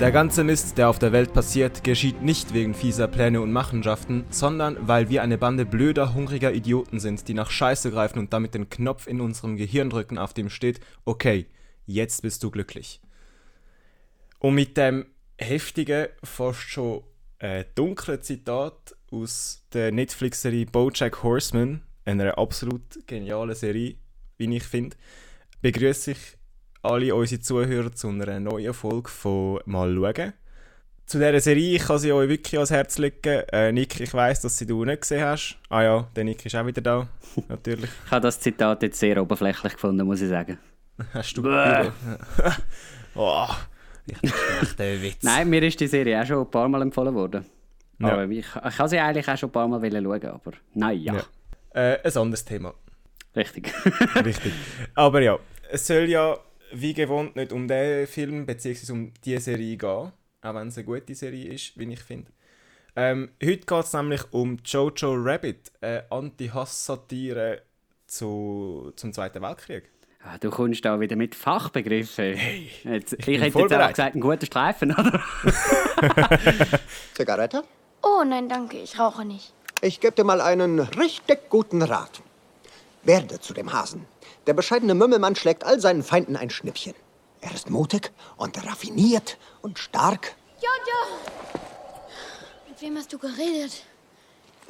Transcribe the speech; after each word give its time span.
Der 0.00 0.12
ganze 0.12 0.44
Mist, 0.44 0.78
der 0.78 0.88
auf 0.88 1.00
der 1.00 1.10
Welt 1.10 1.32
passiert, 1.32 1.82
geschieht 1.82 2.22
nicht 2.22 2.54
wegen 2.54 2.72
fieser 2.72 3.08
Pläne 3.08 3.40
und 3.40 3.50
Machenschaften, 3.50 4.24
sondern 4.30 4.76
weil 4.86 5.08
wir 5.08 5.22
eine 5.22 5.38
Bande 5.38 5.66
blöder, 5.66 6.14
hungriger 6.14 6.52
Idioten 6.52 7.00
sind, 7.00 7.26
die 7.26 7.34
nach 7.34 7.50
Scheiße 7.50 7.90
greifen 7.90 8.20
und 8.20 8.32
damit 8.32 8.54
den 8.54 8.70
Knopf 8.70 9.08
in 9.08 9.20
unserem 9.20 9.56
Gehirn 9.56 9.90
drücken, 9.90 10.16
auf 10.16 10.34
dem 10.34 10.50
steht, 10.50 10.78
okay, 11.04 11.46
jetzt 11.84 12.22
bist 12.22 12.44
du 12.44 12.52
glücklich. 12.52 13.00
Und 14.38 14.54
mit 14.54 14.76
dem 14.76 15.06
heftigen, 15.36 16.06
fast 16.22 16.60
schon 16.60 17.02
äh, 17.40 17.64
dunklen 17.74 18.22
Zitat 18.22 18.94
aus 19.10 19.64
der 19.72 19.90
Netflix-Serie 19.90 20.66
BoJack 20.66 21.24
Horseman, 21.24 21.82
einer 22.04 22.38
absolut 22.38 23.04
genialen 23.08 23.56
Serie, 23.56 23.96
wie 24.36 24.56
ich 24.56 24.62
finde, 24.62 24.96
begrüße 25.60 26.12
ich 26.12 26.37
alle 26.82 27.14
unsere 27.14 27.40
Zuhörer 27.40 27.92
zu 27.92 28.08
einer 28.08 28.40
neuen 28.40 28.74
Folge 28.74 29.08
von 29.08 29.60
Mal 29.66 29.94
schauen. 29.94 30.32
Zu 31.06 31.18
dieser 31.18 31.40
Serie 31.40 31.76
ich 31.76 31.82
kann 31.82 31.98
sie 31.98 32.12
euch 32.12 32.28
wirklich 32.28 32.54
ans 32.54 32.70
Herz 32.70 32.98
legen. 32.98 33.42
Äh, 33.50 33.72
Nick, 33.72 33.98
ich 34.00 34.12
weiss, 34.12 34.40
dass 34.42 34.58
sie 34.58 34.66
du 34.66 34.84
nicht 34.84 35.00
gesehen 35.00 35.24
hast. 35.24 35.56
Ah 35.70 35.82
ja, 35.82 36.08
der 36.14 36.24
Nick 36.24 36.44
ist 36.44 36.54
auch 36.54 36.66
wieder 36.66 36.82
da, 36.82 37.08
natürlich. 37.48 37.90
ich 38.04 38.10
habe 38.10 38.20
das 38.20 38.38
Zitat 38.38 38.82
jetzt 38.82 38.98
sehr 38.98 39.20
oberflächlich 39.20 39.72
gefunden, 39.72 40.06
muss 40.06 40.20
ich 40.20 40.28
sagen. 40.28 40.58
Hast 41.14 41.34
du 41.36 41.48
oh, 43.14 43.46
ich 44.06 44.18
schlechter 44.18 45.00
Witz. 45.02 45.22
Nein, 45.22 45.48
mir 45.48 45.62
ist 45.62 45.78
die 45.80 45.86
Serie 45.86 46.20
auch 46.20 46.26
schon 46.26 46.38
ein 46.40 46.50
paar 46.50 46.68
Mal 46.68 46.82
empfohlen 46.82 47.14
worden. 47.14 47.46
Ja. 48.00 48.12
Aber 48.12 48.24
ich, 48.28 48.38
ich 48.46 48.78
habe 48.78 48.88
sie 48.88 48.98
eigentlich 48.98 49.28
auch 49.28 49.36
schon 49.38 49.48
ein 49.48 49.52
paar 49.52 49.68
Mal 49.68 49.80
schauen, 49.80 50.24
aber 50.26 50.52
naja, 50.74 51.14
Ja. 51.14 51.22
Äh, 51.80 52.00
ein 52.02 52.16
anderes 52.16 52.44
Thema. 52.44 52.74
richtig. 53.34 53.72
Richtig. 54.24 54.52
Aber 54.94 55.20
ja, 55.22 55.38
es 55.70 55.86
soll 55.86 56.04
ja 56.08 56.36
wie 56.72 56.94
gewohnt 56.94 57.36
nicht 57.36 57.52
um 57.52 57.68
den 57.68 58.06
Film 58.06 58.46
bzw. 58.46 58.92
um 58.92 59.12
die 59.24 59.38
Serie 59.38 59.76
gehen, 59.76 60.12
auch 60.42 60.54
wenn 60.54 60.68
es 60.68 60.76
eine 60.76 60.84
gute 60.84 61.14
Serie 61.14 61.52
ist, 61.52 61.78
wie 61.78 61.92
ich 61.92 62.00
finde. 62.00 62.30
Ähm, 62.96 63.30
heute 63.42 63.64
geht 63.64 63.84
es 63.84 63.92
nämlich 63.92 64.22
um 64.32 64.58
Jojo 64.64 65.14
Rabbit, 65.14 65.70
eine 65.80 66.04
Anti-Hass-Satire 66.10 67.62
zu, 68.06 68.92
zum 68.96 69.12
Zweiten 69.12 69.42
Weltkrieg. 69.42 69.90
Ah, 70.24 70.36
du 70.38 70.50
kommst 70.50 70.84
da 70.84 70.98
wieder 70.98 71.14
mit 71.14 71.34
Fachbegriffen. 71.34 72.34
Hey, 72.34 72.70
jetzt, 72.82 73.12
ich, 73.12 73.24
bin 73.24 73.40
hätte 73.40 73.58
jetzt 73.58 73.72
auch 73.72 73.88
gesagt, 73.88 74.16
ein 74.16 74.20
guter 74.20 74.44
Streifen, 74.44 74.92
oder? 74.92 75.22
Zigarette? 77.14 77.62
Oh 78.02 78.24
nein, 78.26 78.48
danke, 78.48 78.78
ich 78.78 78.98
rauche 78.98 79.24
nicht. 79.24 79.52
Ich 79.80 80.00
gebe 80.00 80.14
dir 80.14 80.24
mal 80.24 80.40
einen 80.40 80.80
richtig 80.80 81.48
guten 81.48 81.82
Rat. 81.82 82.20
Werde 83.04 83.38
zu 83.38 83.54
dem 83.54 83.72
Hasen. 83.72 84.06
Der 84.48 84.54
bescheidene 84.54 84.94
Mümmelmann 84.94 85.36
schlägt 85.36 85.62
all 85.64 85.78
seinen 85.78 86.02
Feinden 86.02 86.34
ein 86.34 86.48
Schnippchen. 86.48 86.94
Er 87.42 87.52
ist 87.52 87.68
mutig 87.68 88.10
und 88.38 88.56
raffiniert 88.66 89.36
und 89.60 89.78
stark. 89.78 90.34
Jojo! 90.56 91.60
Mit 92.66 92.80
wem 92.80 92.96
hast 92.96 93.12
du 93.12 93.18
geredet? 93.18 93.84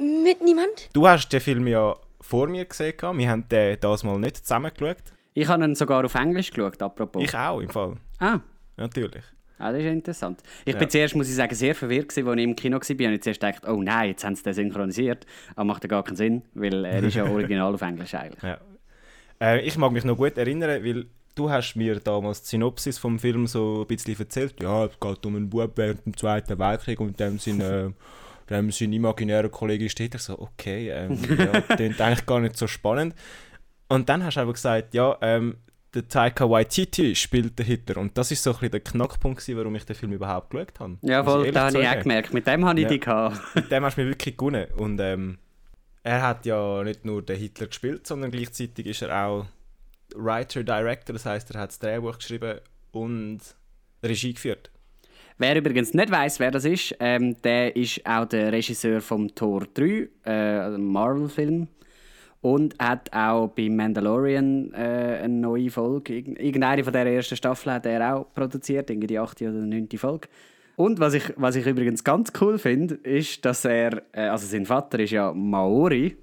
Mit 0.00 0.42
niemand? 0.42 0.90
Du 0.92 1.06
hast 1.06 1.28
den 1.28 1.40
Film 1.40 1.68
ja 1.68 1.94
vor 2.20 2.48
mir 2.48 2.64
gesehen, 2.64 2.94
wir 3.00 3.30
haben 3.30 3.48
den 3.48 3.78
das 3.78 4.02
mal 4.02 4.18
nicht 4.18 4.38
zusammen 4.38 4.72
geschaut. 4.76 4.96
Ich 5.34 5.46
habe 5.46 5.62
ihn 5.62 5.76
sogar 5.76 6.04
auf 6.04 6.16
Englisch 6.16 6.50
geschaut, 6.50 6.82
apropos. 6.82 7.22
Ich 7.22 7.32
auch, 7.36 7.60
im 7.60 7.68
Fall. 7.68 7.94
Ah, 8.18 8.40
Natürlich. 8.76 9.22
ah, 9.60 9.70
das 9.70 9.80
ist 9.82 9.86
interessant. 9.86 10.42
Ich 10.64 10.72
Ja. 10.72 10.78
bin 10.80 10.90
zuerst, 10.90 11.14
muss 11.14 11.28
ich 11.28 11.36
sagen, 11.36 11.54
sehr 11.54 11.76
verwirrt, 11.76 12.08
gewesen, 12.08 12.26
als 12.28 12.36
ich 12.38 12.42
im 12.44 12.56
Kino 12.56 12.78
war. 12.78 13.06
Und 13.06 13.12
ich 13.14 13.22
zuerst 13.22 13.40
gedacht, 13.40 13.62
oh 13.68 13.80
nein, 13.80 14.08
jetzt 14.08 14.24
haben 14.24 14.34
sie 14.34 14.42
den 14.42 14.54
synchronisiert. 14.54 15.24
Aber 15.54 15.66
macht 15.66 15.84
ja 15.84 15.88
gar 15.88 16.02
keinen 16.02 16.16
Sinn, 16.16 16.42
weil 16.54 16.84
er 16.84 17.00
ist 17.04 17.14
ja 17.14 17.24
original 17.30 17.72
auf 17.74 17.82
Englisch 17.82 18.12
eigentlich. 18.16 18.42
Ja. 18.42 18.58
Äh, 19.40 19.60
ich 19.60 19.76
mag 19.78 19.92
mich 19.92 20.04
noch 20.04 20.16
gut 20.16 20.36
erinnern, 20.38 20.84
weil 20.84 21.06
du 21.34 21.50
hast 21.50 21.74
mir 21.76 22.00
damals 22.00 22.42
die 22.42 22.48
Synopsis 22.48 22.98
vom 22.98 23.18
Film 23.18 23.46
so 23.46 23.82
ein 23.82 23.86
bisschen 23.86 24.18
erzählt. 24.18 24.54
Ja, 24.62 24.86
es 24.86 24.98
geht 24.98 25.26
um 25.26 25.36
einen 25.36 25.48
Bub 25.50 25.72
während 25.76 26.04
dem 26.04 26.16
Zweiten 26.16 26.58
Weltkrieg 26.58 27.00
und 27.00 27.18
dem 27.20 27.38
sein, 27.38 27.60
äh, 27.60 27.90
dem 28.50 28.70
sein 28.70 28.92
imaginärer 28.92 29.48
Kollege 29.48 29.88
steht 29.88 30.14
da 30.14 30.18
so, 30.18 30.38
okay, 30.38 30.90
ähm, 30.90 31.18
ja, 31.38 31.60
klingt 31.60 32.00
eigentlich 32.00 32.26
gar 32.26 32.40
nicht 32.40 32.56
so 32.56 32.66
spannend. 32.66 33.14
Und 33.88 34.08
dann 34.08 34.24
hast 34.24 34.36
du 34.36 34.40
aber 34.40 34.52
gesagt, 34.52 34.94
ja, 34.94 35.16
ähm, 35.22 35.56
der 35.94 36.06
Taika 36.06 36.48
Waititi 36.50 37.14
spielt 37.14 37.58
den 37.58 37.64
Hitler. 37.64 37.96
Und 37.96 38.18
das 38.18 38.30
ist 38.30 38.42
so 38.42 38.50
ein 38.50 38.54
bisschen 38.54 38.72
der 38.72 38.80
Knackpunkt, 38.80 39.40
gewesen, 39.40 39.56
warum 39.58 39.74
ich 39.74 39.86
den 39.86 39.96
Film 39.96 40.12
überhaupt 40.12 40.50
geschaut 40.50 40.80
habe. 40.80 40.98
Ja, 41.00 41.20
ich 41.20 41.24
voll, 41.26 41.50
da 41.50 41.66
habe 41.68 41.80
ich 41.80 41.88
auch 41.88 41.98
gemerkt. 42.02 42.34
Mit 42.34 42.46
dem 42.46 42.64
habe 42.66 42.78
ich 42.78 42.84
Ja. 42.84 42.90
die 42.90 43.00
gehabt. 43.00 43.40
Mit 43.54 43.70
dem 43.70 43.84
hast 43.84 43.96
du 43.96 44.02
mich 44.02 44.10
wirklich 44.10 44.36
gewonnen. 44.36 44.66
Und 44.76 45.00
ähm, 45.00 45.38
er 46.08 46.22
hat 46.22 46.46
ja 46.46 46.82
nicht 46.84 47.04
nur 47.04 47.22
den 47.22 47.36
Hitler 47.36 47.66
gespielt, 47.66 48.06
sondern 48.06 48.30
gleichzeitig 48.30 48.86
ist 48.86 49.02
er 49.02 49.26
auch 49.26 49.46
Writer, 50.14 50.62
Director, 50.64 51.12
das 51.12 51.26
heißt, 51.26 51.50
er 51.54 51.60
hat 51.60 51.70
das 51.70 51.78
Drehbuch 51.78 52.16
geschrieben 52.16 52.60
und 52.92 53.40
Regie 54.02 54.32
geführt. 54.32 54.70
Wer 55.36 55.56
übrigens 55.56 55.94
nicht 55.94 56.10
weiß, 56.10 56.40
wer 56.40 56.50
das 56.50 56.64
ist, 56.64 56.94
ähm, 56.98 57.36
der 57.42 57.76
ist 57.76 58.04
auch 58.06 58.24
der 58.24 58.52
Regisseur 58.52 59.00
vom 59.00 59.34
Tor 59.34 59.66
3, 59.74 60.08
äh, 60.24 60.70
Marvel-Film. 60.78 61.68
Und 62.40 62.76
hat 62.78 63.12
auch 63.12 63.48
bei 63.48 63.68
Mandalorian 63.68 64.72
äh, 64.72 65.20
eine 65.24 65.28
neue 65.28 65.70
Folge. 65.70 66.14
Irgend- 66.14 66.38
Irgendeine 66.40 66.84
von 66.84 66.92
der 66.92 67.04
ersten 67.06 67.34
Staffel 67.36 67.72
hat 67.72 67.84
er 67.84 68.14
auch 68.14 68.32
produziert, 68.32 68.88
irgendwie 68.90 69.08
die 69.08 69.18
achte 69.18 69.48
oder 69.48 69.58
neunte 69.58 69.98
Folge. 69.98 70.28
Und 70.78 71.00
was 71.00 71.14
ich, 71.14 71.32
was 71.36 71.56
ich 71.56 71.66
übrigens 71.66 72.04
ganz 72.04 72.32
cool 72.40 72.56
finde, 72.58 72.94
ist, 72.94 73.44
dass 73.44 73.64
er, 73.64 74.00
äh, 74.12 74.28
also 74.28 74.46
sein 74.46 74.64
Vater 74.64 75.00
ist 75.00 75.10
ja 75.10 75.32
Maori, 75.34 76.16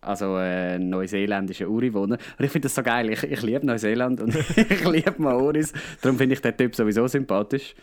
also 0.00 0.36
äh, 0.38 0.78
neuseeländischer 0.78 1.66
Ureinwohner. 1.68 2.16
Und 2.38 2.44
ich 2.44 2.50
finde 2.52 2.66
das 2.66 2.76
so 2.76 2.84
geil. 2.84 3.10
Ich, 3.10 3.24
ich 3.24 3.42
liebe 3.42 3.66
Neuseeland 3.66 4.20
und 4.20 4.32
ich 4.56 4.84
liebe 4.84 5.14
Maoris. 5.18 5.72
Darum 6.00 6.16
finde 6.18 6.34
ich 6.34 6.40
den 6.40 6.56
Typ 6.56 6.76
sowieso 6.76 7.08
sympathisch. 7.08 7.74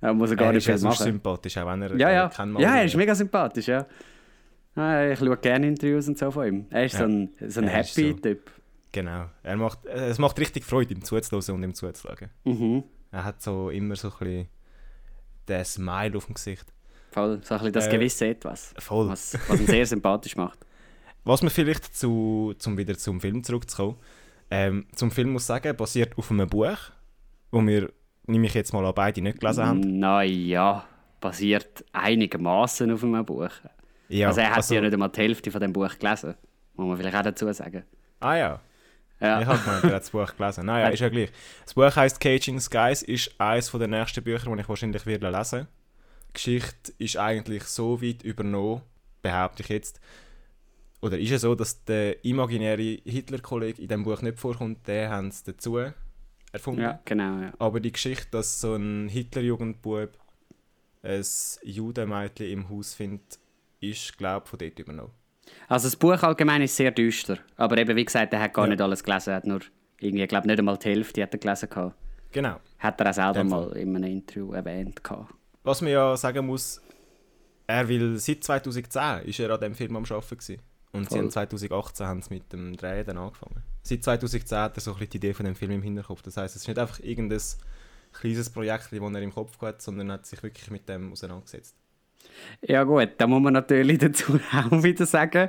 Er 0.00 0.12
muss 0.14 0.30
er 0.30 0.36
gar 0.36 0.48
er 0.48 0.54
nicht 0.54 0.68
ist 0.68 0.82
machen. 0.82 1.04
sympathisch, 1.04 1.56
auch 1.58 1.66
wenn 1.70 1.82
er 1.82 1.96
Ja, 1.96 2.08
äh, 2.10 2.14
ja. 2.14 2.28
kein 2.28 2.56
Ja, 2.58 2.76
er 2.78 2.84
ist 2.84 2.96
mega 2.96 3.14
sympathisch, 3.14 3.68
ja. 3.68 3.86
Ah, 4.74 5.06
Ich 5.10 5.18
schaue 5.20 5.36
gerne 5.36 5.68
Interviews 5.68 6.08
und 6.08 6.18
so 6.18 6.30
von 6.32 6.46
ihm. 6.48 6.66
Er 6.70 6.84
ist 6.86 6.94
Ja. 6.94 6.98
so 7.00 7.04
ein, 7.04 7.28
so 7.46 7.60
ein 7.60 7.68
Er 7.68 7.80
ist 7.80 7.96
happy 7.96 8.10
so. 8.10 8.16
Typ. 8.18 8.50
Genau. 8.90 9.26
Er 9.44 9.56
macht, 9.56 9.86
äh, 9.86 10.08
es 10.08 10.18
macht 10.18 10.38
richtig 10.40 10.64
Freude, 10.64 10.94
ihm 10.94 11.04
zuzuhören 11.04 11.54
und 11.54 11.62
ihm 11.62 11.74
zuzuschauen. 11.74 12.30
Mhm. 12.44 12.82
Er 13.12 13.24
hat 13.24 13.40
so 13.42 13.70
immer 13.70 13.94
so 13.94 14.08
ein 14.08 14.18
bisschen 14.18 14.48
den 15.48 15.64
Smile 15.64 16.16
auf 16.16 16.26
dem 16.26 16.34
Gesicht. 16.34 16.64
Voll, 17.10 17.40
so 17.42 17.54
ein 17.54 17.58
bisschen 17.60 17.72
das 17.72 17.86
Äh, 17.86 17.90
gewisse 17.90 18.26
Etwas. 18.28 18.74
voll. 18.78 19.08
Was, 19.08 19.36
was 19.48 19.60
ihn 19.60 19.66
sehr 19.66 19.86
sympathisch 19.94 20.36
macht. 20.36 20.58
Was 21.24 21.42
man 21.42 21.50
vielleicht 21.50 21.94
zu, 21.96 22.54
zum 22.58 22.76
wieder 22.78 22.96
zum 22.96 23.20
Film 23.20 23.42
zurückzukommen, 23.42 23.96
ähm, 24.50 24.86
zum 24.94 25.10
Film 25.10 25.30
muss 25.32 25.46
sagen, 25.46 25.76
basiert 25.76 26.16
auf 26.16 26.30
einem 26.30 26.48
Buch, 26.48 26.76
wo 27.50 27.60
wir, 27.66 27.90
nehme 28.26 28.46
ich 28.46 28.54
jetzt 28.54 28.72
mal 28.72 28.84
an, 28.86 28.94
beide 28.94 29.20
nicht 29.20 29.40
gelesen 29.40 29.64
haben. 29.66 29.80
Naja, 29.98 30.84
basiert 31.20 31.84
einigermaßen 31.92 32.90
auf 32.92 33.02
einem 33.04 33.24
Buch. 33.24 33.50
Ja, 34.08 34.28
also 34.28 34.40
er 34.40 34.50
hat 34.50 34.56
also- 34.58 34.74
ja 34.74 34.80
nicht 34.80 34.92
einmal 34.92 35.10
die 35.10 35.20
Hälfte 35.20 35.50
von 35.50 35.60
dem 35.60 35.72
Buch 35.72 35.98
gelesen. 35.98 36.34
Muss 36.74 36.86
man 36.88 36.96
vielleicht 36.96 37.16
auch 37.16 37.22
dazu 37.22 37.52
sagen. 37.52 37.84
Ah 38.20 38.36
ja, 38.36 38.60
Ja. 39.20 39.40
ich 39.40 39.46
habe 39.46 39.90
das 39.90 40.10
Buch 40.10 40.36
gelesen. 40.36 40.66
Naja, 40.66 40.88
ist 40.88 41.00
ja 41.00 41.08
gleich. 41.08 41.30
Das 41.64 41.74
Buch 41.74 41.94
heisst 41.96 42.20
Caging 42.20 42.60
Skies, 42.60 43.02
ist 43.02 43.34
eines 43.38 43.70
der 43.70 43.88
nächsten 43.88 44.22
Bücher, 44.22 44.54
die 44.54 44.60
ich 44.60 44.68
wahrscheinlich 44.68 45.06
werde 45.06 45.30
lesen. 45.30 45.66
Die 46.28 46.32
Geschichte 46.34 46.92
ist 46.98 47.16
eigentlich 47.16 47.64
so 47.64 48.00
weit 48.00 48.22
übernommen, 48.22 48.82
behaupte 49.22 49.62
ich 49.62 49.68
jetzt. 49.68 50.00
Oder 51.00 51.18
ist 51.18 51.30
es 51.30 51.42
so, 51.42 51.54
dass 51.54 51.84
der 51.84 52.24
imaginäre 52.24 52.98
Hitler-Kollege 53.04 53.82
in 53.82 53.88
dem 53.88 54.04
Buch 54.04 54.20
nicht 54.22 54.38
vorkommt, 54.38 54.86
den 54.86 55.08
haben 55.08 55.30
sie 55.30 55.44
dazu 55.52 55.78
erfunden. 56.52 56.82
ja, 56.82 57.00
genau. 57.04 57.40
Ja. 57.40 57.52
Aber 57.58 57.80
die 57.80 57.92
Geschichte, 57.92 58.28
dass 58.30 58.60
so 58.60 58.74
ein 58.74 59.08
Hitlerjugendbub 59.08 60.10
ein 61.02 61.24
Judenmädchen 61.62 62.50
im 62.50 62.68
Haus 62.68 62.94
findet, 62.94 63.38
ist, 63.80 64.18
glaube 64.18 64.44
ich, 64.44 64.50
von 64.50 64.58
dort 64.58 64.78
übernommen. 64.78 65.12
Also 65.68 65.86
das 65.86 65.96
Buch 65.96 66.22
allgemein 66.22 66.62
ist 66.62 66.76
sehr 66.76 66.90
düster. 66.90 67.38
Aber 67.56 67.76
eben, 67.78 67.94
wie 67.96 68.04
gesagt, 68.04 68.32
er 68.32 68.40
hat 68.40 68.54
gar 68.54 68.64
Ja. 68.66 68.70
nicht 68.70 68.80
alles 68.80 69.02
gelesen. 69.02 69.30
Er 69.30 69.36
hat 69.36 69.46
nur, 69.46 69.60
irgendwie, 70.00 70.22
ich 70.22 70.28
glaube 70.28 70.46
nicht 70.46 70.58
einmal 70.58 70.76
die 70.78 70.88
Hälfte 70.88 71.22
hat 71.22 71.32
er 71.34 71.38
gelesen. 71.38 71.68
Gehabt. 71.68 71.94
Genau. 72.32 72.56
Hat 72.78 73.00
er 73.00 73.10
auch 73.10 73.14
selber 73.14 73.44
mal 73.44 73.76
in 73.76 73.96
einem 73.96 74.10
Interview 74.10 74.52
erwähnt. 74.52 75.02
Gehabt. 75.02 75.32
Was 75.64 75.80
man 75.82 75.90
ja 75.92 76.16
sagen 76.16 76.46
muss, 76.46 76.80
er 77.66 77.88
will 77.88 78.18
seit 78.18 78.44
2010 78.44 79.26
ist 79.28 79.40
er 79.40 79.50
an 79.50 79.60
dem 79.60 79.74
Film 79.74 79.96
am 79.96 80.04
Arbeiten 80.04 80.28
gewesen. 80.38 80.62
Und 80.92 81.10
sie 81.10 81.18
haben 81.18 81.30
2018 81.30 82.06
haben 82.06 82.22
sie 82.22 82.32
mit 82.34 82.50
dem 82.52 82.74
Drehen 82.76 83.04
dann 83.04 83.18
angefangen. 83.18 83.62
Seit 83.82 84.02
2010 84.02 84.58
hat 84.58 84.76
er 84.76 84.80
so 84.80 84.92
ein 84.92 84.94
bisschen 84.98 85.10
die 85.10 85.16
Idee 85.18 85.34
von 85.34 85.44
dem 85.44 85.54
Film 85.54 85.72
im 85.72 85.82
Hinterkopf. 85.82 86.22
Das 86.22 86.36
heißt, 86.38 86.56
es 86.56 86.62
ist 86.62 86.68
nicht 86.68 86.78
einfach 86.78 87.00
irgendein 87.00 87.40
kleines 88.12 88.48
Projekt, 88.50 88.88
das 88.90 88.92
er 88.92 89.22
im 89.22 89.34
Kopf 89.34 89.60
hat, 89.60 89.82
sondern 89.82 90.08
er 90.10 90.14
hat 90.14 90.26
sich 90.26 90.42
wirklich 90.42 90.70
mit 90.70 90.88
dem 90.88 91.12
auseinandergesetzt. 91.12 91.76
Ja 92.62 92.84
gut, 92.84 93.10
da 93.18 93.26
muss 93.26 93.40
man 93.42 93.52
natürlich 93.52 93.98
dazu 94.06 94.38
auch 94.52 94.82
wieder 94.82 95.06
sagen, 95.06 95.48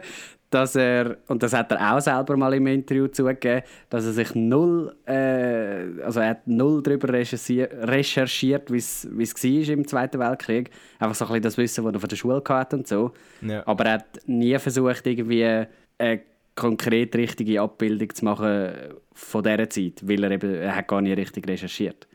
dass 0.49 0.75
er, 0.75 1.17
und 1.27 1.43
das 1.43 1.53
hat 1.53 1.71
er 1.71 1.95
auch 1.95 1.99
selber 1.99 2.35
mal 2.35 2.53
im 2.55 2.65
Interview 2.67 3.07
zugegeben, 3.07 3.61
dass 3.89 4.05
er 4.05 4.13
sich 4.13 4.33
null, 4.33 4.95
äh, 5.05 6.01
also 6.03 6.21
er 6.21 6.29
hat 6.29 6.47
null 6.47 6.81
darüber 6.81 7.09
recherchiert, 7.13 7.71
recherchiert 7.87 8.71
wie 8.71 8.77
es 8.77 9.07
war 9.11 9.73
im 9.73 9.87
Zweiten 9.87 10.19
Weltkrieg. 10.19 10.71
Einfach 10.97 11.15
so 11.15 11.25
ein 11.25 11.27
bisschen 11.29 11.41
das 11.43 11.57
Wissen, 11.57 11.85
das 11.85 11.93
er 11.93 11.99
von 11.99 12.09
der 12.09 12.15
Schule 12.15 12.43
hatte 12.49 12.77
und 12.77 12.87
so. 12.87 13.11
Ja. 13.41 13.65
Aber 13.67 13.85
er 13.85 13.93
hat 13.93 14.05
nie 14.25 14.57
versucht, 14.57 15.05
irgendwie 15.05 15.65
eine 15.99 16.21
konkret 16.55 17.15
richtige 17.15 17.61
Abbildung 17.61 18.13
zu 18.13 18.25
machen 18.25 18.69
von 19.13 19.43
dieser 19.43 19.69
Zeit, 19.69 20.01
weil 20.07 20.23
er 20.23 20.31
eben, 20.31 20.53
er 20.55 20.75
hat 20.75 20.87
gar 20.87 21.01
nicht 21.01 21.15
richtig 21.17 21.47
recherchiert. 21.47 22.07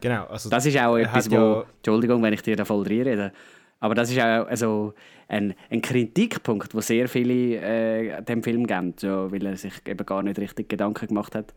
Genau, 0.00 0.26
also 0.26 0.48
Das 0.48 0.64
ist 0.64 0.78
auch 0.78 0.96
etwas, 0.96 1.30
wo, 1.30 1.34
ja- 1.34 1.64
Entschuldigung, 1.76 2.22
wenn 2.22 2.32
ich 2.32 2.42
dir 2.42 2.56
da 2.56 2.64
voll 2.64 2.86
reinrede, 2.86 3.32
aber 3.80 3.94
das 3.94 4.10
ist 4.10 4.18
auch 4.18 4.46
also 4.46 4.94
ein, 5.28 5.54
ein 5.70 5.82
Kritikpunkt, 5.82 6.74
wo 6.74 6.80
sehr 6.80 7.08
viele 7.08 7.56
äh, 7.56 8.22
dem 8.22 8.42
Film 8.42 8.66
geben, 8.66 8.94
so, 8.98 9.30
weil 9.32 9.44
er 9.46 9.56
sich 9.56 9.72
eben 9.86 10.06
gar 10.06 10.22
nicht 10.22 10.38
richtig 10.38 10.68
Gedanken 10.68 11.08
gemacht 11.08 11.34
hat. 11.34 11.54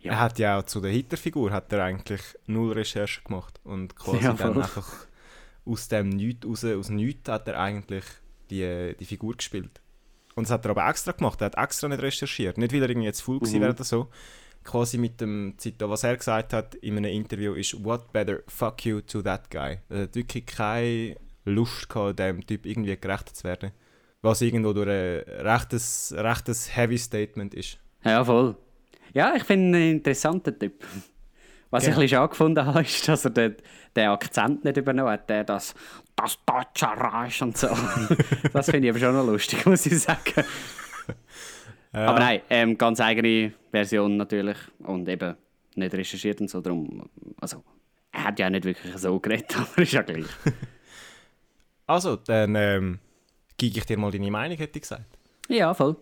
Ja. 0.00 0.12
Er 0.12 0.20
hat 0.20 0.38
ja 0.38 0.58
auch 0.58 0.62
zu 0.64 0.80
der 0.80 0.90
Hitlerfigur 0.90 1.50
hat 1.50 1.72
er 1.72 1.82
eigentlich 1.84 2.20
null 2.46 2.72
Recherche 2.72 3.22
gemacht 3.22 3.58
und 3.64 3.96
quasi 3.96 4.18
Ja, 4.24 4.32
dann 4.34 4.36
voll. 4.54 4.62
einfach 4.62 5.06
aus 5.64 5.88
dem 5.88 6.10
Nichts 6.10 6.46
raus, 6.46 6.64
aus 6.64 6.90
Nichts 6.90 7.28
hat 7.28 7.48
er 7.48 7.58
eigentlich 7.58 8.04
die, 8.50 8.94
die 9.00 9.04
Figur 9.04 9.36
gespielt. 9.36 9.80
Und 10.34 10.44
das 10.46 10.52
hat 10.52 10.64
er 10.66 10.70
aber 10.72 10.88
extra 10.88 11.12
gemacht, 11.12 11.40
er 11.40 11.46
hat 11.46 11.58
extra 11.58 11.88
nicht 11.88 12.02
recherchiert. 12.02 12.58
Nicht, 12.58 12.72
weil 12.72 12.82
er 12.82 12.90
irgendwie 12.90 13.06
jetzt 13.06 13.24
gewesen 13.24 13.56
Mhm. 13.56 13.62
wäre 13.62 13.72
oder 13.72 13.84
so. 13.84 14.08
Quasi 14.64 14.98
mit 14.98 15.20
dem 15.20 15.54
Zitat, 15.58 15.88
was 15.88 16.04
er 16.04 16.16
gesagt 16.16 16.52
hat 16.52 16.74
in 16.76 16.96
einem 16.96 17.10
Interview 17.10 17.54
ist 17.54 17.82
«What 17.84 18.12
better 18.12 18.40
fuck 18.48 18.84
you 18.84 19.00
to 19.00 19.22
that 19.22 19.50
guy?» 19.50 19.78
Er 19.88 20.02
hat 20.02 20.14
wirklich 20.14 20.44
keine 20.46 21.16
Lust 21.46 21.88
gehabt, 21.88 22.18
dem 22.18 22.46
Typ 22.46 22.66
irgendwie 22.66 22.96
gerecht 22.96 23.34
zu 23.34 23.44
werden. 23.44 23.70
Was 24.22 24.40
irgendwo 24.42 24.72
durch 24.72 24.88
ein 24.88 25.22
rechtes, 25.46 26.14
rechtes 26.16 26.74
heavy 26.76 26.98
Statement 26.98 27.54
ist. 27.54 27.78
Ja, 28.04 28.24
voll. 28.24 28.56
Ja, 29.12 29.34
ich 29.36 29.44
finde 29.44 29.78
einen 29.78 29.90
interessanten 29.92 30.58
Typ. 30.58 30.84
Was 31.70 31.84
Genau. 31.84 31.92
ich 31.92 31.96
ein 31.98 32.00
bisschen 32.02 32.16
schade 32.18 32.28
gefunden 32.30 32.64
habe, 32.64 32.80
ist, 32.82 33.08
dass 33.08 33.24
er 33.24 33.30
den, 33.30 33.56
den 33.94 34.08
Akzent 34.08 34.64
nicht 34.64 34.76
übernommen 34.76 35.10
hat, 35.10 35.28
der 35.28 35.44
das, 35.44 35.74
das 36.14 36.38
Deutsche 36.46 36.86
Reich 36.86 37.42
und 37.42 37.56
so. 37.56 37.68
das 38.52 38.70
finde 38.70 38.88
ich 38.88 38.90
aber 38.92 39.00
schon 39.00 39.14
noch 39.14 39.26
lustig, 39.26 39.64
muss 39.66 39.84
ich 39.86 39.98
sagen. 40.00 40.44
Aber 41.92 42.18
nein, 42.18 42.42
ähm, 42.50 42.76
ganz 42.76 43.00
eigene 43.00 43.52
Version 43.70 44.16
natürlich 44.16 44.58
und 44.80 45.08
eben 45.08 45.34
nicht 45.76 45.94
recherchiert 45.94 46.40
und 46.40 46.50
so 46.50 46.60
drum. 46.60 47.08
Also, 47.40 47.62
er 48.12 48.24
hat 48.24 48.38
ja 48.38 48.50
nicht 48.50 48.64
wirklich 48.64 48.96
so 48.96 49.18
geredet, 49.18 49.56
aber 49.58 49.82
ist 49.82 49.92
ja 49.92 50.02
gleich. 50.02 50.26
Also, 51.86 52.16
dann 52.16 52.54
ähm, 52.54 52.98
gebe 53.56 53.78
ich 53.78 53.86
dir 53.86 53.98
mal 53.98 54.10
deine 54.10 54.30
Meinung, 54.30 54.56
hätte 54.56 54.78
ich 54.78 54.82
gesagt. 54.82 55.04
Ja, 55.48 55.72
voll. 55.74 55.96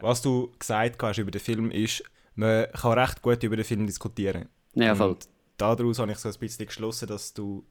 Was 0.00 0.22
du 0.22 0.50
gesagt 0.58 1.02
hast 1.02 1.18
über 1.18 1.30
den 1.30 1.40
Film 1.40 1.70
ist, 1.70 2.02
man 2.34 2.66
kann 2.72 2.98
recht 2.98 3.20
gut 3.22 3.42
über 3.42 3.56
den 3.56 3.64
Film 3.64 3.86
diskutieren. 3.86 4.48
Ja, 4.74 4.94
voll. 4.94 5.10
Und 5.10 5.28
daraus 5.58 5.98
habe 5.98 6.12
ich 6.12 6.18
so 6.18 6.28
ein 6.28 6.38
bisschen 6.38 6.66
geschlossen, 6.66 7.08
dass 7.08 7.34
du... 7.34 7.64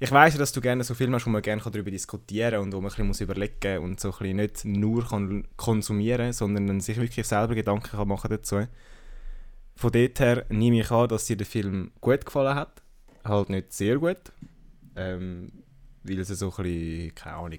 Ich 0.00 0.10
weiß 0.10 0.34
ja, 0.34 0.40
dass 0.40 0.50
du 0.50 0.60
gerne 0.60 0.82
so 0.82 0.94
Filme 0.94 1.14
hast, 1.14 1.26
wo 1.26 1.30
man 1.30 1.42
gerne 1.42 1.62
darüber 1.62 1.90
diskutieren 1.90 2.54
kann 2.54 2.62
und 2.62 2.72
wo 2.72 2.78
man 2.78 2.86
ein 2.86 2.88
bisschen 2.88 3.06
muss 3.06 3.20
überlegen 3.20 3.84
und 3.84 4.00
so 4.00 4.08
ein 4.08 4.18
bisschen 4.18 4.36
nicht 4.36 4.64
nur 4.64 5.06
kann 5.06 5.46
konsumieren 5.56 6.32
sondern 6.32 6.66
dann 6.66 6.80
sich 6.80 6.96
wirklich 6.96 7.24
selber 7.24 7.54
Gedanken 7.54 7.96
kann 7.96 8.08
machen 8.08 8.28
dazu. 8.28 8.66
Von 9.76 9.92
dort 9.92 10.18
her 10.18 10.44
nehme 10.48 10.80
ich 10.80 10.90
an, 10.90 11.08
dass 11.08 11.26
dir 11.26 11.36
der 11.36 11.46
Film 11.46 11.92
gut 12.00 12.26
gefallen 12.26 12.56
hat. 12.56 12.82
Halt 13.24 13.50
nicht 13.50 13.72
sehr 13.72 13.98
gut. 13.98 14.32
Ähm, 14.96 15.52
weil 16.04 16.20
es 16.20 16.28
so 16.28 16.50
ein 16.50 16.62
bisschen, 16.62 17.14
keine 17.14 17.36
Ahnung, 17.36 17.58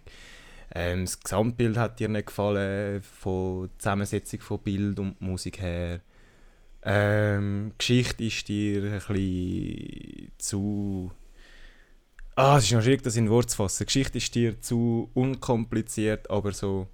ähm, 0.75 1.05
das 1.05 1.19
Gesamtbild 1.19 1.77
hat 1.77 1.99
dir 1.99 2.09
nicht 2.09 2.27
gefallen, 2.27 3.01
von 3.01 3.69
der 3.69 3.79
Zusammensetzung 3.79 4.39
von 4.41 4.59
Bild 4.59 4.99
und 4.99 5.21
Musik 5.21 5.61
her. 5.61 6.01
Ähm, 6.81 7.71
die 7.73 7.77
Geschichte 7.77 8.23
ist 8.23 8.47
dir 8.47 8.83
ein 8.83 8.99
bisschen 8.99 10.31
zu... 10.37 11.11
Ah, 12.35 12.57
es 12.57 12.65
ist 12.65 12.71
noch 12.71 12.81
schwierig, 12.81 13.03
das 13.03 13.15
in 13.15 13.29
Wort 13.29 13.51
zu 13.51 13.57
fassen. 13.57 13.85
Geschichte 13.85 14.17
ist 14.17 14.33
dir 14.33 14.59
zu 14.59 15.11
unkompliziert, 15.13 16.29
aber 16.31 16.51
so 16.51 16.87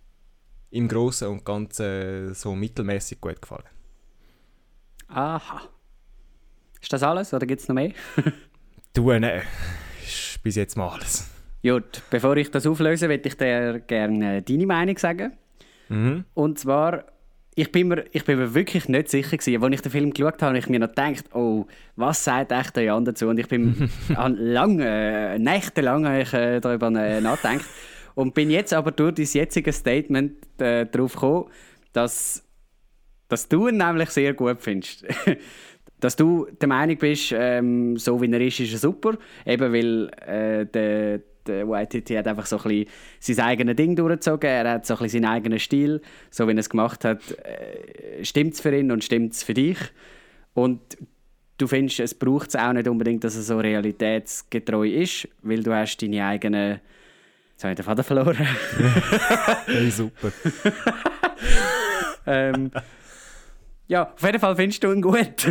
im 0.71 0.87
Großen 0.87 1.27
und 1.27 1.45
Ganzen 1.45 2.33
so 2.33 2.53
mittelmäßig 2.55 3.21
gut 3.21 3.41
gefallen. 3.41 3.63
Aha. 5.07 5.61
Ist 6.81 6.91
das 6.93 7.01
alles 7.01 7.33
oder 7.33 7.47
gibt 7.47 7.61
es 7.61 7.67
noch 7.67 7.75
mehr? 7.75 7.93
Du, 8.93 9.11
ne, 9.11 9.43
ist 10.03 10.41
bis 10.43 10.55
jetzt 10.55 10.75
mal 10.75 10.89
alles. 10.89 11.29
Gut, 11.61 12.01
bevor 12.09 12.37
ich 12.37 12.51
das 12.51 12.65
auflöse, 12.65 13.09
würde 13.09 13.27
ich 13.27 13.35
dir 13.35 13.81
gerne 13.85 14.41
deine 14.41 14.65
Meinung 14.65 14.97
sagen. 14.97 15.33
Mhm. 15.89 16.23
Und 16.33 16.59
zwar, 16.59 17.03
ich 17.55 17.71
bin 17.71 17.89
mir, 17.89 18.05
ich 18.11 18.23
bin 18.23 18.37
mir 18.37 18.53
wirklich 18.53 18.87
nicht 18.87 19.09
sicher 19.09 19.35
gewesen, 19.35 19.61
als 19.61 19.73
ich 19.73 19.81
den 19.81 19.91
Film 19.91 20.13
geschaut 20.13 20.41
habe, 20.41 20.45
habe 20.45 20.57
ich 20.57 20.69
mir 20.69 20.79
noch 20.79 20.89
gedacht, 20.89 21.25
oh, 21.33 21.65
was 21.97 22.23
sagt 22.23 22.53
echt 22.53 22.77
der 22.77 22.83
Jan 22.83 23.03
dazu? 23.03 23.27
Und 23.27 23.39
ich 23.39 23.47
bin 23.47 23.89
an 24.15 24.37
lange, 24.37 24.85
äh, 24.85 25.39
nächtelang 25.39 26.05
habe 26.05 26.21
ich, 26.21 26.33
äh, 26.33 26.59
darüber 26.61 26.87
äh, 26.87 27.19
nachgedacht. 27.19 27.65
Und 28.15 28.33
bin 28.33 28.49
jetzt 28.49 28.73
aber 28.73 28.91
durch 28.91 29.15
dein 29.15 29.25
jetziges 29.25 29.77
Statement 29.77 30.33
äh, 30.59 30.85
darauf 30.85 31.13
gekommen, 31.13 31.49
dass, 31.91 32.43
dass 33.27 33.49
du 33.49 33.67
ihn 33.67 33.77
nämlich 33.77 34.09
sehr 34.11 34.33
gut 34.33 34.61
findest. 34.61 35.05
dass 35.99 36.15
du 36.15 36.47
der 36.61 36.67
Meinung 36.69 36.97
bist, 36.97 37.33
ähm, 37.35 37.97
so 37.97 38.21
wie 38.21 38.31
er 38.31 38.41
ist, 38.41 38.59
ist 38.59 38.73
er 38.73 38.79
super. 38.79 39.17
Eben 39.45 39.73
weil 39.73 40.09
äh, 40.25 40.65
der, 40.65 41.21
der 41.49 41.67
YTT 41.67 42.09
hat 42.17 42.27
einfach 42.27 42.45
so 42.45 42.57
ein 42.57 42.63
bisschen 42.63 43.35
sein 43.35 43.45
eigenes 43.45 43.75
Ding 43.75 43.95
durchgezogen. 43.95 44.49
Er 44.49 44.71
hat 44.71 44.85
so 44.85 44.95
ein 44.95 44.99
bisschen 44.99 45.23
seinen 45.23 45.31
eigenen 45.31 45.59
Stil. 45.59 46.01
So 46.29 46.47
wie 46.47 46.51
er 46.51 46.57
es 46.57 46.69
gemacht 46.69 47.03
hat, 47.05 47.19
äh, 47.31 48.23
stimmt 48.23 48.53
es 48.53 48.61
für 48.61 48.75
ihn 48.75 48.91
und 48.91 49.03
stimmt 49.03 49.33
es 49.33 49.43
für 49.43 49.53
dich. 49.53 49.77
Und 50.53 50.97
du 51.57 51.67
findest, 51.67 51.99
es 51.99 52.13
braucht 52.13 52.49
es 52.49 52.55
auch 52.55 52.73
nicht 52.73 52.87
unbedingt, 52.87 53.23
dass 53.23 53.35
er 53.35 53.41
so 53.41 53.59
realitätsgetreu 53.59 54.87
ist, 54.87 55.27
weil 55.41 55.63
du 55.63 55.73
hast 55.73 55.97
deine 55.97 56.25
eigenen... 56.25 56.79
Jetzt 57.51 57.63
habe 57.63 57.73
ich 57.73 57.75
den 57.75 57.85
Faden 57.85 58.03
verloren. 58.03 58.37
Hey, 59.65 59.91
super. 59.91 60.31
ähm, 62.25 62.71
ja, 63.89 64.13
auf 64.13 64.23
jeden 64.23 64.39
Fall 64.39 64.55
findest 64.55 64.83
du 64.83 64.91
ihn 64.91 65.01
gut. 65.01 65.17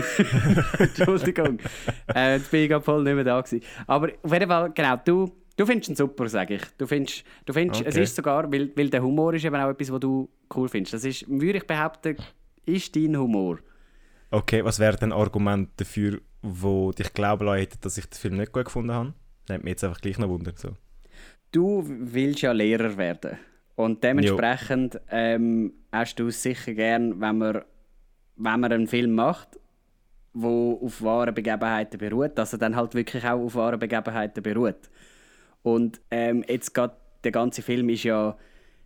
Entschuldigung. 0.78 1.58
äh, 2.14 2.36
jetzt 2.36 2.50
bin 2.52 2.70
ich 2.70 2.84
voll 2.84 3.02
nicht 3.02 3.14
mehr 3.14 3.24
da 3.24 3.40
gewesen. 3.40 3.64
Aber 3.88 4.10
auf 4.22 4.32
jeden 4.32 4.48
Fall, 4.48 4.70
genau, 4.72 4.96
du, 5.04 5.32
du 5.58 5.66
findest 5.66 5.90
ihn 5.90 5.96
super, 5.96 6.28
sage 6.28 6.54
ich. 6.54 6.62
Du 6.78 6.86
findest, 6.86 7.24
du 7.44 7.52
findest 7.52 7.82
es 7.82 7.94
Okay. 7.94 8.02
ist 8.04 8.16
sogar, 8.16 8.50
weil, 8.50 8.70
weil 8.76 8.88
der 8.88 9.02
Humor 9.02 9.34
ist 9.34 9.44
eben 9.44 9.56
auch 9.56 9.68
etwas, 9.68 9.92
was 9.92 10.00
du 10.00 10.28
cool 10.56 10.68
findest. 10.68 10.94
Das 10.94 11.04
ist, 11.04 11.28
würde 11.28 11.58
ich 11.58 11.66
behaupten, 11.66 12.16
ist 12.64 12.96
dein 12.96 13.18
Humor. 13.18 13.58
Okay, 14.30 14.64
was 14.64 14.78
wäre 14.78 14.96
denn 14.96 15.12
ein 15.12 15.18
Argument 15.18 15.68
dafür, 15.76 16.20
wo 16.42 16.92
dich 16.92 17.12
glauben 17.12 17.46
lassen 17.46 17.68
dass 17.80 17.98
ich 17.98 18.06
den 18.06 18.18
Film 18.18 18.36
nicht 18.36 18.52
gut 18.52 18.66
gefunden 18.66 18.92
habe? 18.92 19.14
Nimmt 19.48 19.64
mich 19.64 19.72
jetzt 19.72 19.84
einfach 19.84 20.00
gleich 20.00 20.18
noch 20.18 20.28
Wunder. 20.28 20.52
So. 20.54 20.70
Du 21.52 21.82
willst 21.86 22.42
ja 22.42 22.52
Lehrer 22.52 22.96
werden. 22.96 23.38
Und 23.74 24.02
dementsprechend 24.04 25.00
ähm, 25.10 25.72
hast 25.92 26.18
du 26.18 26.28
es 26.28 26.42
sicher 26.42 26.74
gern, 26.74 27.20
wenn 27.20 27.38
man, 27.38 27.62
wenn 28.36 28.60
man 28.60 28.72
einen 28.72 28.86
Film 28.86 29.14
macht, 29.14 29.58
wo 30.34 30.78
auf 30.84 31.00
wahren 31.02 31.34
Begebenheiten 31.34 31.98
beruht, 31.98 32.36
dass 32.36 32.52
er 32.52 32.58
dann 32.58 32.76
halt 32.76 32.94
wirklich 32.94 33.24
auch 33.24 33.40
auf 33.40 33.54
wahren 33.54 33.78
Begebenheiten 33.78 34.42
beruht. 34.42 34.90
Und 35.68 36.00
ähm, 36.10 36.44
jetzt 36.48 36.72
gerade 36.72 36.96
der 37.24 37.32
ganze 37.32 37.60
Film 37.60 37.90
ist 37.90 38.04
ja 38.04 38.38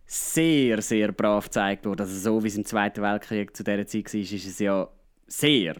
sehr, 0.05 0.81
sehr 0.81 1.13
brav 1.13 1.45
gezeigt 1.45 1.85
worden. 1.85 2.01
Also 2.01 2.19
so 2.19 2.43
wie 2.43 2.49
es 2.49 2.57
im 2.57 2.65
Zweiten 2.65 3.01
Weltkrieg 3.01 3.55
zu 3.55 3.63
dieser 3.63 3.87
Zeit 3.87 4.13
war, 4.13 4.19
ist 4.19 4.33
es 4.33 4.59
ja 4.59 4.89
sehr, 5.25 5.77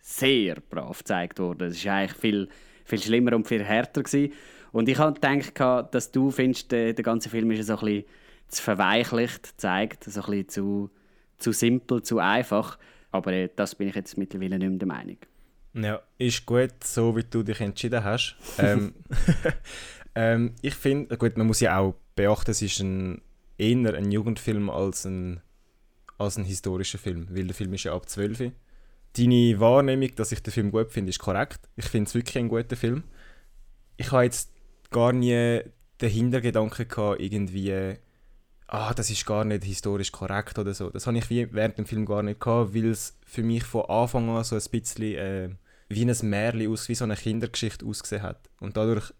sehr 0.00 0.56
brav 0.68 0.98
gezeigt 0.98 1.38
worden. 1.38 1.68
Es 1.68 1.76
ist 1.76 1.86
eigentlich 1.86 2.18
viel, 2.18 2.48
viel 2.84 3.00
schlimmer 3.00 3.34
und 3.34 3.48
viel 3.48 3.64
härter 3.64 4.02
gewesen. 4.02 4.34
Und 4.70 4.86
ich 4.90 4.98
habe 4.98 5.18
gedacht, 5.18 5.94
dass 5.94 6.12
du 6.12 6.30
findest, 6.30 6.70
der, 6.72 6.92
der 6.92 7.04
ganze 7.04 7.30
Film 7.30 7.50
ist 7.52 7.66
so 7.66 7.78
ein 7.78 7.84
bisschen 7.84 8.04
zu 8.48 8.62
verweichlicht 8.62 9.52
gezeigt, 9.52 10.04
so 10.04 10.20
ein 10.20 10.26
bisschen 10.26 10.48
zu, 10.48 10.90
zu 11.38 11.52
simpel, 11.52 12.02
zu 12.02 12.18
einfach. 12.18 12.78
Aber 13.12 13.32
äh, 13.32 13.48
das 13.56 13.76
bin 13.76 13.88
ich 13.88 13.94
jetzt 13.94 14.18
mittlerweile 14.18 14.58
nicht 14.58 14.68
mehr 14.68 14.78
der 14.78 14.88
Meinung. 14.88 15.16
Ja, 15.72 16.02
ist 16.18 16.44
gut, 16.44 16.84
so 16.84 17.16
wie 17.16 17.24
du 17.24 17.42
dich 17.42 17.60
entschieden 17.62 18.04
hast. 18.04 18.36
ähm, 18.58 18.94
ähm, 20.14 20.54
ich 20.62 20.74
finde, 20.74 21.16
gut, 21.16 21.36
man 21.36 21.46
muss 21.46 21.60
ja 21.60 21.78
auch 21.78 21.94
beachten, 22.14 22.50
es 22.50 22.62
ist 22.62 22.80
ein, 22.80 23.20
eher 23.58 23.94
ein 23.94 24.10
Jugendfilm 24.10 24.70
als 24.70 25.04
ein, 25.04 25.40
als 26.18 26.36
ein 26.36 26.44
historischer 26.44 26.98
Film, 26.98 27.26
weil 27.30 27.46
der 27.46 27.54
Film 27.54 27.74
ist 27.74 27.84
ja 27.84 27.94
ab 27.94 28.08
12. 28.08 28.52
Deine 29.16 29.60
Wahrnehmung, 29.60 30.14
dass 30.16 30.32
ich 30.32 30.42
den 30.42 30.52
Film 30.52 30.70
gut 30.70 30.92
finde, 30.92 31.10
ist 31.10 31.18
korrekt. 31.18 31.68
Ich 31.76 31.86
finde 31.86 32.08
es 32.08 32.14
wirklich 32.14 32.38
ein 32.38 32.48
guter 32.48 32.76
Film. 32.76 33.04
Ich 33.96 34.10
habe 34.10 34.24
jetzt 34.24 34.50
gar 34.90 35.12
nie 35.12 35.60
den 36.00 36.10
Hintergedanken 36.10 36.88
gehabt, 36.88 37.20
irgendwie, 37.20 37.96
ah, 38.66 38.92
das 38.94 39.10
ist 39.10 39.26
gar 39.26 39.44
nicht 39.44 39.64
historisch 39.64 40.10
korrekt 40.10 40.58
oder 40.58 40.74
so. 40.74 40.90
Das 40.90 41.06
habe 41.06 41.18
ich 41.18 41.30
während 41.30 41.78
dem 41.78 41.86
Film 41.86 42.06
gar 42.06 42.22
nicht 42.22 42.40
gehabt, 42.40 42.74
weil 42.74 42.86
es 42.86 43.16
für 43.24 43.42
mich 43.42 43.62
von 43.62 43.84
Anfang 43.86 44.28
an 44.30 44.42
so 44.42 44.56
ein 44.56 44.62
bisschen 44.70 45.14
äh, 45.14 45.50
wie 45.88 46.04
ein 46.04 46.28
Märchen 46.28 46.70
aus, 46.70 46.88
wie 46.88 46.94
so 46.94 47.04
eine 47.04 47.14
Kindergeschichte 47.14 47.86
ausgesehen 47.86 48.22
hat. 48.22 48.50
Und 48.58 48.76
dadurch 48.76 49.12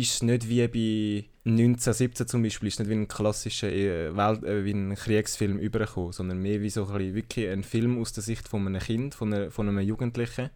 ist 0.00 0.14
es 0.14 0.22
nicht 0.22 0.48
wie 0.48 0.66
bei 0.68 1.50
1917 1.50 2.26
zum 2.26 2.42
Beispiel, 2.42 2.68
ist 2.68 2.78
nicht 2.78 2.88
wie 2.90 2.94
ein 2.94 3.08
klassischer 3.08 3.70
äh, 3.72 4.16
Welt, 4.16 4.42
äh, 4.44 4.64
wie 4.64 4.72
ein 4.72 4.94
Kriegsfilm 4.94 5.58
übergekommen, 5.58 6.12
sondern 6.12 6.40
mehr 6.42 6.60
wie 6.60 6.70
so 6.70 6.86
ein 6.86 6.92
bisschen 6.98 7.14
wirklich 7.14 7.48
ein 7.48 7.62
Film 7.64 8.00
aus 8.00 8.12
der 8.12 8.22
Sicht 8.22 8.48
von 8.48 8.66
einem 8.66 8.80
Kind, 8.80 9.14
von, 9.14 9.32
einer, 9.32 9.50
von 9.50 9.68
einem 9.68 9.80
Jugendlichen. 9.80 10.50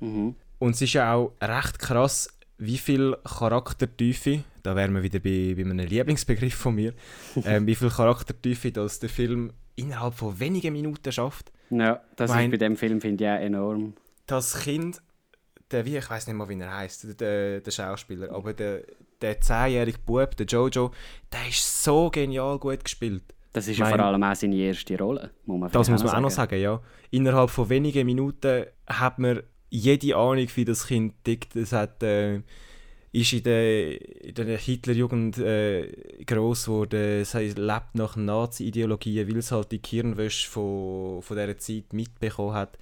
Mhm. 0.00 0.34
Und 0.58 0.74
es 0.74 0.82
ist 0.82 0.92
ja 0.92 1.14
auch 1.14 1.32
recht 1.40 1.78
krass, 1.78 2.28
wie 2.58 2.78
viel 2.78 3.16
Charaktertiefe, 3.24 4.42
da 4.62 4.74
wären 4.76 4.92
wir 4.94 5.02
wieder 5.02 5.20
bei, 5.20 5.54
bei 5.56 5.62
einem 5.62 5.78
Lieblingsbegriff 5.78 6.54
von 6.54 6.74
mir, 6.74 6.92
ähm, 7.44 7.66
wie 7.66 7.74
viel 7.74 7.90
Charaktertiefe 7.90 8.70
das 8.72 8.98
der 8.98 9.08
Film 9.08 9.52
innerhalb 9.76 10.14
von 10.14 10.38
wenigen 10.40 10.72
Minuten 10.72 11.12
schafft. 11.12 11.52
Ja, 11.70 12.02
das 12.16 12.30
Mein- 12.30 12.46
ist 12.46 12.50
bei 12.52 12.56
dem 12.66 12.76
Film 12.76 13.00
finde 13.00 13.24
ich 13.24 13.30
auch 13.30 13.40
enorm. 13.40 13.94
Das 14.26 14.60
Kind, 14.60 15.00
der 15.70 15.84
wie, 15.84 15.96
ich 15.96 16.08
weiß 16.08 16.26
nicht 16.26 16.36
mal, 16.36 16.48
wie 16.48 16.58
er 16.60 16.74
heißt, 16.76 17.20
der, 17.20 17.60
der 17.60 17.70
Schauspieler, 17.70 18.32
aber 18.32 18.52
der, 18.54 18.82
der 19.20 19.40
zehnjährige 19.40 19.98
Bub, 19.98 20.36
der 20.36 20.46
Jojo, 20.46 20.92
der 21.32 21.48
ist 21.48 21.84
so 21.84 22.10
genial 22.10 22.58
gut 22.58 22.84
gespielt. 22.84 23.22
Das 23.52 23.66
ist 23.66 23.78
ja 23.78 23.86
Mein- 23.86 23.96
vor 23.96 24.04
allem 24.06 24.22
auch 24.22 24.34
seine 24.34 24.56
erste 24.56 24.98
Rolle, 24.98 25.30
muss 25.46 25.58
man 25.60 25.70
Das 25.72 25.88
muss 25.88 26.04
man 26.04 26.14
auch 26.14 26.20
noch 26.20 26.30
sagen, 26.30 26.60
ja. 26.60 26.80
Innerhalb 27.10 27.50
von 27.50 27.68
wenigen 27.70 28.06
Minuten 28.06 28.66
hat 28.86 29.18
man 29.18 29.42
jede 29.70 30.16
Ahnung, 30.16 30.46
wie 30.54 30.64
das 30.64 30.86
Kind 30.86 31.14
tickt. 31.24 31.56
Es 31.56 31.72
hat, 31.72 32.02
äh, 32.02 32.40
ist 33.12 33.32
in 33.32 33.42
der, 33.42 34.22
in 34.24 34.34
der 34.34 34.58
Hitlerjugend 34.58 35.38
äh, 35.38 36.22
gross 36.26 36.66
geworden. 36.66 37.22
Es 37.22 37.32
lebt 37.34 37.94
nach 37.94 38.16
Nazi-Ideologien, 38.16 39.28
weil 39.28 39.38
es 39.38 39.50
halt 39.50 39.72
die 39.72 39.78
Kirnwäsche 39.78 40.48
von, 40.48 41.22
von 41.22 41.36
dieser 41.36 41.58
Zeit 41.58 41.92
mitbekommen 41.92 42.54
hat. 42.54 42.78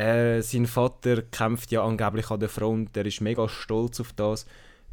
Äh, 0.00 0.40
sein 0.42 0.66
Vater 0.66 1.22
kämpft 1.22 1.72
ja 1.72 1.84
angeblich 1.84 2.30
an 2.30 2.40
der 2.40 2.48
Front, 2.48 2.96
der 2.96 3.04
ist 3.04 3.20
mega 3.20 3.48
stolz 3.48 4.00
auf 4.00 4.14
das. 4.14 4.46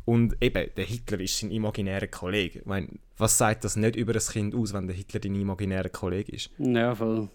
Und 0.04 0.36
eben, 0.42 0.70
der 0.76 0.86
Hitler 0.86 1.20
ist 1.22 1.40
sein 1.40 1.52
imaginärer 1.52 2.08
Kollege. 2.08 2.60
Ich 2.60 2.66
meine, 2.66 2.90
was 3.18 3.38
sagt 3.38 3.64
das 3.64 3.78
nicht 3.78 3.96
über 3.96 4.14
ein 4.14 4.20
Kind 4.20 4.54
aus, 4.54 4.74
wenn 4.74 4.88
der 4.88 4.96
Hitler 4.96 5.22
dein 5.22 5.36
imaginärer 5.36 5.90
Kollege 5.90 6.34
ist? 6.34 6.50
Ja, 6.58 6.94
voll. 6.94 7.30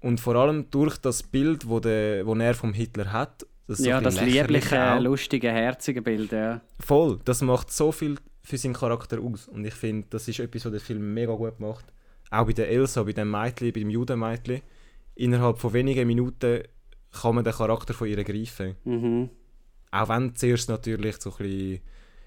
Und 0.00 0.20
vor 0.20 0.36
allem 0.36 0.70
durch 0.70 0.98
das 0.98 1.22
Bild, 1.22 1.68
wo, 1.68 1.80
der, 1.80 2.26
wo 2.26 2.34
er 2.34 2.54
vom 2.54 2.74
Hitler 2.74 3.10
hat, 3.10 3.44
das 3.66 3.78
so 3.78 3.88
ja, 3.88 4.00
das 4.00 4.20
liebliche, 4.20 4.94
auch. 4.94 5.00
lustige, 5.00 5.50
herzige 5.50 6.02
Bild, 6.02 6.30
ja. 6.30 6.60
Voll, 6.78 7.18
das 7.24 7.42
macht 7.42 7.72
so 7.72 7.90
viel 7.90 8.18
für 8.42 8.58
seinen 8.58 8.74
Charakter 8.74 9.20
aus. 9.20 9.48
Und 9.48 9.64
ich 9.64 9.74
finde, 9.74 10.06
das 10.10 10.28
ist 10.28 10.38
etwas, 10.38 10.66
was 10.66 10.72
der 10.72 10.80
Film 10.80 11.14
mega 11.14 11.32
gut 11.32 11.58
macht. 11.58 11.86
Auch 12.30 12.46
bei 12.46 12.52
der 12.52 12.68
Elsa, 12.68 13.02
bei 13.02 13.12
dem 13.12 13.30
Mädchen, 13.30 13.72
bei 13.72 13.80
dem 13.80 13.90
Judenmädchen. 13.90 14.60
Innerhalb 15.14 15.58
von 15.58 15.72
wenigen 15.72 16.06
Minuten 16.06 16.62
kann 17.20 17.34
man 17.34 17.44
den 17.44 17.52
Charakter 17.54 17.94
von 17.94 18.08
ihr 18.08 18.22
greifen. 18.24 18.74
Mhm. 18.84 19.30
Auch 19.90 20.08
wenn 20.08 20.34
zuerst 20.34 20.68
natürlich 20.68 21.16
so 21.20 21.30
ein 21.30 21.36
bisschen 21.38 21.80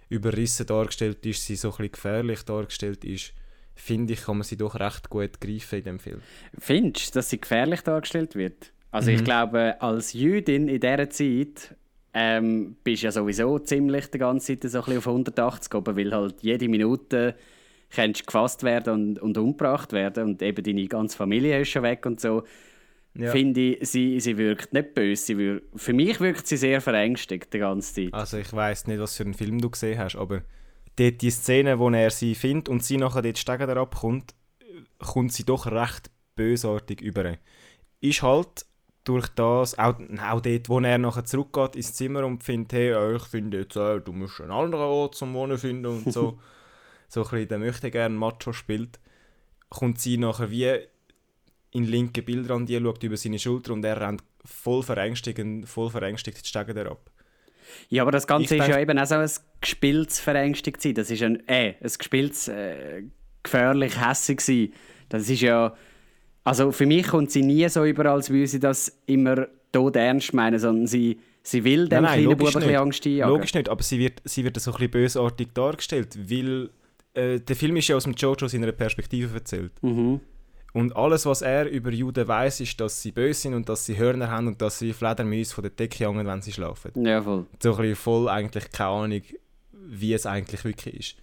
überrissen 0.09 0.65
dargestellt 0.65 1.25
ist, 1.25 1.45
sie 1.45 1.55
so 1.55 1.69
ein 1.69 1.71
bisschen 1.77 1.91
gefährlich 1.91 2.43
dargestellt 2.43 3.03
ist, 3.03 3.33
finde 3.75 4.13
ich, 4.13 4.23
kann 4.23 4.37
man 4.37 4.43
sie 4.43 4.57
doch 4.57 4.75
recht 4.79 5.09
gut 5.09 5.39
greifen 5.41 5.79
in 5.79 5.83
dem 5.85 5.99
Film. 5.99 6.21
Findest 6.57 7.13
du, 7.13 7.19
dass 7.19 7.29
sie 7.29 7.39
gefährlich 7.41 7.81
dargestellt 7.81 8.35
wird? 8.35 8.71
Also 8.91 9.11
Mhm. 9.11 9.17
ich 9.17 9.23
glaube, 9.23 9.81
als 9.81 10.13
Jüdin 10.13 10.67
in 10.67 10.79
dieser 10.79 11.09
Zeit 11.09 11.75
ähm, 12.13 12.77
bist 12.83 13.03
du 13.03 13.07
ja 13.07 13.11
sowieso 13.11 13.59
ziemlich 13.59 14.07
die 14.07 14.17
ganze 14.17 14.57
Zeit 14.59 14.71
so 14.71 14.79
ein 14.79 14.85
bisschen 14.85 14.97
auf 14.99 15.07
180 15.07 15.73
oben, 15.75 15.95
weil 15.97 16.11
halt 16.11 16.41
jede 16.41 16.67
Minute 16.69 17.35
kannst 17.91 18.21
du 18.21 18.25
gefasst 18.25 18.63
werden 18.63 18.93
und, 18.93 19.19
und 19.19 19.37
umgebracht 19.37 19.91
werden 19.93 20.23
und 20.23 20.41
eben 20.41 20.63
deine 20.63 20.87
ganze 20.87 21.15
Familie 21.17 21.61
ist 21.61 21.69
schon 21.69 21.83
weg 21.83 22.05
und 22.05 22.19
so. 22.19 22.43
Ja. 23.17 23.31
Finde 23.31 23.59
ich, 23.59 23.89
sie, 23.89 24.19
sie 24.19 24.37
wirkt 24.37 24.73
nicht 24.73 24.93
böse. 24.93 25.25
Sie 25.25 25.37
wir 25.37 25.61
für 25.75 25.93
mich 25.93 26.19
wirkt 26.19 26.45
sie 26.45 26.57
sehr 26.57 26.81
verängstigt 26.81 27.51
die 27.51 27.59
ganze 27.59 27.93
Zeit. 27.93 28.13
Also 28.13 28.37
ich 28.37 28.53
weiß 28.53 28.87
nicht, 28.87 28.99
was 28.99 29.17
für 29.17 29.23
einen 29.23 29.33
Film 29.33 29.59
du 29.59 29.71
gesehen 29.71 29.97
hast, 29.97 30.15
aber 30.15 30.43
dort 30.97 31.21
die 31.21 31.31
Szene, 31.31 31.79
wo 31.79 31.89
er 31.89 32.11
sie 32.11 32.35
findet 32.35 32.69
und 32.69 32.83
sie 32.83 32.97
nachher 32.97 33.23
dort 33.23 33.37
Stegen 33.37 33.69
abkommt, 33.69 34.35
kommt 34.99 35.33
sie 35.33 35.45
doch 35.45 35.65
recht 35.65 36.11
bösartig 36.35 37.01
über. 37.01 37.37
Ist 38.01 38.21
halt 38.21 38.65
durch 39.03 39.27
das, 39.29 39.79
auch, 39.79 39.95
auch 40.21 40.41
dort, 40.41 40.69
wo 40.69 40.79
er 40.79 40.97
nachher 40.97 41.25
zurückgeht 41.25 41.75
ins 41.75 41.93
Zimmer 41.93 42.25
und 42.25 42.43
findet, 42.43 42.73
hey, 42.73 43.15
ich 43.15 43.23
finde 43.23 43.59
jetzt, 43.59 43.77
äh, 43.77 44.01
du 44.01 44.11
musst 44.11 44.41
einen 44.41 44.51
anderen 44.51 44.85
Ort 44.85 45.15
zum 45.15 45.33
Wohnen 45.33 45.57
finden 45.57 45.85
und 45.85 46.11
so, 46.11 46.39
so 47.07 47.21
ein 47.21 47.29
bisschen, 47.29 47.47
der 47.47 47.59
möchte 47.59 47.89
gerne 47.89 48.15
Macho 48.15 48.51
spielt, 48.51 48.99
kommt 49.69 49.99
sie 49.99 50.17
nachher 50.17 50.51
wie 50.51 50.87
in 51.71 51.85
linke 51.85 52.21
Bilder 52.21 52.55
an 52.55 52.65
die, 52.65 52.79
schaut 52.79 53.03
über 53.03 53.17
seine 53.17 53.39
Schulter 53.39 53.73
und 53.73 53.83
er 53.83 53.99
rennt 53.99 54.23
voll 54.45 54.83
verängstigend, 54.83 55.67
voll 55.67 55.89
verängstigt 55.89 56.43
die 56.43 56.47
Stegen 56.47 56.77
ab. 56.87 57.11
Ja, 57.89 58.03
aber 58.03 58.11
das 58.11 58.27
Ganze 58.27 58.55
Ich 58.55 58.61
ist 58.61 58.67
ja 58.67 58.79
eben 58.79 58.97
auch 58.97 59.05
so 59.05 59.15
ein 59.15 59.29
gespieltes 59.59 60.19
verängstigt 60.19 60.81
sein. 60.81 60.93
Das 60.93 61.11
ist 61.11 61.21
ein, 61.21 61.47
äh, 61.47 61.75
ein 61.81 61.91
gespieltes 61.97 62.47
äh, 62.47 63.03
gefährlich 63.43 63.99
hässig 63.99 64.41
sein. 64.41 64.73
Das 65.09 65.29
ist 65.29 65.41
ja, 65.41 65.75
also 66.43 66.71
für 66.71 66.85
mich 66.85 67.07
kommt 67.07 67.31
sie 67.31 67.43
nie 67.43 67.67
so 67.69 67.83
über, 67.83 68.05
als 68.05 68.29
würde 68.29 68.47
sie 68.47 68.59
das 68.59 68.97
immer 69.05 69.47
tot 69.71 69.95
ernst 69.95 70.33
meinen, 70.33 70.59
sondern 70.59 70.87
sie, 70.87 71.19
sie 71.43 71.63
will 71.63 71.87
dem 71.87 72.05
kleinen 72.05 72.25
Buben 72.37 72.47
ein 72.47 72.53
bisschen 72.53 72.75
Angst 72.75 73.05
einjagen. 73.05 73.33
Logisch 73.33 73.53
nicht, 73.53 73.69
aber 73.69 73.83
sie 73.83 73.99
wird, 73.99 74.21
sie 74.23 74.43
wird 74.43 74.59
so 74.59 74.71
ein 74.71 74.77
bisschen 74.77 74.91
bösartig 74.91 75.49
dargestellt, 75.53 76.17
weil 76.29 76.69
äh, 77.13 77.39
der 77.39 77.55
Film 77.55 77.75
ist 77.75 77.87
ja 77.87 77.95
aus 77.95 78.03
dem 78.03 78.13
Jojo 78.13 78.47
seiner 78.47 78.71
Perspektive 78.71 79.33
erzählt. 79.33 79.71
Mhm. 79.81 80.21
Und 80.77 80.95
alles, 80.95 81.25
was 81.25 81.41
er 81.41 81.67
über 81.67 81.89
Juden 81.89 82.27
weiß, 82.27 82.59
ist, 82.59 82.79
dass 82.79 83.01
sie 83.01 83.11
böse 83.11 83.41
sind 83.41 83.55
und 83.55 83.67
dass 83.67 83.87
sie 83.87 83.97
Hörner 83.97 84.29
haben 84.29 84.45
und 84.45 84.61
dass 84.61 84.77
sie 84.77 84.93
Fledermäuse 84.93 85.55
von 85.55 85.63
der 85.63 85.71
Decke 85.71 86.07
hängen, 86.07 86.27
wenn 86.27 86.43
sie 86.43 86.51
schlafen. 86.51 86.91
Ja, 87.03 87.19
voll. 87.19 87.47
So 87.63 87.71
ein 87.71 87.77
bisschen 87.77 87.95
voll 87.95 88.29
eigentlich 88.29 88.69
keine 88.69 88.89
Ahnung, 88.91 89.21
wie 89.71 90.13
es 90.13 90.27
eigentlich 90.27 90.63
wirklich 90.63 90.99
ist. 90.99 91.15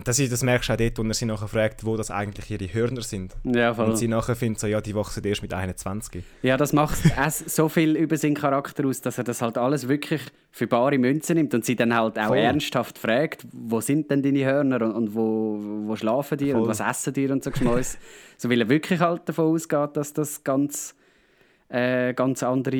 Und 0.00 0.08
das, 0.08 0.18
ist, 0.18 0.32
das 0.32 0.42
merkst 0.42 0.70
du 0.70 0.72
auch 0.72 0.76
dort, 0.78 0.98
wo 0.98 1.02
er 1.02 1.12
sie 1.12 1.26
nachher 1.26 1.46
fragt, 1.46 1.84
wo 1.84 1.94
das 1.94 2.10
eigentlich 2.10 2.50
ihre 2.50 2.72
Hörner 2.72 3.02
sind. 3.02 3.36
Ja, 3.44 3.74
voll. 3.74 3.90
Und 3.90 3.98
sie 3.98 4.08
nachher 4.08 4.34
findet 4.34 4.58
so, 4.58 4.66
ja, 4.66 4.80
die 4.80 4.94
wachsen 4.94 5.22
erst 5.24 5.42
mit 5.42 5.52
21. 5.52 6.24
Ja, 6.40 6.56
das 6.56 6.72
macht 6.72 6.96
so 7.28 7.68
viel 7.68 7.96
über 7.96 8.16
seinen 8.16 8.34
Charakter 8.34 8.86
aus, 8.86 9.02
dass 9.02 9.18
er 9.18 9.24
das 9.24 9.42
halt 9.42 9.58
alles 9.58 9.88
wirklich 9.88 10.22
für 10.52 10.66
bare 10.66 10.96
Münze 10.96 11.34
nimmt 11.34 11.52
und 11.52 11.66
sie 11.66 11.76
dann 11.76 11.94
halt 11.94 12.18
auch 12.18 12.28
Voll. 12.28 12.38
ernsthaft 12.38 12.96
fragt, 12.96 13.46
wo 13.52 13.82
sind 13.82 14.10
denn 14.10 14.22
deine 14.22 14.42
Hörner 14.46 14.80
und, 14.86 14.92
und 14.92 15.14
wo, 15.14 15.58
wo 15.84 15.96
schlafen 15.96 16.38
die 16.38 16.54
und 16.54 16.60
Voll. 16.60 16.68
was 16.68 16.80
essen 16.80 17.12
die 17.12 17.26
und 17.26 17.44
so 17.44 17.50
Geschmäus. 17.50 17.98
so 18.38 18.48
weil 18.48 18.62
er 18.62 18.70
wirklich 18.70 19.00
halt 19.00 19.28
davon 19.28 19.54
ausgeht, 19.54 19.98
dass 19.98 20.14
das 20.14 20.42
ganz, 20.44 20.94
äh, 21.68 22.14
ganz 22.14 22.42
andere 22.42 22.74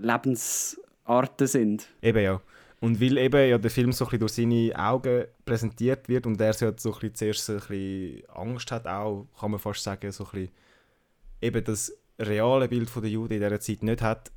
Lebensarten 0.00 1.46
sind. 1.46 1.86
Eben 2.02 2.18
ja. 2.24 2.40
Und 2.80 3.00
weil 3.00 3.18
eben 3.18 3.48
ja 3.50 3.58
der 3.58 3.70
Film 3.70 3.90
so 3.92 4.06
ein 4.08 4.18
durch 4.20 4.32
seine 4.32 4.72
Augen 4.78 5.24
präsentiert 5.44 6.08
wird 6.08 6.26
und 6.26 6.40
er 6.40 6.52
so, 6.52 6.72
so 6.76 6.90
ein 6.92 7.00
bisschen 7.00 7.14
zuerst 7.14 7.44
so 7.46 7.52
ein 7.54 7.58
bisschen 7.58 8.22
Angst 8.30 8.70
hat, 8.70 8.86
auch, 8.86 9.26
kann 9.40 9.50
man 9.50 9.58
fast 9.60 9.82
sagen, 9.82 10.12
so 10.12 10.24
ein 10.26 10.30
bisschen 10.30 10.50
eben 11.42 11.64
das 11.64 11.92
reale 12.20 12.68
Bild 12.68 12.88
von 12.90 13.02
der 13.02 13.10
Juden 13.10 13.34
in 13.34 13.40
dieser 13.40 13.58
Zeit 13.60 13.82
nicht 13.82 14.02
hat, 14.02 14.30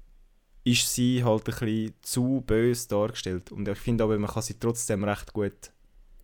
ist 0.64 0.94
sie 0.94 1.24
halt 1.24 1.42
ein 1.48 1.54
bisschen 1.60 1.94
zu 2.02 2.44
böse 2.46 2.88
dargestellt. 2.88 3.52
Und 3.52 3.68
ich 3.68 3.78
finde 3.78 4.04
aber, 4.04 4.18
man 4.18 4.30
kann 4.30 4.44
sie 4.44 4.56
trotzdem 4.60 5.04
recht 5.04 5.34
gut 5.34 5.72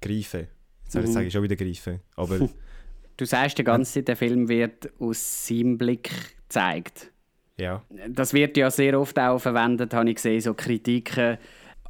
greifen. 0.02 0.48
Jetzt 0.84 0.94
soll 0.94 1.04
ich 1.04 1.10
Mhm. 1.10 1.14
sagen, 1.14 1.32
schon 1.32 1.44
wieder 1.44 1.56
greifen. 1.56 2.00
Aber 2.16 2.40
Du 3.18 3.26
sagst 3.26 3.58
die 3.58 3.64
ganze 3.64 3.94
Zeit, 3.94 4.08
der 4.10 4.16
Film 4.16 4.48
wird 4.48 4.92
aus 5.00 5.48
seinem 5.48 5.78
Blick 5.80 6.12
gezeigt. 6.48 7.12
ja. 7.58 7.84
Das 8.10 8.32
wird 8.34 8.56
ja 8.58 8.70
sehr 8.70 9.00
oft 9.00 9.18
auch 9.18 9.40
verwendet, 9.40 9.94
habe 9.96 10.08
ich 10.10 10.16
gesehen, 10.18 10.40
so 10.42 10.54
Kritiken 10.54 11.38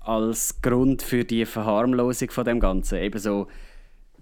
als 0.08 0.62
Grund 0.62 1.02
für 1.02 1.26
die 1.26 1.46
Verharmlosung 1.46 2.32
von 2.32 2.46
dem 2.46 2.60
Ganzen. 2.60 3.00
Eben 3.00 3.20
so, 3.20 3.48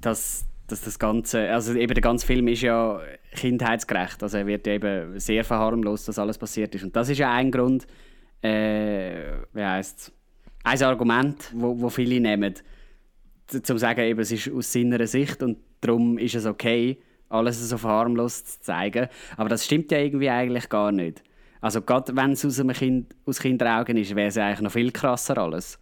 dass, 0.01 0.45
dass 0.67 0.81
das 0.81 0.97
Ganze, 0.97 1.49
also 1.51 1.73
eben 1.75 1.93
der 1.93 2.01
ganze 2.01 2.25
Film 2.25 2.47
ist 2.47 2.61
ja 2.61 2.99
kindheitsgerecht, 3.35 4.23
also 4.23 4.37
er 4.37 4.47
wird 4.47 4.67
eben 4.67 5.19
sehr 5.19 5.43
verharmlost, 5.43 6.07
dass 6.07 6.19
alles 6.19 6.37
passiert 6.37 6.73
ist. 6.75 6.83
Und 6.83 6.95
das 6.95 7.09
ist 7.09 7.19
ja 7.19 7.31
ein 7.31 7.51
Grund, 7.51 7.85
äh, 8.41 9.33
wie 9.53 9.63
heisst 9.63 10.11
ein 10.63 10.81
Argument, 10.81 11.51
wo, 11.53 11.79
wo 11.79 11.89
viele 11.89 12.19
nehmen, 12.19 12.55
z- 13.47 13.65
zum 13.65 13.77
sagen, 13.77 14.01
eben, 14.01 14.19
es 14.19 14.31
ist 14.31 14.51
aus 14.51 14.73
seiner 14.73 15.05
Sicht 15.05 15.43
und 15.43 15.57
darum 15.81 16.17
ist 16.17 16.35
es 16.35 16.45
okay, 16.45 16.97
alles 17.29 17.69
so 17.69 17.77
verharmlost 17.77 18.47
zu 18.47 18.61
zeigen. 18.61 19.07
Aber 19.37 19.49
das 19.49 19.65
stimmt 19.65 19.91
ja 19.91 19.99
irgendwie 19.99 20.29
eigentlich 20.29 20.69
gar 20.69 20.91
nicht. 20.91 21.23
Also 21.61 21.81
gerade 21.81 22.15
wenn 22.15 22.31
es 22.31 22.45
aus, 22.45 22.61
kind, 22.77 23.15
aus 23.25 23.39
Kinderaugen 23.39 23.97
ist, 23.97 24.15
wäre 24.15 24.27
es 24.27 24.37
eigentlich 24.37 24.61
noch 24.61 24.71
viel 24.71 24.91
krasser 24.91 25.37
alles. 25.37 25.79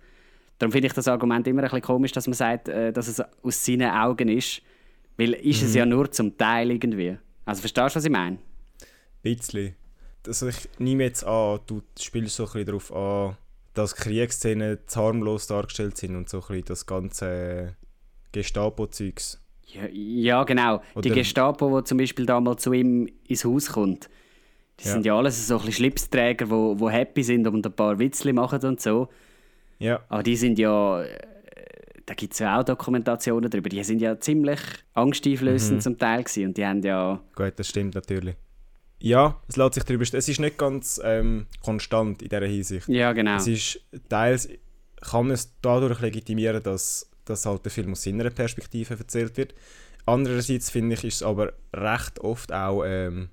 Darum 0.60 0.72
finde 0.72 0.88
ich 0.88 0.94
das 0.94 1.08
Argument 1.08 1.48
immer 1.48 1.62
ein 1.62 1.66
bisschen 1.66 1.82
komisch, 1.82 2.12
dass 2.12 2.28
man 2.28 2.36
sagt, 2.36 2.70
äh, 2.70 2.94
dass 2.94 3.08
es 3.08 3.22
aus 3.42 3.66
seinen 3.66 3.90
Augen 3.90 4.30
ist. 4.30 4.62
Weil 5.18 5.34
ist 5.34 5.62
es 5.62 5.76
ja 5.76 5.86
nur 5.86 6.10
zum 6.12 6.38
Teil 6.38 6.72
irgendwie. 6.72 7.18
Also 7.46 7.62
verstehst 7.62 7.96
du, 7.96 7.98
was 7.98 8.06
ich 8.06 8.12
meine? 8.12 8.38
bisschen. 9.24 9.76
Also 10.26 10.48
ich 10.48 10.70
nehme 10.78 11.04
jetzt 11.04 11.24
an, 11.26 11.60
du 11.66 11.82
spielst 12.00 12.36
so 12.36 12.44
ein 12.44 12.52
bisschen 12.52 12.66
darauf 12.66 12.94
an, 12.94 13.38
dass 13.74 13.96
Kriegsszenen 13.96 14.78
harmlos 14.96 15.48
dargestellt 15.48 15.98
sind 15.98 16.16
und 16.16 16.30
so 16.30 16.38
ein 16.38 16.48
bisschen 16.48 16.66
das 16.66 16.86
ganze 16.86 17.76
Gestapo-Zeugs. 18.32 19.42
Ja, 19.66 19.88
ja 19.88 20.44
genau. 20.44 20.82
die 20.96 21.00
Oder- 21.00 21.16
Gestapo, 21.16 21.80
die 21.80 21.86
zum 21.86 21.98
Beispiel 21.98 22.26
damals 22.26 22.62
zu 22.64 22.74
ihm 22.74 23.10
ins 23.28 23.44
Haus 23.44 23.72
kommt, 23.72 24.10
die 24.80 24.86
Ja. 24.88 24.94
sind 24.94 25.06
ja 25.06 25.18
alles 25.18 25.48
so 25.48 25.56
ein 25.56 25.58
bisschen 25.60 25.74
Schlipsträger, 25.74 26.46
die 26.46 26.52
wo, 26.52 26.80
wo 26.80 26.90
happy 26.90 27.24
sind 27.24 27.48
und 27.48 27.66
ein 27.66 27.74
paar 27.74 27.98
Witzli 28.00 28.34
machen 28.34 28.62
und 28.66 28.82
so. 28.82 29.08
Ja, 29.80 30.02
Aber 30.10 30.24
die 30.24 30.36
sind 30.36 30.58
ja, 30.60 31.02
äh, 31.04 31.18
da 32.06 32.14
gibt 32.14 32.34
es 32.34 32.40
ja 32.40 32.60
auch 32.60 32.64
Dokumentationen 32.64 33.50
darüber, 33.50 33.70
die 33.70 33.84
sind 33.84 34.02
ja 34.02 34.20
ziemlich 34.20 34.60
angsteinflößend 34.94 35.78
Mhm. 35.78 35.82
zum 35.82 35.98
Teil 35.98 36.24
gewesen. 36.24 36.48
und 36.48 36.58
die 36.58 36.66
haben 36.66 36.82
ja, 36.82 37.20
gut, 37.36 37.54
das 37.58 37.68
stimmt 37.70 37.96
natürlich. 37.96 38.36
Ja, 39.00 39.42
es 39.50 39.58
lässt 39.58 39.74
sich 39.74 39.84
darüber 39.84 40.04
Es 40.04 40.14
ist 40.14 40.40
nicht 40.40 40.58
ganz 40.58 41.00
ähm, 41.04 41.48
konstant 41.62 42.22
in 42.22 42.30
dieser 42.30 42.46
Hinsicht. 42.46 42.88
ja 42.88 43.12
genau. 43.12 43.36
Es 43.36 43.48
ist 43.48 43.80
teils 44.10 44.48
kann 45.02 45.26
man 45.28 45.34
es 45.34 45.54
dadurch 45.62 46.00
legitimieren, 46.00 46.64
dass, 46.64 47.10
dass 47.26 47.46
halt 47.46 47.66
der 47.66 47.72
Film 47.74 47.92
aus 47.92 48.04
seiner 48.04 48.30
Perspektive 48.30 48.94
erzählt 48.98 49.36
wird. 49.36 49.54
Andererseits 50.06 50.70
finde 50.70 50.94
ich, 50.96 51.04
ist 51.04 51.16
es 51.16 51.24
aber 51.24 51.52
recht 51.74 52.20
oft 52.20 52.54
auch 52.54 52.84
ähm, 52.86 53.28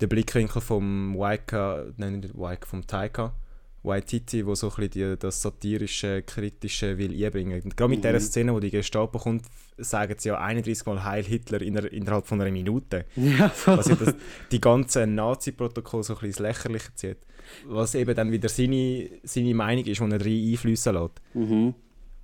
der 0.00 0.06
Blickwinkel 0.06 0.60
vom 0.60 1.16
Waika, 1.18 1.86
nein 1.96 2.20
nicht 2.20 2.38
Waika, 2.38 2.66
vom 2.66 2.86
Taika 2.86 3.34
Waititi, 3.82 4.44
wo 4.44 4.54
so 4.54 4.68
ein 4.68 4.88
bisschen 4.88 5.12
die, 5.12 5.18
das 5.18 5.40
satirische, 5.40 6.22
kritische 6.22 6.98
will 6.98 7.24
einbringen. 7.24 7.62
Und 7.62 7.76
gerade 7.76 7.88
mit 7.88 8.04
dieser 8.04 8.20
Szene, 8.20 8.52
wo 8.52 8.60
die 8.60 8.70
Gestapo 8.70 9.18
kommt, 9.18 9.46
sagen 9.78 10.14
sie 10.18 10.28
ja 10.28 10.38
31 10.38 10.84
Mal 10.84 11.02
Heil 11.02 11.24
Hitler 11.24 11.62
in 11.62 11.74
der, 11.74 11.90
innerhalb 11.90 12.26
von 12.26 12.40
einer 12.40 12.50
Minute. 12.50 13.06
Ja, 13.16 13.48
voll. 13.48 13.78
Was 13.78 13.88
ja 13.88 13.94
das, 13.94 14.14
die 14.52 14.60
ganze 14.60 15.06
Nazi-Protokoll 15.06 16.02
so 16.02 16.12
ein 16.12 16.16
bisschen 16.16 16.28
ins 16.28 16.38
Lächerliche 16.40 16.94
zieht. 16.94 17.18
Was 17.66 17.94
eben 17.94 18.14
dann 18.14 18.30
wieder 18.30 18.50
seine, 18.50 19.08
seine 19.22 19.54
Meinung 19.54 19.86
ist, 19.86 20.00
die 20.00 20.04
er 20.04 20.20
rein 20.20 20.52
einfließen 20.52 20.94
lässt. 20.94 21.20
Mhm. 21.32 21.74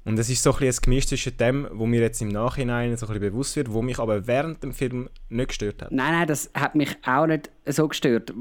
Und 0.06 0.18
es 0.18 0.30
ist 0.30 0.42
so 0.42 0.52
ein 0.52 0.58
bisschen 0.60 0.80
ein 0.80 0.84
Gemisch 0.84 1.06
zwischen 1.08 1.36
dem, 1.36 1.66
wo 1.72 1.84
mir 1.84 2.00
jetzt 2.00 2.22
im 2.22 2.28
Nachhinein 2.28 2.96
so 2.96 3.06
ein 3.06 3.12
bisschen 3.12 3.30
bewusst 3.32 3.56
wird, 3.56 3.72
wo 3.72 3.82
mich 3.82 3.98
aber 3.98 4.26
während 4.26 4.62
dem 4.62 4.72
Film 4.72 5.08
nicht 5.28 5.48
gestört 5.48 5.82
hat. 5.82 5.90
Nein, 5.92 6.12
nein, 6.12 6.26
das 6.28 6.50
hat 6.54 6.74
mich 6.76 6.96
auch 7.04 7.26
nicht 7.26 7.50
so 7.66 7.88
gestört. 7.88 8.32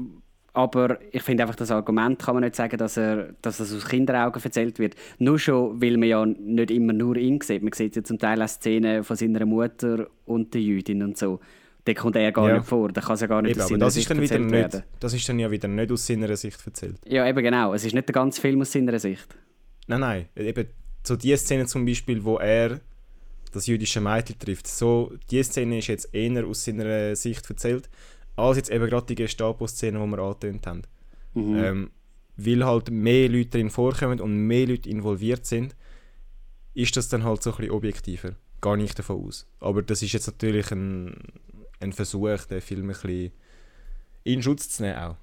Aber 0.52 0.98
ich 1.12 1.22
finde 1.22 1.42
einfach, 1.42 1.56
das 1.56 1.70
Argument 1.70 2.18
kann 2.18 2.34
man 2.36 2.44
nicht 2.44 2.54
sagen, 2.56 2.78
dass, 2.78 2.96
er, 2.96 3.34
dass 3.42 3.58
das 3.58 3.74
aus 3.74 3.84
Kinderaugen 3.84 4.42
erzählt 4.42 4.78
wird. 4.78 4.94
Nur 5.18 5.38
schon, 5.38 5.82
weil 5.82 5.98
man 5.98 6.08
ja 6.08 6.24
nicht 6.24 6.70
immer 6.70 6.92
nur 6.94 7.16
ihn 7.16 7.40
sieht. 7.42 7.62
Man 7.62 7.72
sieht 7.74 7.94
ja 7.96 8.02
zum 8.02 8.18
Teil 8.18 8.40
auch 8.40 8.48
Szenen 8.48 9.04
von 9.04 9.16
seiner 9.16 9.44
Mutter 9.44 10.06
und 10.24 10.54
der 10.54 10.62
Jüdin 10.62 11.02
und 11.02 11.18
so. 11.18 11.40
Da 11.84 11.92
kommt 11.94 12.16
er 12.16 12.32
gar 12.32 12.48
Ja. 12.48 12.54
nicht 12.58 12.66
vor. 12.66 12.90
Da 12.90 13.00
kann 13.02 13.14
es 13.16 13.20
ja 13.20 13.26
gar 13.26 13.42
nicht 13.42 13.52
Eben, 13.52 13.60
aus 13.60 13.68
seiner 13.68 13.78
das 13.80 13.96
ist, 13.96 14.08
Sicht 14.08 14.10
dann 14.10 14.20
wieder 14.22 14.38
nicht, 14.38 14.50
werden. 14.52 14.82
das 14.98 15.12
ist 15.12 15.28
dann 15.28 15.38
ja 15.38 15.50
wieder 15.50 15.68
nicht 15.68 15.92
aus 15.92 16.06
seiner 16.06 16.34
Sicht 16.36 16.58
erzählt. 16.64 16.96
Ja, 17.06 17.28
eben 17.28 17.42
genau. 17.42 17.74
Es 17.74 17.84
ist 17.84 17.92
nicht 17.94 18.08
der 18.08 18.14
ganze 18.14 18.40
Film 18.40 18.60
aus 18.62 18.72
seiner 18.72 18.98
Sicht. 18.98 19.36
Nein, 19.88 20.00
nein. 20.00 20.26
Eben 20.36 20.66
so 21.06 21.16
die 21.16 21.36
Szene 21.36 21.66
zum 21.66 21.84
Beispiel, 21.84 22.24
wo 22.24 22.38
er 22.38 22.80
das 23.52 23.66
jüdische 23.66 24.00
Mädchen 24.00 24.38
trifft, 24.38 24.66
so 24.66 25.12
die 25.30 25.42
Szene 25.42 25.78
ist 25.78 25.86
jetzt 25.86 26.14
eher 26.14 26.46
aus 26.46 26.64
seiner 26.64 27.16
Sicht 27.16 27.48
erzählt, 27.48 27.88
als 28.36 28.56
jetzt 28.56 28.70
eben 28.70 28.86
gerade 28.88 29.06
die 29.06 29.14
Gestapo-Szene, 29.14 29.98
die 29.98 30.06
wir 30.06 30.18
angetönt 30.18 30.66
haben. 30.66 30.82
Mhm. 31.34 31.56
Ähm, 31.56 31.90
weil 32.36 32.64
halt 32.64 32.90
mehr 32.90 33.28
Leute 33.28 33.50
drin 33.50 33.70
vorkommen 33.70 34.20
und 34.20 34.46
mehr 34.46 34.66
Leute 34.66 34.90
involviert 34.90 35.46
sind, 35.46 35.74
ist 36.74 36.96
das 36.96 37.08
dann 37.08 37.24
halt 37.24 37.42
so 37.42 37.50
ein 37.50 37.56
bisschen 37.56 37.72
objektiver. 37.72 38.32
Gar 38.60 38.76
nicht 38.76 38.98
davon 38.98 39.26
aus. 39.26 39.46
Aber 39.60 39.82
das 39.82 40.02
ist 40.02 40.12
jetzt 40.12 40.26
natürlich 40.26 40.70
ein, 40.70 41.16
ein 41.80 41.92
Versuch, 41.92 42.44
den 42.44 42.60
Film 42.60 42.84
ein 42.84 42.88
bisschen 42.88 43.32
in 44.24 44.42
Schutz 44.42 44.68
zu 44.68 44.82
nehmen 44.82 44.98
auch. 44.98 45.16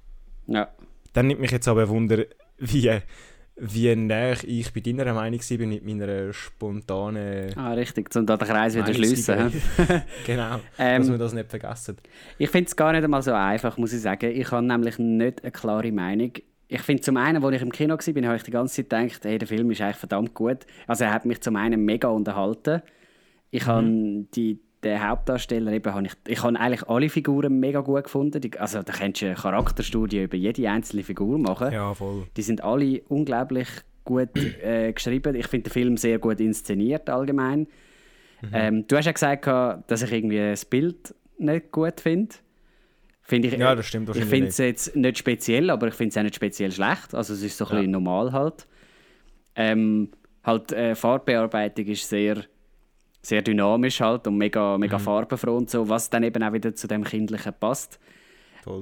Ja. 0.48 0.68
Dann 1.12 1.28
nimmt 1.28 1.40
mich 1.40 1.52
jetzt 1.52 1.68
aber 1.68 1.88
Wunder, 1.88 2.24
wie, 2.58 3.00
wie 3.56 3.94
näher 3.94 4.36
ich 4.44 4.72
bei 4.72 4.80
deiner 4.80 5.14
Meinung 5.14 5.38
war 5.40 5.66
mit 5.66 5.84
meiner 5.84 6.32
spontanen 6.32 7.56
Ah, 7.56 7.72
richtig. 7.74 8.14
Um 8.16 8.26
da 8.26 8.36
den 8.36 8.48
Kreis 8.48 8.74
wieder 8.74 8.92
schliessen. 8.92 9.34
Meinungsliga- 9.36 10.02
genau, 10.26 10.56
Ähm, 10.78 11.02
dass 11.02 11.10
wir 11.10 11.18
das 11.18 11.32
nicht 11.34 11.50
vergessen. 11.50 11.96
Ich 12.38 12.50
finde 12.50 12.66
es 12.68 12.74
gar 12.76 12.92
nicht 12.92 13.04
einmal 13.04 13.22
so 13.22 13.32
einfach, 13.32 13.76
muss 13.78 13.92
ich 13.92 14.00
sagen. 14.00 14.30
Ich 14.34 14.50
habe 14.50 14.66
nämlich 14.66 14.98
nicht 14.98 15.42
eine 15.42 15.52
klare 15.52 15.92
Meinung. 15.92 16.32
Ich 16.66 16.80
finde 16.80 17.02
zum 17.02 17.16
einen, 17.16 17.44
als 17.44 17.56
ich 17.56 17.62
im 17.62 17.70
Kino 17.70 17.94
war, 17.96 18.24
habe 18.24 18.36
ich 18.36 18.42
die 18.42 18.50
ganze 18.50 18.74
Zeit 18.84 18.90
gedacht, 18.90 19.24
hey, 19.24 19.38
der 19.38 19.46
Film 19.46 19.70
ist 19.70 19.80
eigentlich 19.80 19.96
verdammt 19.96 20.34
gut. 20.34 20.58
Also 20.86 21.04
er 21.04 21.12
hat 21.12 21.24
mich 21.24 21.40
zum 21.40 21.54
einen 21.56 21.84
mega 21.84 22.08
unterhalten. 22.08 22.82
Ich 23.50 23.66
habe 23.66 23.86
die, 24.34 24.58
den 24.84 25.06
Hauptdarsteller 25.06 25.72
eben, 25.72 25.92
habe 25.92 26.06
ich, 26.06 26.12
ich 26.28 26.42
habe 26.42 26.58
eigentlich 26.58 26.88
alle 26.88 27.08
Figuren 27.08 27.58
mega 27.58 27.80
gut 27.80 28.04
gefunden. 28.04 28.40
Die, 28.40 28.58
also 28.58 28.82
da 28.82 28.92
kannst 28.92 29.22
du 29.22 29.26
eine 29.26 29.34
Charakterstudie 29.34 30.22
über 30.22 30.36
jede 30.36 30.68
einzelne 30.68 31.02
Figur 31.02 31.38
machen. 31.38 31.72
Ja, 31.72 31.94
voll. 31.94 32.26
Die 32.36 32.42
sind 32.42 32.62
alle 32.62 33.02
unglaublich 33.08 33.68
gut 34.04 34.36
äh, 34.62 34.92
geschrieben. 34.92 35.34
Ich 35.34 35.46
finde 35.46 35.70
den 35.70 35.72
Film 35.72 35.96
sehr 35.96 36.18
gut 36.18 36.40
inszeniert 36.40 37.08
allgemein. 37.08 37.66
Ähm, 38.52 38.86
du 38.86 38.96
hast 38.96 39.06
ja 39.06 39.12
gesagt, 39.12 39.46
dass 39.46 40.02
ich 40.02 40.12
irgendwie 40.12 40.38
das 40.38 40.64
Bild 40.64 41.14
nicht 41.38 41.72
gut 41.72 42.00
finde. 42.00 42.34
Finde 43.22 43.48
ich, 43.48 43.56
Ja, 43.56 43.74
das 43.74 43.86
stimmt 43.86 44.14
Ich 44.14 44.24
finde 44.24 44.48
es 44.48 44.58
jetzt 44.58 44.94
nicht 44.94 45.18
speziell, 45.18 45.70
aber 45.70 45.88
ich 45.88 45.94
finde 45.94 46.10
es 46.10 46.16
auch 46.18 46.22
nicht 46.22 46.34
speziell 46.34 46.70
schlecht. 46.70 47.14
Also 47.14 47.32
es 47.32 47.42
ist 47.42 47.56
so 47.56 47.64
ein 47.64 47.70
bisschen 47.70 47.90
normal 47.92 48.32
halt. 48.32 48.66
Ähm, 49.56 50.10
halt 50.42 50.72
äh, 50.72 50.94
Farbbearbeitung 50.94 51.86
ist 51.86 52.06
sehr, 52.06 52.44
sehr 53.24 53.42
dynamisch 53.42 54.00
halt 54.00 54.26
und 54.26 54.36
mega, 54.36 54.74
Mhm. 54.74 54.80
mega 54.80 54.98
farbenfroh 54.98 55.56
und 55.56 55.70
so, 55.70 55.88
was 55.88 56.10
dann 56.10 56.22
eben 56.22 56.42
auch 56.42 56.52
wieder 56.52 56.74
zu 56.74 56.86
dem 56.86 57.04
Kindlichen 57.04 57.54
passt. 57.58 57.98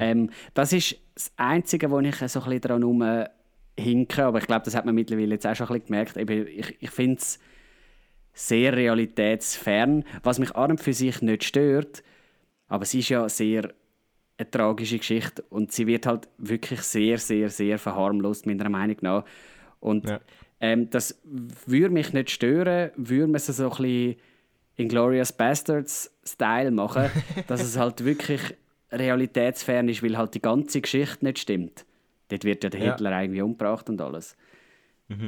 Ähm, 0.00 0.30
das 0.54 0.72
ist 0.72 0.96
das 1.14 1.32
Einzige, 1.36 1.90
wo 1.90 2.00
ich 2.00 2.16
so 2.16 2.22
ein 2.40 2.44
bisschen 2.44 2.60
daran 2.60 2.82
rumhinke, 2.82 4.24
aber 4.24 4.38
ich 4.38 4.46
glaube, 4.46 4.64
das 4.64 4.74
hat 4.74 4.84
man 4.84 4.94
mittlerweile 4.94 5.34
jetzt 5.34 5.46
auch 5.46 5.54
schon 5.54 5.66
ein 5.68 5.72
bisschen 5.74 5.86
gemerkt. 5.86 6.16
Eben, 6.16 6.46
ich 6.46 6.76
ich 6.80 6.90
finde 6.90 7.18
es 7.18 7.38
sehr 8.34 8.74
realitätsfern, 8.76 10.04
was 10.22 10.38
mich 10.38 10.54
an 10.56 10.72
und 10.72 10.80
für 10.80 10.92
sich 10.92 11.20
nicht 11.22 11.44
stört, 11.44 12.02
aber 12.68 12.82
es 12.84 12.94
ist 12.94 13.08
ja 13.10 13.28
sehr 13.28 13.72
eine 14.38 14.50
tragische 14.50 14.98
Geschichte 14.98 15.42
und 15.50 15.70
sie 15.72 15.86
wird 15.86 16.06
halt 16.06 16.28
wirklich 16.38 16.80
sehr, 16.82 17.18
sehr, 17.18 17.48
sehr 17.50 17.78
verharmlost, 17.78 18.46
meiner 18.46 18.68
Meinung 18.70 18.96
nach. 19.02 19.24
Und 19.80 20.08
Ja. 20.08 20.20
ähm, 20.60 20.88
das 20.90 21.20
würde 21.66 21.90
mich 21.90 22.12
nicht 22.12 22.30
stören, 22.30 22.90
würde 22.96 23.26
man 23.26 23.34
es 23.36 23.46
so 23.46 23.64
ein 23.64 23.70
bisschen 23.70 24.16
Inglourious 24.76 25.32
Bastards-Style 25.32 26.70
machen, 26.70 27.10
dass 27.46 27.62
es 27.62 27.76
halt 27.76 28.04
wirklich 28.04 28.40
realitätsfern 28.90 29.88
ist, 29.88 30.02
weil 30.02 30.16
halt 30.18 30.34
die 30.34 30.42
ganze 30.42 30.80
Geschichte 30.80 31.24
nicht 31.24 31.38
stimmt. 31.38 31.84
Dort 32.28 32.44
wird 32.44 32.64
ja 32.64 32.70
der 32.70 32.80
Ja. 32.80 32.92
Hitler 32.92 33.22
irgendwie 33.22 33.42
umgebracht 33.42 33.88
und 33.88 34.00
alles. 34.00 34.36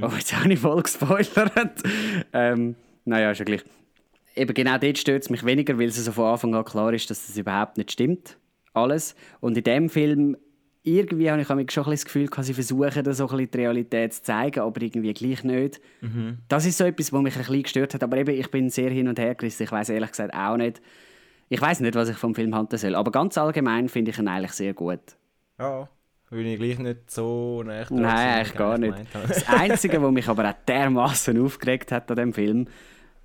Oh, 0.00 0.08
jetzt 0.16 0.34
habe 0.34 0.50
ich 0.52 0.58
voll 0.58 0.82
gespoilert. 0.82 1.82
ähm, 2.32 2.74
naja, 3.04 3.32
ist 3.32 3.38
ja 3.38 3.44
gleich. 3.44 3.62
Eben 4.34 4.54
genau 4.54 4.78
dort 4.78 4.96
stört 4.96 5.22
es 5.24 5.30
mich 5.30 5.44
weniger, 5.44 5.78
weil 5.78 5.88
es 5.88 6.02
so 6.02 6.10
von 6.10 6.24
Anfang 6.26 6.54
an 6.54 6.64
klar 6.64 6.92
ist, 6.94 7.10
dass 7.10 7.26
das 7.26 7.36
überhaupt 7.36 7.76
nicht 7.76 7.92
stimmt. 7.92 8.38
Alles. 8.72 9.14
Und 9.40 9.58
in 9.58 9.64
dem 9.64 9.90
Film, 9.90 10.36
irgendwie 10.86 11.30
habe 11.30 11.40
ich 11.40 11.46
schon 11.46 11.56
ein 11.56 11.66
bisschen 11.66 11.90
das 11.90 12.04
Gefühl, 12.04 12.26
dass 12.28 12.46
sie 12.46 12.54
versuchen, 12.54 13.02
da 13.02 13.12
so 13.14 13.24
ein 13.24 13.36
bisschen 13.36 13.50
die 13.50 13.58
Realität 13.58 14.12
zu 14.12 14.22
zeigen, 14.22 14.60
aber 14.60 14.82
irgendwie 14.82 15.14
gleich 15.14 15.42
nicht. 15.42 15.80
Das 16.48 16.66
ist 16.66 16.76
so 16.76 16.84
etwas, 16.84 17.10
was 17.12 17.22
mich 17.22 17.34
ein 17.34 17.38
bisschen 17.38 17.62
gestört 17.62 17.94
hat. 17.94 18.02
Aber 18.02 18.18
eben, 18.18 18.38
ich 18.38 18.50
bin 18.50 18.68
sehr 18.68 18.90
hin 18.90 19.08
und 19.08 19.18
her 19.18 19.34
gerissen. 19.34 19.62
Ich 19.62 19.72
weiß 19.72 19.88
ehrlich 19.88 20.10
gesagt 20.10 20.34
auch 20.34 20.58
nicht. 20.58 20.82
Ich 21.48 21.60
weiß 21.60 21.80
nicht, 21.80 21.94
was 21.94 22.10
ich 22.10 22.16
vom 22.16 22.34
Film 22.34 22.54
halten 22.54 22.76
soll. 22.76 22.94
Aber 22.94 23.10
ganz 23.10 23.38
allgemein 23.38 23.88
finde 23.88 24.10
ich 24.10 24.18
ihn 24.18 24.28
eigentlich 24.28 24.52
sehr 24.52 24.74
gut. 24.74 25.00
Ja, 25.58 25.88
bin 26.30 26.46
ich 26.46 26.58
gleich 26.58 26.78
nicht 26.78 27.10
so 27.10 27.62
näher 27.62 27.86
Nein, 27.90 28.04
eigentlich 28.06 28.48
ich 28.48 28.54
gar 28.54 28.76
nicht. 28.76 28.94
Das 29.12 29.48
Einzige, 29.48 30.02
was 30.02 30.12
mich 30.12 30.28
aber 30.28 30.50
auch 30.50 30.64
dermaßen 30.66 31.40
aufgeregt 31.42 31.92
hat 31.92 32.10
an 32.10 32.16
dem 32.16 32.32
Film, 32.34 32.66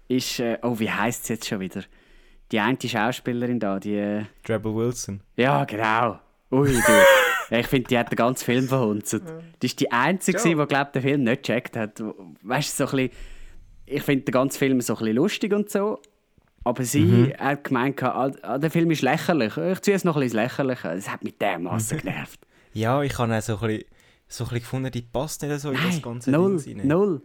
ist, 0.08 0.40
äh, 0.40 0.60
oh, 0.62 0.80
wie 0.80 0.90
heißt 0.90 1.24
es 1.24 1.30
jetzt 1.30 1.48
schon 1.48 1.60
wieder? 1.60 1.84
Die 2.52 2.60
eine 2.60 2.78
Schauspielerin 2.82 3.60
da, 3.60 3.80
die. 3.80 3.96
Äh, 3.96 4.26
Rebel 4.48 4.74
Wilson. 4.74 5.22
ja, 5.36 5.66
genau. 5.66 6.20
Ui, 6.52 6.72
du. 6.72 7.29
Ich 7.52 7.68
finde, 7.68 7.88
die 7.88 7.98
hat 7.98 8.12
den 8.12 8.16
ganzen 8.16 8.46
Film 8.46 8.68
verhunzt. 8.68 9.20
Die 9.62 9.66
ist 9.66 9.80
die 9.80 9.92
Einzige, 9.92 10.42
die, 10.42 10.56
glaub, 10.68 10.94
den 10.94 11.02
Film 11.02 11.24
nicht 11.24 11.44
gecheckt 11.44 11.76
hat. 11.76 12.02
Weißt 12.44 12.80
du, 12.80 12.86
so 12.88 12.92
ein 12.92 13.08
bisschen, 13.10 13.18
ich 13.86 14.04
finde 14.04 14.26
den 14.26 14.32
ganzen 14.34 14.58
Film 14.60 14.82
so 14.82 14.94
ein 14.94 15.00
bisschen 15.00 15.16
lustig 15.16 15.54
und 15.54 15.70
so. 15.70 16.00
Aber 16.64 16.84
sie 16.84 17.02
Mhm. 17.02 17.34
hat 17.40 17.64
gemeint, 17.64 18.04
ah, 18.04 18.58
der 18.58 18.70
Film 18.70 18.92
ist 18.92 19.02
lächerlich. 19.02 19.56
Ich 19.58 19.82
ziehe 19.82 19.96
es 19.96 20.04
noch 20.04 20.16
ein 20.18 20.22
bisschen 20.22 20.40
ins 20.40 20.52
Lächerliche. 20.52 20.90
Das 20.96 21.10
hat 21.10 21.24
mich 21.24 21.38
dermaßen 21.38 21.98
genervt. 22.02 22.40
Ja, 22.74 23.02
ich 23.02 23.18
habe 23.18 23.36
auch 23.36 23.42
so 23.42 23.54
ein 23.58 23.60
bisschen, 23.68 23.84
so 24.28 24.44
ein 24.44 24.48
bisschen 24.50 24.60
gefunden, 24.60 24.92
die 24.92 25.02
passt 25.02 25.42
nicht 25.42 25.60
so 25.60 25.70
in 25.72 25.76
das 25.78 25.86
Nein, 25.86 26.02
ganze 26.02 26.32
null, 26.32 26.62
Ding 26.62 26.80
rein. 26.82 26.88
null. 26.88 27.22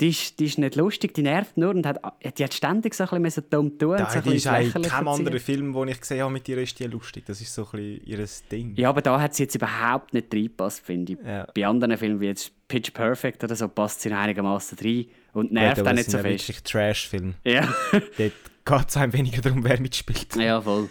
Die 0.00 0.08
ist, 0.08 0.40
die 0.40 0.46
ist 0.46 0.58
nicht 0.58 0.74
lustig, 0.74 1.14
die 1.14 1.22
nervt 1.22 1.56
nur 1.56 1.70
und 1.70 1.86
hat, 1.86 2.00
die 2.36 2.42
hat 2.42 2.52
ständig 2.52 2.94
so 2.94 3.04
ein 3.08 3.22
bisschen 3.22 3.44
dumm 3.48 3.78
tun 3.78 3.90
und 3.92 3.98
so 3.98 4.04
Da, 4.04 4.08
ein 4.08 4.22
die 4.24 4.28
ist 4.30 4.34
bisschen 4.34 4.50
eigentlich 4.50 4.92
kein 4.92 5.06
anderer 5.06 5.38
Film, 5.38 5.72
den 5.72 5.88
ich 5.88 6.00
gesehen 6.00 6.22
habe 6.22 6.32
mit 6.32 6.48
ihr, 6.48 6.58
ist 6.58 6.78
die 6.80 6.84
lustig. 6.84 7.24
Das 7.26 7.40
ist 7.40 7.54
so 7.54 7.62
ein 7.64 7.70
bisschen 7.70 8.04
ihr 8.04 8.26
Ding. 8.50 8.74
Ja, 8.76 8.88
aber 8.88 9.02
da 9.02 9.20
hat 9.20 9.34
sie 9.36 9.44
jetzt 9.44 9.54
überhaupt 9.54 10.12
nicht 10.12 10.34
reingepasst, 10.34 10.84
finde 10.84 11.12
ich. 11.12 11.18
Ja. 11.24 11.46
Bei 11.54 11.66
anderen 11.66 11.96
Filmen 11.96 12.20
wie 12.20 12.26
jetzt 12.26 12.50
Pitch 12.66 12.92
Perfect 12.92 13.44
oder 13.44 13.54
so 13.54 13.68
passt 13.68 14.00
sie 14.00 14.12
einigermaßen 14.12 14.76
rein 14.82 15.06
und 15.32 15.52
nervt 15.52 15.76
Gut, 15.76 15.80
aber 15.82 15.90
auch 15.90 15.94
nicht 15.94 16.10
so 16.10 16.18
sind 16.18 16.24
ja 16.24 16.30
fest. 16.32 16.48
wirklich 16.48 16.62
Trash-Film. 16.64 17.34
Ja. 17.44 17.68
Dort 17.92 18.08
geht 18.18 18.88
es 18.88 18.96
einem 18.96 19.12
weniger 19.12 19.42
darum, 19.42 19.62
wer 19.62 19.80
mitspielt. 19.80 20.34
ja, 20.36 20.60
voll. 20.60 20.88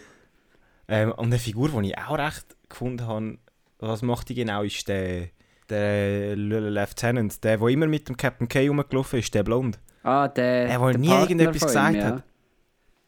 Ähm, 0.88 1.12
und 1.12 1.26
eine 1.26 1.40
Figur, 1.40 1.70
die 1.82 1.90
ich 1.90 1.98
auch 1.98 2.18
recht 2.18 2.46
gefunden 2.70 3.06
habe, 3.06 3.38
was 3.80 4.02
macht 4.02 4.30
die 4.30 4.36
genau, 4.36 4.64
ist 4.64 4.88
der, 4.88 5.28
der 5.74 6.32
L- 6.34 6.74
Lieutenant, 6.74 7.44
der, 7.44 7.58
der 7.58 7.68
immer 7.68 7.88
mit 7.88 8.08
dem 8.10 8.16
Captain 8.18 8.48
K 8.48 8.68
rumgelaufen 8.68 9.20
ist, 9.20 9.34
der 9.34 9.44
Blond. 9.44 9.80
Ah, 10.04 10.28
der, 10.28 10.68
Der, 10.68 10.80
der 10.80 10.98
nie 10.98 11.08
Partner 11.08 11.22
irgendetwas 11.30 11.62
gesagt 11.64 11.94
ihm, 11.96 12.00
ja. 12.00 12.06
hat. 12.08 12.24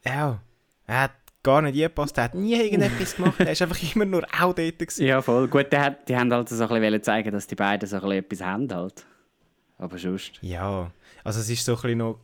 Ja, 0.05 0.39
er 0.87 1.01
hat 1.01 1.11
gar 1.43 1.61
nicht 1.61 1.75
eingepasst, 1.75 2.17
er 2.17 2.23
hat 2.25 2.35
nie 2.35 2.55
irgendetwas 2.55 3.15
gemacht, 3.15 3.39
er 3.39 3.51
ist 3.51 3.61
einfach 3.61 3.95
immer 3.95 4.05
nur 4.05 4.23
auch 4.39 4.53
dort 4.53 4.79
gewesen. 4.79 5.05
Ja, 5.05 5.21
voll. 5.21 5.47
Gut, 5.47 5.71
der 5.71 5.81
hat, 5.83 6.07
die 6.09 6.15
haben 6.15 6.31
halt 6.33 6.49
so 6.49 6.63
ein 6.63 6.69
bisschen 6.81 7.03
zeigen, 7.03 7.31
dass 7.31 7.47
die 7.47 7.55
beiden 7.55 7.87
so 7.87 7.97
ein 7.97 8.01
bisschen 8.01 8.17
etwas 8.17 8.41
haben 8.41 8.73
halt. 8.73 9.05
Aber 9.77 9.97
sonst. 9.97 10.39
Ja, 10.41 10.91
also 11.23 11.39
es 11.41 11.49
ist 11.49 11.65
so 11.65 11.73
ein 11.73 11.81
bisschen 11.81 11.97
noch, 11.99 12.19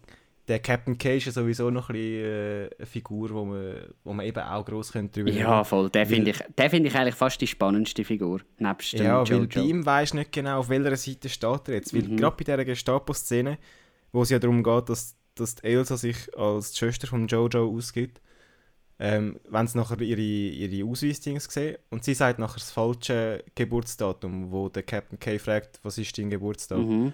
der 0.47 0.59
Captain 0.59 0.97
K 0.97 1.17
ist 1.17 1.25
ja 1.25 1.31
sowieso 1.31 1.69
noch 1.69 1.89
ein 1.89 1.93
bisschen 1.93 2.25
äh, 2.25 2.69
eine 2.77 2.85
Figur, 2.85 3.29
wo 3.29 3.45
man, 3.45 3.75
wo 4.03 4.13
man 4.13 4.25
eben 4.25 4.39
auch 4.39 4.65
gross 4.65 4.91
könnte 4.91 5.23
drüber 5.23 5.31
Ja, 5.37 5.63
voll. 5.63 5.89
Den 5.89 5.99
Weil- 6.01 6.05
finde 6.07 6.31
ich, 6.31 6.37
den 6.57 6.69
finde 6.69 6.89
ich 6.89 6.95
eigentlich 6.95 7.15
fast 7.15 7.39
die 7.39 7.47
spannendste 7.47 8.03
Figur. 8.03 8.41
Nebst 8.57 8.93
Ja, 8.93 9.27
weil 9.29 9.47
bei 9.47 9.61
ihm 9.61 9.85
weisst 9.85 10.13
nicht 10.13 10.31
genau, 10.31 10.59
auf 10.59 10.69
welcher 10.69 10.95
Seite 10.97 11.29
steht 11.29 11.67
er 11.67 11.73
jetzt. 11.75 11.93
Weil 11.93 12.03
Mhm. 12.03 12.17
gerade 12.17 12.35
bei 12.37 12.43
dieser 12.43 12.65
Gestapo-Szene, 12.65 13.57
wo 14.11 14.23
es 14.23 14.29
ja 14.29 14.39
darum 14.39 14.63
geht, 14.63 14.89
dass, 14.89 15.15
dass 15.35 15.55
die 15.55 15.63
Elsa 15.65 15.95
sich 15.95 16.17
als 16.37 16.71
die 16.71 16.79
Schwester 16.79 17.07
von 17.07 17.27
Jojo 17.27 17.69
ausgibt, 17.69 18.19
ähm, 18.99 19.39
wenn 19.49 19.65
sie 19.67 19.77
nachher 19.77 19.99
ihre, 20.01 20.19
ihre 20.21 20.87
Ausweisdings 20.87 21.45
sehen 21.45 21.77
und 21.89 22.03
sie 22.03 22.13
sagt 22.13 22.37
nachher 22.39 22.55
das 22.59 22.71
falsche 22.71 23.43
Geburtsdatum, 23.55 24.51
wo 24.51 24.69
der 24.69 24.83
Captain 24.83 25.17
K 25.19 25.39
fragt, 25.39 25.79
was 25.83 25.97
ist 25.97 26.15
dein 26.17 26.29
Geburtsdatum, 26.29 27.05
Mhm. 27.05 27.13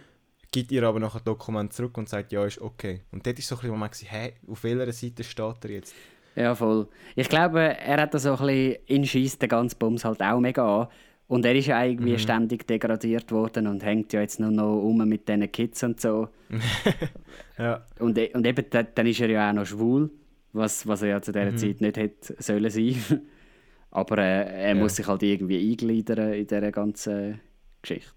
Gibt 0.59 0.71
ihr 0.71 0.83
aber 0.83 0.99
nachher 0.99 1.19
das 1.19 1.23
Dokument 1.25 1.71
zurück 1.73 1.97
und 1.97 2.09
sagt, 2.09 2.31
ja, 2.31 2.45
ist 2.45 2.59
okay. 2.61 3.01
Und 3.11 3.25
dort 3.25 3.37
ist 3.39 3.47
so 3.47 3.55
ein 3.55 3.59
bisschen, 3.59 3.73
wo 3.73 3.77
man 3.77 3.89
gesagt 3.91 4.11
hä, 4.11 4.33
auf 4.47 4.63
welcher 4.63 4.91
Seite 4.91 5.23
steht 5.23 5.55
er 5.65 5.69
jetzt? 5.71 5.93
Ja, 6.35 6.53
voll. 6.55 6.87
Ich 7.15 7.29
glaube, 7.29 7.59
er 7.77 8.01
hat 8.01 8.13
da 8.13 8.19
so 8.19 8.31
ein 8.35 8.37
bisschen, 8.37 8.75
ihn 8.87 9.05
scheisst 9.05 9.41
den 9.41 9.49
ganzen 9.49 9.77
Bums 9.79 10.03
halt 10.05 10.21
auch 10.21 10.39
mega 10.39 10.81
an. 10.83 10.87
Und 11.27 11.45
er 11.45 11.55
ist 11.55 11.65
ja 11.67 11.83
irgendwie 11.83 12.13
Mhm. 12.13 12.19
ständig 12.19 12.65
degradiert 12.67 13.31
worden 13.31 13.67
und 13.67 13.83
hängt 13.83 14.13
ja 14.13 14.21
jetzt 14.21 14.39
nur 14.39 14.49
noch 14.51 14.77
um 14.81 14.97
mit 15.07 15.27
diesen 15.27 15.51
Kids 15.51 15.83
und 15.83 15.99
so. 15.99 16.29
Ja, 17.57 17.85
Und, 17.99 18.17
e- 18.17 18.31
und 18.33 18.45
eben, 18.45 18.65
da- 18.69 18.83
dann 18.83 19.07
ist 19.07 19.19
er 19.19 19.29
ja 19.29 19.49
auch 19.49 19.53
noch 19.53 19.65
schwul, 19.65 20.09
was, 20.53 20.87
was 20.87 21.01
er 21.01 21.07
ja 21.09 21.21
zu 21.21 21.31
dieser 21.31 21.51
Mhm. 21.51 21.57
Zeit 21.57 21.81
nicht 21.81 21.97
hätte 21.97 22.35
sollen 22.41 22.69
sein. 22.69 22.95
Aber 23.91 24.17
äh, 24.19 24.69
er 24.69 24.75
muss 24.75 24.95
sich 24.95 25.07
halt 25.07 25.23
irgendwie 25.23 25.71
eingliedern 25.71 26.33
in 26.33 26.45
dieser 26.47 26.71
ganzen 26.71 27.39
Geschichte. 27.81 28.11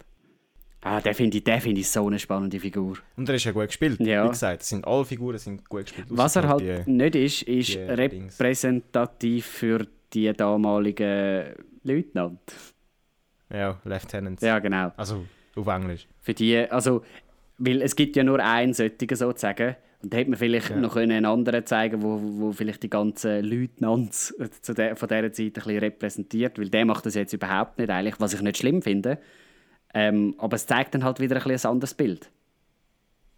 Ah, 0.82 1.00
den 1.00 1.12
finde 1.14 1.36
ich, 1.36 1.44
den 1.44 1.60
finde 1.60 1.80
ich 1.82 1.88
so 1.90 2.06
eine 2.06 2.18
spannende 2.18 2.58
Figur. 2.58 2.96
und 3.16 3.28
er 3.28 3.34
ist 3.34 3.44
ja 3.44 3.52
gut 3.52 3.66
gespielt. 3.66 4.00
Ja. 4.00 4.24
Wie 4.24 4.28
gesagt, 4.30 4.62
es 4.62 4.68
sind 4.70 4.86
alle 4.86 5.04
Figuren 5.04 5.36
sind 5.38 5.68
gut 5.68 5.82
gespielt. 5.84 6.06
Was 6.10 6.36
er 6.36 6.48
halt 6.48 6.60
die- 6.86 6.90
nicht 6.90 7.14
ist, 7.16 7.42
ist 7.42 7.68
die 7.74 8.08
Dings. 8.08 8.38
repräsentativ 8.40 9.44
für 9.46 9.86
die 10.14 10.32
damaligen 10.32 11.54
Leutnant. 11.84 12.40
Ja, 13.52 13.78
Lieutenants. 13.84 14.42
Ja, 14.42 14.58
genau. 14.58 14.92
Also 14.96 15.24
auf 15.56 15.66
Englisch. 15.66 16.06
Für 16.20 16.34
die, 16.34 16.56
also, 16.58 17.02
weil 17.58 17.82
es 17.82 17.94
gibt 17.96 18.16
ja 18.16 18.24
nur 18.24 18.38
einen 18.40 18.72
solchen 18.72 18.96
sozusagen. 19.14 19.76
Und 20.02 20.14
da 20.14 20.16
hätte 20.18 20.30
man 20.30 20.38
vielleicht 20.38 20.70
Ja. 20.70 20.76
noch 20.76 20.96
einen 20.96 21.26
anderen 21.26 21.66
zeigen 21.66 22.00
wo, 22.02 22.18
wo 22.22 22.52
vielleicht 22.52 22.82
die 22.82 22.88
ganzen 22.88 23.44
Leutnants 23.44 24.34
zu 24.62 24.72
der, 24.72 24.96
von 24.96 25.08
dieser 25.08 25.30
Zeit 25.32 25.46
ein 25.48 25.52
bisschen 25.52 25.78
repräsentiert. 25.78 26.58
Weil 26.58 26.70
der 26.70 26.84
macht 26.86 27.04
das 27.04 27.14
jetzt 27.16 27.34
überhaupt 27.34 27.78
nicht 27.78 27.90
eigentlich, 27.90 28.18
was 28.18 28.32
ich 28.32 28.40
nicht 28.40 28.56
schlimm 28.56 28.80
finde. 28.80 29.18
Ähm, 29.94 30.34
aber 30.38 30.56
es 30.56 30.66
zeigt 30.66 30.94
dann 30.94 31.04
halt 31.04 31.20
wieder 31.20 31.36
ein, 31.36 31.42
bisschen 31.42 31.68
ein 31.70 31.72
anderes 31.74 31.94
Bild. 31.94 32.30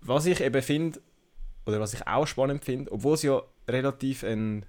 Was 0.01 0.27
ich 0.27 0.41
eben 0.41 0.62
finde, 0.62 1.01
oder 1.67 1.81
was 1.81 1.95
ich 1.95 2.07
auch 2.07 2.27
spannend 2.27 2.65
finde, 2.65 2.91
obwohl 2.93 3.15
es 3.15 3.23
ja 3.23 3.41
relativ 3.69 4.25
ein, 4.25 4.67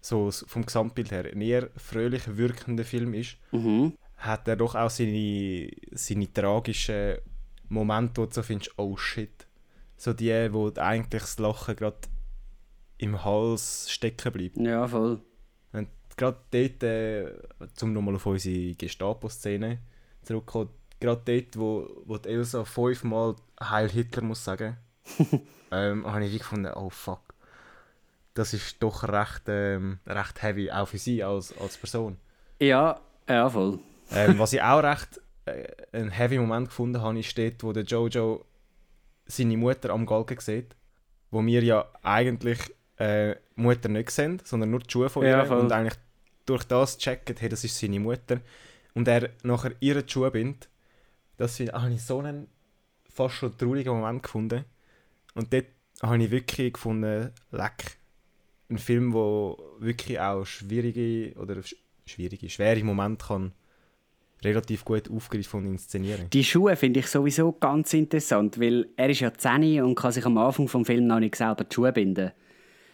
so 0.00 0.30
vom 0.30 0.66
Gesamtbild 0.66 1.10
her, 1.12 1.24
ein 1.24 1.40
eher 1.40 1.70
fröhlich 1.76 2.36
wirkender 2.36 2.84
Film 2.84 3.14
ist, 3.14 3.36
Mhm. 3.52 3.94
hat 4.16 4.48
er 4.48 4.56
doch 4.56 4.74
auch 4.74 4.90
seine, 4.90 5.70
seine 5.92 6.32
tragischen 6.32 7.16
Momente, 7.68 8.20
wo 8.22 8.26
du 8.26 8.32
so 8.34 8.42
findest, 8.42 8.76
oh 8.78 8.96
shit. 8.96 9.46
So 9.96 10.12
die, 10.12 10.52
wo 10.52 10.70
eigentlich 10.76 11.22
das 11.22 11.38
Lachen 11.38 11.76
gerade 11.76 11.96
im 12.98 13.24
Hals 13.24 13.90
stecken 13.90 14.32
bleibt. 14.32 14.56
Ja, 14.58 14.86
voll. 14.86 15.20
Und 15.72 15.88
gerade 16.16 16.38
dort, 16.50 16.82
äh, 16.82 17.32
zum 17.74 17.92
nochmal 17.92 18.16
auf 18.16 18.26
unsere 18.26 18.74
Gestapo-Szene 18.74 19.78
zurückkommen, 20.22 20.70
gerade 21.02 21.22
dort, 21.24 21.58
wo, 21.58 22.02
wo 22.06 22.16
die 22.16 22.28
Elsa 22.28 22.64
fünfmal 22.64 23.34
Heil 23.60 23.90
Hitler 23.90 24.22
muss 24.22 24.44
sagen, 24.44 24.76
ähm, 25.70 26.06
habe 26.06 26.24
ich 26.24 26.38
gefunden, 26.38 26.72
oh 26.74 26.90
fuck. 26.90 27.20
Das 28.34 28.54
ist 28.54 28.82
doch 28.82 29.02
recht, 29.04 29.42
ähm, 29.48 29.98
recht 30.06 30.42
heavy, 30.42 30.70
auch 30.70 30.88
für 30.88 30.96
sie 30.96 31.22
als, 31.22 31.54
als 31.58 31.76
Person. 31.76 32.16
Ja, 32.58 32.98
ja, 33.28 33.50
voll. 33.50 33.78
Ähm, 34.10 34.38
was 34.38 34.54
ich 34.54 34.62
auch 34.62 34.82
recht 34.82 35.20
äh, 35.44 35.66
einen 35.92 36.10
heavy 36.10 36.38
Moment 36.38 36.68
gefunden 36.68 37.02
habe, 37.02 37.18
ist 37.18 37.36
dort, 37.36 37.62
wo 37.62 37.72
der 37.72 37.84
Jojo 37.84 38.44
seine 39.26 39.56
Mutter 39.56 39.90
am 39.90 40.06
Galgen 40.06 40.40
sieht, 40.40 40.74
wo 41.30 41.44
wir 41.44 41.62
ja 41.62 41.86
eigentlich 42.02 42.58
äh, 42.96 43.34
Mutter 43.56 43.88
nicht 43.88 44.10
sehen, 44.10 44.40
sondern 44.44 44.70
nur 44.70 44.80
die 44.80 44.90
Schuhe 44.90 45.10
von 45.10 45.24
ihr 45.24 45.30
Ja, 45.30 45.42
und 45.42 45.72
eigentlich 45.72 45.98
durch 46.46 46.64
das 46.64 46.96
checken, 46.96 47.36
hey, 47.38 47.48
das 47.48 47.64
ist 47.64 47.78
seine 47.78 48.00
Mutter 48.00 48.40
und 48.94 49.08
er 49.08 49.30
nachher 49.42 49.72
ihre 49.80 50.08
Schuhe 50.08 50.30
bindet. 50.30 50.68
Das 51.36 51.58
habe 51.60 51.92
ich 51.94 52.02
so 52.02 52.18
einen 52.18 52.48
fast 53.08 53.34
schon 53.34 53.56
traurigen 53.56 53.94
Moment 53.94 54.22
gefunden 54.22 54.64
und 55.34 55.52
dort 55.52 55.66
habe 56.02 56.22
ich 56.22 56.30
wirklich 56.30 56.72
gefunden, 56.72 57.30
leck, 57.50 57.98
ein 58.70 58.78
Film, 58.78 59.12
wo 59.12 59.58
wirklich 59.78 60.18
auch 60.18 60.44
schwierige 60.44 61.38
oder 61.38 61.54
sch- 61.56 61.76
schwierige, 62.06 62.48
schwere 62.48 62.82
Momente 62.82 63.26
kann 63.26 63.52
relativ 64.44 64.84
gut 64.84 65.10
aufgreifen 65.10 65.60
und 65.60 65.66
inszenieren. 65.66 66.28
Die 66.30 66.42
Schuhe 66.42 66.74
finde 66.74 67.00
ich 67.00 67.06
sowieso 67.06 67.52
ganz 67.52 67.92
interessant, 67.94 68.58
weil 68.58 68.88
er 68.96 69.10
ist 69.10 69.20
ja 69.20 69.32
10 69.32 69.82
und 69.82 69.94
kann 69.94 70.10
sich 70.12 70.24
am 70.26 70.36
Anfang 70.38 70.66
vom 70.68 70.84
Film 70.84 71.06
noch 71.06 71.20
nicht 71.20 71.36
selber 71.36 71.64
die 71.64 71.74
Schuhe 71.74 71.92
binden. 71.92 72.32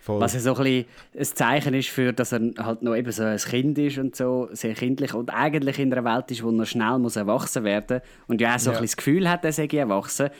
Voll. 0.09 0.21
Was 0.21 0.33
ja 0.33 0.41
so 0.41 0.55
ein, 0.55 0.63
bisschen 0.65 0.87
ein 1.19 1.25
Zeichen 1.25 1.75
ist, 1.75 1.91
für, 1.91 2.13
dass 2.15 2.33
er 2.33 2.41
halt 2.59 2.83
noch 2.83 2.97
eben 2.97 3.13
so 3.13 3.23
ein 3.25 3.37
Kind 3.37 3.77
ist 3.79 3.99
und 3.99 4.17
so, 4.17 4.49
sehr 4.53 4.73
kindlich 4.73 5.13
und 5.13 5.29
eigentlich 5.29 5.79
in 5.79 5.93
einer 5.93 6.03
Welt 6.03 6.31
ist, 6.31 6.43
wo 6.43 6.51
er 6.51 6.65
schnell 6.65 6.99
muss 6.99 7.17
erwachsen 7.17 7.63
werden 7.65 8.01
und 8.27 8.41
ja 8.41 8.55
auch 8.55 8.59
so 8.59 8.71
Ja. 8.71 8.79
ein 8.79 8.83
bisschen 8.83 8.87
das 8.87 8.97
Gefühl 8.97 9.29
hat, 9.31 9.45
er 9.45 9.53
sei 9.53 9.67
erwachsen. 9.67 10.31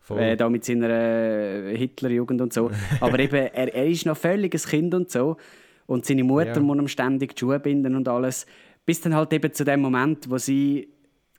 Voll. 0.00 0.20
Äh, 0.20 0.36
da 0.36 0.50
mit 0.50 0.62
seiner 0.66 0.90
äh, 0.90 1.74
Hitlerjugend 1.76 2.42
und 2.42 2.52
so. 2.52 2.70
Aber 3.00 3.18
eben, 3.18 3.34
er, 3.34 3.74
er 3.74 3.86
ist 3.86 4.04
noch 4.04 4.18
völlig 4.18 4.54
ein 4.54 4.60
Kind 4.60 4.92
und 4.94 5.10
so. 5.10 5.38
Und 5.86 6.04
seine 6.04 6.22
Mutter 6.24 6.56
Ja. 6.56 6.60
muss 6.60 6.76
ihm 6.78 6.88
ständig 6.88 7.34
die 7.34 7.40
Schuhe 7.40 7.58
binden 7.58 7.96
und 7.96 8.06
alles. 8.08 8.44
Bis 8.84 9.00
dann 9.00 9.14
halt 9.14 9.32
eben 9.32 9.50
zu 9.54 9.64
dem 9.64 9.80
Moment, 9.80 10.28
wo 10.28 10.36
sie, 10.36 10.90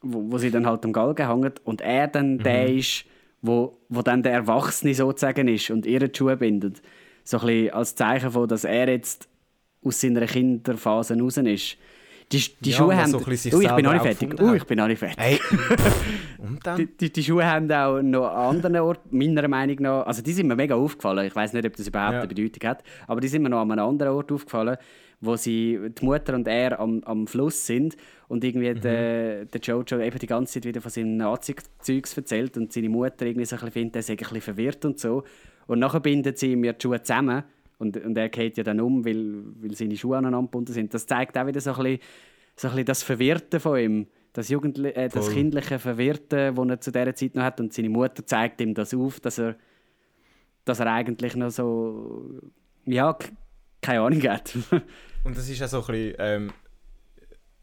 wo, 0.02 0.32
wo 0.32 0.40
sie 0.40 0.50
dann 0.50 0.66
halt 0.66 0.84
am 0.84 0.94
Galgen 0.94 1.28
hängt 1.30 1.64
und 1.64 1.82
er 1.82 2.08
dann 2.08 2.38
Mhm. 2.38 2.44
der 2.44 2.74
ist, 2.74 3.06
wo, 3.44 3.78
wo 3.90 4.02
dann 4.02 4.24
der 4.24 4.34
Erwachsene 4.34 4.96
sozusagen 4.96 5.48
ist 5.48 5.70
und 5.70 5.86
ihre 5.86 6.10
Schuhe 6.12 6.36
bindet. 6.36 6.82
So 7.26 7.40
ein 7.40 7.46
bisschen 7.48 7.74
als 7.74 7.96
Zeichen 7.96 8.32
von, 8.32 8.48
dass 8.48 8.64
er 8.64 8.88
jetzt 8.90 9.28
aus 9.84 10.00
seiner 10.00 10.26
Kinderphase 10.26 11.20
raus 11.20 11.36
ist. 11.38 11.78
Die, 12.32 12.42
die 12.62 12.72
Ja, 12.72 12.78
Schuhe 12.78 12.96
haben... 12.98 13.12
so 13.12 13.18
ein 13.20 13.24
bisschen 13.26 13.52
sich 13.52 13.54
Ui, 13.60 13.66
ich 13.66 13.72
bin 13.74 13.86
noch 13.86 13.92
nicht 13.92 14.02
auch 14.02 14.06
fertig. 14.06 14.40
hat. 14.40 14.56
ich 14.56 14.64
bin 14.64 14.78
noch 14.78 14.88
nicht 14.88 14.98
fertig. 14.98 15.18
Hey! 15.20 15.40
und 16.40 16.66
dann? 16.66 16.78
Die, 16.78 16.88
die, 16.88 17.12
die 17.14 17.24
Schuhe 17.24 17.46
haben 17.46 17.72
auch 17.72 18.02
noch 18.02 18.28
an 18.30 18.56
anderen 18.56 18.78
Orten, 18.78 19.16
meiner 19.16 19.48
Meinung 19.48 19.78
nach, 19.82 20.08
also 20.08 20.24
die 20.24 20.34
sind 20.34 20.48
mir 20.48 20.56
mega 20.56 20.74
aufgefallen. 20.76 21.28
Ich 21.28 21.36
weiß 21.36 21.54
nicht, 21.54 21.66
ob 21.68 21.76
das 21.76 21.88
überhaupt 21.88 22.14
Ja. 22.14 22.20
eine 22.22 22.28
Bedeutung 22.28 22.68
hat, 22.70 22.84
aber 23.08 23.22
die 23.22 23.28
sind 23.28 23.44
mir 23.44 23.50
noch 23.50 23.62
an 23.62 23.72
einem 23.72 23.86
anderen 23.88 24.14
Ort 24.14 24.32
aufgefallen, 24.32 24.78
wo 25.22 25.36
sie, 25.36 25.80
die 26.00 26.04
Mutter 26.06 26.34
und 26.34 26.48
er 26.48 26.80
am, 26.80 27.04
am 27.06 27.28
Fluss 27.28 27.66
sind 27.66 27.96
und 28.28 28.44
irgendwie 28.44 28.72
Mhm. 28.74 28.82
der, 28.82 29.46
der 29.46 29.62
Jojo 29.62 30.00
eben 30.00 30.18
die 30.20 30.28
ganze 30.28 30.54
Zeit 30.54 30.66
wieder 30.66 30.82
von 30.82 30.90
seinem 30.92 31.18
Nazi-Zeugs 31.18 32.18
erzählt 32.18 32.58
und 32.58 32.74
seine 32.74 32.90
Mutter 32.90 33.26
irgendwie 33.26 33.46
so 33.46 33.56
ein 33.56 33.60
bisschen 33.60 33.72
findet, 33.72 33.96
er 33.98 34.02
sei 34.02 34.14
ein 34.14 34.18
bisschen 34.18 34.42
verwirrt 34.42 34.84
und 34.84 35.00
so. 35.00 35.24
Und 35.68 35.80
nachher 35.80 36.00
bindet 36.00 36.38
sie 36.38 36.54
ihm 36.54 36.64
ja 36.64 36.74
die 36.74 36.82
Schuhe 36.82 37.02
zusammen 37.02 37.44
und, 37.78 37.98
und 37.98 38.18
er 38.18 38.30
geht 38.30 38.58
ja 38.58 38.64
dann 38.64 38.80
um, 38.80 39.06
weil, 39.06 39.44
weil 39.62 39.76
seine 39.76 39.98
Schuhe 39.98 40.18
aneinander 40.18 40.48
gebunden 40.48 40.74
sind. 40.74 40.94
Das 40.94 41.06
zeigt 41.08 41.38
auch 41.38 41.46
wieder 41.46 41.62
so 41.62 41.74
ein 41.74 41.84
bisschen, 41.84 42.00
so 42.56 42.68
ein 42.68 42.72
bisschen 42.72 42.86
das 42.86 43.04
Verwirrte 43.04 43.60
von 43.60 43.80
ihm. 43.80 44.08
Das, 44.34 44.50
Jugendli 44.50 44.90
äh, 44.90 45.08
das 45.08 45.32
kindliche 45.32 45.80
Verwirrte, 45.80 46.54
das 46.54 46.68
er 46.68 46.82
zu 46.82 46.92
dieser 46.92 47.16
Zeit 47.16 47.36
noch 47.36 47.44
hat. 47.44 47.60
Und 47.60 47.74
seine 47.74 47.90
Mutter 47.90 48.26
zeigt 48.26 48.60
ihm 48.62 48.74
das 48.74 48.94
auf, 48.94 49.20
dass 49.20 49.40
er, 49.40 49.56
dass 50.66 50.80
er 50.80 50.92
eigentlich 50.92 51.36
noch 51.36 51.52
so. 51.52 52.42
Ja, 52.86 53.18
keine 53.82 54.02
Ahnung 54.02 54.22
hat. 54.24 54.54
Und 55.24 55.38
das 55.38 55.50
ist 55.50 55.60
ja 55.60 55.68
so 55.68 55.80
ein 55.80 55.88
bisschen, 55.88 56.16
ähm, 56.20 56.52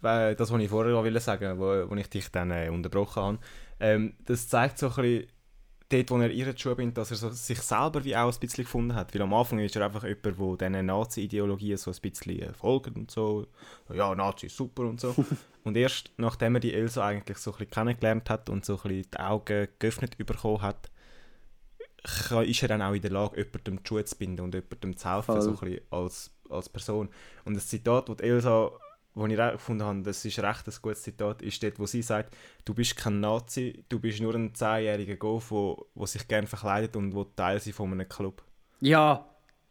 weil 0.00 0.34
das, 0.34 0.50
was 0.50 0.60
ich 0.60 0.68
vorher 0.68 0.96
auch 0.96 1.04
wollte 1.04 1.20
sagen 1.20 1.58
wo, 1.58 1.90
wo 1.90 1.94
ich 1.94 2.08
dich 2.08 2.30
dann 2.30 2.50
äh, 2.50 2.70
unterbrochen 2.70 3.22
habe. 3.22 3.38
Ähm, 3.78 4.14
das 4.24 4.48
zeigt 4.48 4.78
so 4.78 4.88
ein 4.88 4.94
bisschen, 4.94 5.26
dort, 5.92 6.10
wo 6.10 6.18
er 6.18 6.30
ihre 6.30 6.56
Schuhe 6.56 6.76
bindet, 6.76 6.98
dass 6.98 7.10
er 7.10 7.16
so 7.16 7.30
sich 7.30 7.60
selber 7.60 8.04
wie 8.04 8.16
auch 8.16 8.32
ein 8.32 8.38
bisschen 8.40 8.64
gefunden 8.64 8.94
hat. 8.94 9.14
Weil 9.14 9.22
am 9.22 9.34
Anfang 9.34 9.58
ist 9.58 9.76
er 9.76 9.84
einfach 9.84 10.04
jemand, 10.04 10.60
der 10.60 10.70
diesen 10.70 10.86
Nazi-Ideologien 10.86 11.76
so 11.76 11.90
ein 11.90 11.96
bisschen 12.00 12.40
äh, 12.40 12.52
folgt 12.52 12.96
und 12.96 13.10
so. 13.10 13.46
Ja, 13.92 14.14
Nazi 14.14 14.46
ist 14.46 14.56
super 14.56 14.82
und 14.82 15.00
so. 15.00 15.14
und 15.64 15.76
erst 15.76 16.10
nachdem 16.16 16.56
er 16.56 16.60
die 16.60 16.74
Elsa 16.74 17.06
eigentlich 17.06 17.38
so 17.38 17.52
ein 17.52 17.58
bisschen 17.58 17.70
kennengelernt 17.70 18.30
hat 18.30 18.48
und 18.48 18.64
so 18.64 18.74
ein 18.76 18.82
bisschen 18.82 19.10
die 19.12 19.18
Augen 19.18 19.68
geöffnet 19.78 20.16
bekommen 20.18 20.62
hat, 20.62 20.90
ist 22.46 22.62
er 22.62 22.68
dann 22.68 22.82
auch 22.82 22.94
in 22.94 23.02
der 23.02 23.10
Lage, 23.10 23.38
jemandem 23.38 23.82
die 23.82 23.88
Schuhe 23.88 24.04
zu 24.04 24.16
binden 24.16 24.40
und 24.42 24.54
jemandem 24.54 24.96
zu 24.96 25.08
helfen, 25.08 25.34
Voll. 25.34 25.42
so 25.42 25.50
ein 25.50 25.56
bisschen 25.56 25.80
als, 25.90 26.30
als 26.50 26.68
Person. 26.68 27.08
Und 27.44 27.54
das 27.54 27.68
Zitat, 27.68 28.08
das 28.08 28.18
Elsa, 28.18 28.72
das 29.14 29.28
ich 29.30 29.38
re- 29.38 29.52
gefunden 29.52 29.84
habe, 29.84 30.02
das 30.02 30.24
ist 30.24 30.38
recht 30.38 30.66
ein 30.66 30.74
gutes 30.82 31.02
Zitat, 31.02 31.42
ist 31.42 31.62
dort, 31.62 31.78
wo 31.78 31.86
sie 31.86 32.02
sagt, 32.02 32.36
du 32.64 32.74
bist 32.74 32.96
kein 32.96 33.20
Nazi, 33.20 33.84
du 33.88 33.98
bist 34.00 34.20
nur 34.20 34.34
ein 34.34 34.54
zehnjähriger 34.54 35.16
Golf, 35.16 35.48
der 35.50 35.76
der 35.94 36.06
sich 36.06 36.26
gerne 36.28 36.46
verkleidet 36.46 36.96
und 36.96 37.14
wo 37.14 37.24
Teil 37.24 37.56
ist 37.58 37.70
von 37.72 37.92
einem 37.92 38.08
Club. 38.08 38.42
ja, 38.80 39.26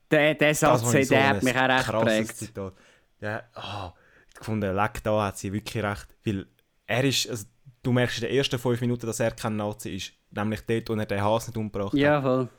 der, 0.10 0.36
der 0.36 0.54
Satz 0.54 0.82
so 0.82 0.92
der 0.92 1.20
ein 1.20 1.30
hat 1.38 1.44
mich 1.44 1.56
auch 1.56 1.70
recht 1.70 1.86
geprägt. 1.88 2.38
Zitat. 2.38 2.74
Ja, 3.22 3.44
ah, 3.54 3.94
ich 4.30 4.36
gefunden, 4.36 4.76
leck, 4.76 5.02
da 5.04 5.26
hat 5.28 5.38
sie 5.38 5.54
wirklich 5.54 5.82
recht. 5.84 6.08
Weil 6.26 6.46
er 6.86 7.04
ist, 7.06 7.30
also, 7.30 7.46
du 7.82 7.92
merkst 7.94 8.18
in 8.22 8.28
den 8.28 8.36
ersten 8.38 8.60
fünf 8.60 8.82
Minuten, 8.82 9.06
dass 9.06 9.22
er 9.22 9.32
kein 9.32 9.56
Nazi 9.56 9.96
ist. 9.96 10.12
Nämlich 10.32 10.62
dort, 10.66 10.90
wo 10.90 10.94
er 10.96 11.06
den 11.06 11.22
Hase 11.22 11.52
nicht 11.52 11.58
umgebracht 11.58 11.94
hat. 11.94 12.00
Ja, 12.00 12.22
voll. 12.22 12.50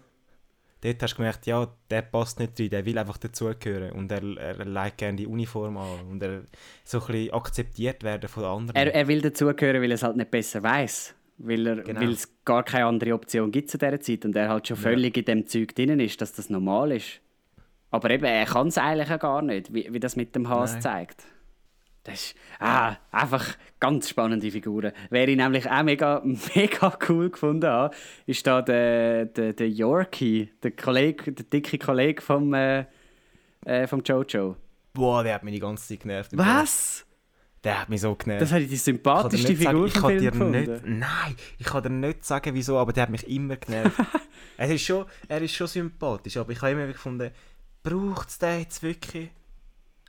Dort 0.82 1.00
hast 1.02 1.12
du 1.12 1.16
gemerkt, 1.18 1.46
ja, 1.46 1.68
der 1.90 2.02
passt 2.02 2.40
nicht 2.40 2.58
rein, 2.58 2.70
der 2.70 2.84
will 2.84 2.98
einfach 2.98 3.16
dazugehören. 3.18 3.92
Und 3.92 4.10
er, 4.10 4.22
er 4.36 4.64
legt 4.64 4.98
gerne 4.98 5.16
die 5.16 5.26
Uniform 5.26 5.76
an. 5.76 6.00
Und 6.10 6.22
er 6.22 6.42
so 6.84 7.00
ein 7.00 7.06
bisschen 7.06 7.32
akzeptiert 7.32 8.02
werden 8.02 8.28
von 8.28 8.44
anderen. 8.44 8.76
Er, 8.76 8.92
er 8.92 9.06
will 9.06 9.20
dazugehören, 9.20 9.80
weil 9.80 9.92
er 9.92 9.94
es 9.94 10.02
halt 10.02 10.16
nicht 10.16 10.30
besser 10.30 10.62
weiß. 10.62 11.14
Weil, 11.38 11.66
er, 11.66 11.76
Genau. 11.76 12.00
weil 12.00 12.10
es 12.10 12.28
gar 12.44 12.64
keine 12.64 12.86
andere 12.86 13.14
Option 13.14 13.50
gibt 13.52 13.70
zu 13.70 13.78
dieser 13.78 14.00
Zeit 14.00 14.24
und 14.24 14.34
er 14.36 14.48
halt 14.48 14.66
schon 14.68 14.76
völlig 14.76 15.16
in 15.16 15.24
dem 15.24 15.46
Zeug 15.46 15.74
drin 15.74 15.98
ist, 16.00 16.20
dass 16.20 16.32
das 16.32 16.50
normal 16.50 16.92
ist. 16.92 17.20
Aber 17.90 18.10
eben, 18.10 18.24
er 18.24 18.46
kann 18.46 18.68
es 18.68 18.78
eigentlich 18.78 19.10
auch 19.10 19.18
gar 19.18 19.42
nicht, 19.42 19.72
wie, 19.72 19.88
wie 19.92 20.00
das 20.00 20.16
mit 20.16 20.34
dem 20.34 20.48
Haas 20.48 20.72
Nein. 20.74 20.82
zeigt. 20.82 21.24
Das 22.04 22.14
ist 22.14 22.34
ah, 22.58 22.96
einfach 23.12 23.56
ganz 23.78 24.08
spannende 24.08 24.50
Figuren. 24.50 24.92
Wer 25.10 25.28
ich 25.28 25.36
nämlich 25.36 25.70
auch 25.70 25.82
mega, 25.84 26.20
mega 26.54 26.98
cool 27.08 27.30
gefunden 27.30 27.68
habe, 27.68 27.94
ist 28.26 28.46
da 28.46 28.60
der, 28.60 29.26
der, 29.26 29.52
der 29.52 29.68
Yorkie, 29.68 30.50
der, 30.62 30.72
Kollege, 30.72 31.32
der 31.32 31.44
dicke 31.44 31.78
Kollege 31.78 32.20
vom, 32.20 32.54
äh, 32.54 32.86
äh, 33.64 33.86
vom 33.86 34.02
Jojo. 34.04 34.56
Boah, 34.92 35.22
der 35.22 35.34
hat 35.34 35.44
mich 35.44 35.54
die 35.54 35.60
ganze 35.60 35.86
Zeit 35.86 36.00
genervt. 36.00 36.36
Was? 36.36 37.06
Der 37.62 37.80
hat 37.80 37.88
mich 37.88 38.00
so 38.00 38.14
genervt. 38.16 38.42
Das 38.42 38.52
ich 38.52 38.68
die 38.68 38.76
sympathischste 38.76 39.54
Figur 39.54 39.86
ich 39.86 39.94
kann 39.94 40.18
dir 40.18 40.32
gefunden. 40.32 40.60
nicht, 40.60 40.82
Nein, 40.84 41.36
ich 41.58 41.66
kann 41.66 41.84
dir 41.84 41.90
nicht 41.90 42.24
sagen, 42.24 42.52
wieso, 42.54 42.78
aber 42.78 42.92
der 42.92 43.04
hat 43.04 43.10
mich 43.10 43.28
immer 43.28 43.56
genervt. 43.56 44.00
es 44.58 44.70
ist 44.74 44.82
schon, 44.82 45.06
er 45.28 45.40
ist 45.40 45.54
schon 45.54 45.68
sympathisch, 45.68 46.36
aber 46.36 46.50
ich 46.50 46.60
habe 46.60 46.72
immer 46.72 46.88
gefunden, 46.88 47.30
braucht 47.84 48.28
es 48.28 48.38
den 48.38 48.60
jetzt 48.60 48.82
wirklich? 48.82 49.30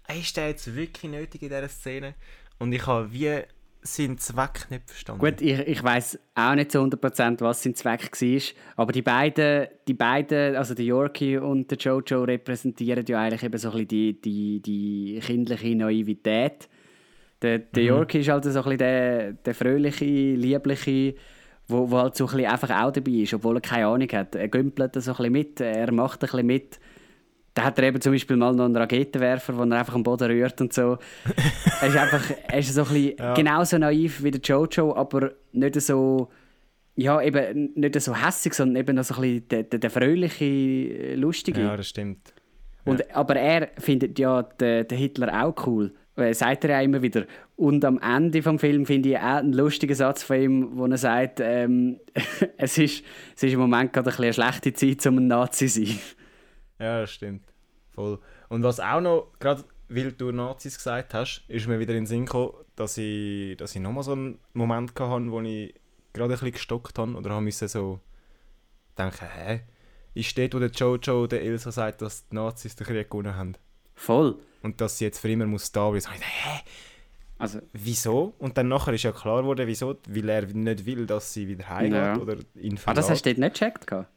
Ist 0.08 0.38
der 0.38 0.50
jetzt 0.50 0.76
wirklich 0.76 1.12
nötig 1.12 1.42
in 1.42 1.50
dieser 1.50 1.70
Szene? 1.70 2.16
Und 2.60 2.72
ich 2.74 2.86
habe 2.86 3.12
wie 3.12 3.42
seinen 3.84 4.18
Zweck 4.18 4.68
nicht 4.70 4.90
verstanden. 4.90 5.20
Gut, 5.20 5.42
ich, 5.42 5.60
ich 5.60 5.84
weiß 5.84 6.20
auch 6.36 6.56
nicht 6.56 6.72
zu 6.72 6.80
100% 6.80 7.42
was 7.42 7.64
sein 7.64 7.76
Zweck 7.76 8.12
war, 8.12 8.42
aber 8.78 8.92
die 8.92 9.02
beiden, 9.02 9.68
die 9.88 9.94
beiden, 9.94 10.56
also 10.56 10.74
der 10.74 10.86
Yorkie 10.86 11.38
und 11.38 11.70
der 11.70 11.78
Jojo, 11.78 12.24
repräsentieren 12.24 13.06
ja 13.06 13.20
eigentlich 13.20 13.44
eben 13.44 13.58
so 13.58 13.70
ein 13.70 13.74
bisschen 13.74 13.88
die, 13.90 14.22
die, 14.22 14.60
die 14.62 15.20
kindliche 15.26 15.76
Naivität. 15.76 16.70
Der, 17.42 17.60
der 17.60 17.84
Yorkie 17.84 18.20
ist 18.20 18.30
halt 18.30 18.46
so 18.46 18.50
ein 18.50 18.56
bisschen 18.56 18.78
der, 18.78 19.34
der 19.34 19.54
fröhliche, 19.54 20.06
liebliche, 20.06 21.16
wo, 21.68 21.92
wo 21.92 21.98
halt 21.98 22.16
so 22.16 22.26
ein 22.26 22.32
bisschen 22.32 22.52
einfach 22.52 22.70
auch 22.70 22.92
dabei 22.92 23.12
ist, 23.12 23.34
obwohl 23.34 23.58
er 23.58 23.62
keine 23.62 23.88
Ahnung 23.88 24.08
hat. 24.14 24.36
Er 24.36 24.48
gümpelt 24.48 24.96
so 24.96 25.12
ein 25.12 25.18
bisschen 25.18 25.32
mit, 25.34 25.60
er 25.60 25.92
macht 25.92 26.20
ein 26.24 26.28
bisschen 26.28 26.46
mit. 26.46 26.80
Da 27.54 27.64
hat 27.66 27.78
er 27.78 27.86
eben 27.86 28.02
zum 28.02 28.14
Beispiel 28.14 28.36
mal 28.36 28.54
noch 28.54 28.66
einen 28.66 28.76
Raketenwerfer, 28.76 29.54
den 29.54 29.72
er 29.72 29.80
einfach 29.80 29.96
am 29.96 30.04
Boden 30.04 30.30
rührt 30.32 30.60
und 30.60 30.74
so. 30.74 30.98
er 31.82 31.88
ist 31.88 31.98
einfach 31.98 32.32
er 32.48 32.60
ist 32.60 32.74
so 32.74 32.84
ein 32.84 32.94
bisschen 32.94 33.16
genauso 33.36 33.78
naiv 33.78 34.24
wie 34.24 34.32
der 34.32 34.42
Jojo, 34.42 34.96
aber 34.96 35.34
nicht 35.52 35.80
so, 35.80 36.30
ja, 36.96 37.22
eben 37.22 37.72
nicht 37.76 38.00
so 38.02 38.16
hässig, 38.16 38.54
sondern 38.56 38.78
eben 38.78 38.96
noch 38.96 39.04
so 39.04 39.16
ein 39.16 39.22
bisschen 39.22 39.48
der, 39.50 39.64
der, 39.64 39.80
der 39.80 39.90
fröhliche, 39.92 41.16
lustige. 41.16 41.62
Ja, 41.62 41.78
das 41.78 41.90
stimmt. 41.90 42.34
Und, 42.86 43.16
Aber 43.16 43.36
er 43.36 43.70
findet 43.78 44.20
ja 44.20 44.44
den, 44.44 44.88
den 44.88 44.98
Hitler 44.98 45.44
auch 45.46 45.68
cool. 45.68 45.94
Äh, 46.16 46.34
sagt 46.34 46.64
er 46.66 46.72
ja 46.72 46.82
immer 46.82 47.02
wieder. 47.02 47.26
Und 47.56 47.84
am 47.86 48.00
Ende 48.00 48.44
vom 48.44 48.60
Film 48.60 48.86
finde 48.86 49.10
ich 49.10 49.18
auch 49.18 49.38
einen 49.38 49.54
lustigen 49.54 49.96
Satz 49.96 50.22
von 50.22 50.40
ihm, 50.40 50.70
wo 50.74 50.86
er 50.86 50.98
sagt, 50.98 51.40
ähm, 51.40 52.00
es, 52.58 52.78
ist, 52.78 53.04
es 53.36 53.44
ist 53.44 53.54
im 53.54 53.60
Moment 53.60 53.94
gerade 53.94 54.12
ein 54.12 54.18
eine 54.18 54.34
schlechte 54.34 54.74
Zeit, 54.74 55.06
um 55.08 55.18
ein 55.18 55.28
Nazi 55.28 55.68
zu 55.68 55.86
sein. 55.86 56.00
Ja, 56.84 57.02
das 57.02 57.12
stimmt. 57.12 57.44
Voll. 57.92 58.20
Und 58.50 58.64
was 58.64 58.80
auch 58.80 59.02
noch, 59.02 59.32
gerade 59.40 59.64
weil 59.90 60.12
du 60.12 60.32
Nazis 60.32 60.78
gesagt 60.78 61.14
hast, 61.14 61.44
ist 61.48 61.68
mir 61.68 61.80
wieder 61.80 61.94
in 61.94 62.02
den 62.02 62.06
Sinn 62.08 62.26
gekommen, 62.26 62.54
dass 62.76 62.98
ich, 62.98 63.56
dass 63.58 63.76
ich 63.76 63.82
nochmal 63.82 64.04
so 64.04 64.14
einen 64.14 64.40
Moment 64.54 65.00
hatte, 65.00 65.32
wo 65.32 65.42
ich 65.42 65.74
gerade 66.14 66.34
ein 66.34 66.38
bisschen 66.40 66.52
gestockt 66.54 66.98
habe 66.98 67.14
oder 67.16 67.32
habe 67.32 67.42
müssen 67.42 67.68
so 67.68 68.00
denken, 68.98 69.28
hä? 69.36 69.62
Ist 70.16 70.38
dort, 70.38 70.54
wo 70.54 70.60
der 70.60 70.70
Jojo 70.70 71.28
der 71.28 71.44
Ilsa 71.44 71.72
sagt, 71.72 72.02
dass 72.02 72.28
die 72.28 72.36
Nazis 72.36 72.76
den 72.76 72.86
Krieg 72.86 73.10
gewonnen 73.10 73.36
haben 73.36 73.54
Voll. 73.96 74.36
und 74.62 74.80
dass 74.82 74.98
sie 74.98 75.06
jetzt 75.06 75.20
für 75.20 75.30
immer 75.30 75.46
muss 75.48 75.72
da 75.72 75.90
bleiben. 75.90 76.02
So, 76.02 76.12
hä? 76.12 76.60
Also, 77.40 77.60
Wieso? 77.74 78.34
Und 78.38 78.58
dann 78.58 78.68
nachher 78.70 78.94
ist 78.94 79.04
ja 79.04 79.12
klar 79.12 79.42
geworden, 79.42 79.68
wieso. 79.68 79.98
Weil 80.08 80.30
er 80.30 80.46
nicht 80.46 80.86
will, 80.86 81.06
dass 81.08 81.34
sie 81.34 81.48
wieder 81.48 81.68
heimgeht 81.68 81.94
Ja. 81.94 82.18
oder 82.18 82.36
ihn 82.56 82.74
ah, 82.86 82.94
das 82.94 83.06
verlässt. 83.06 83.10
hast 83.10 83.26
du 83.26 83.30
dort 83.32 83.38
nicht 83.40 83.54
gecheckt? 83.54 83.88
gehabt? 83.88 84.10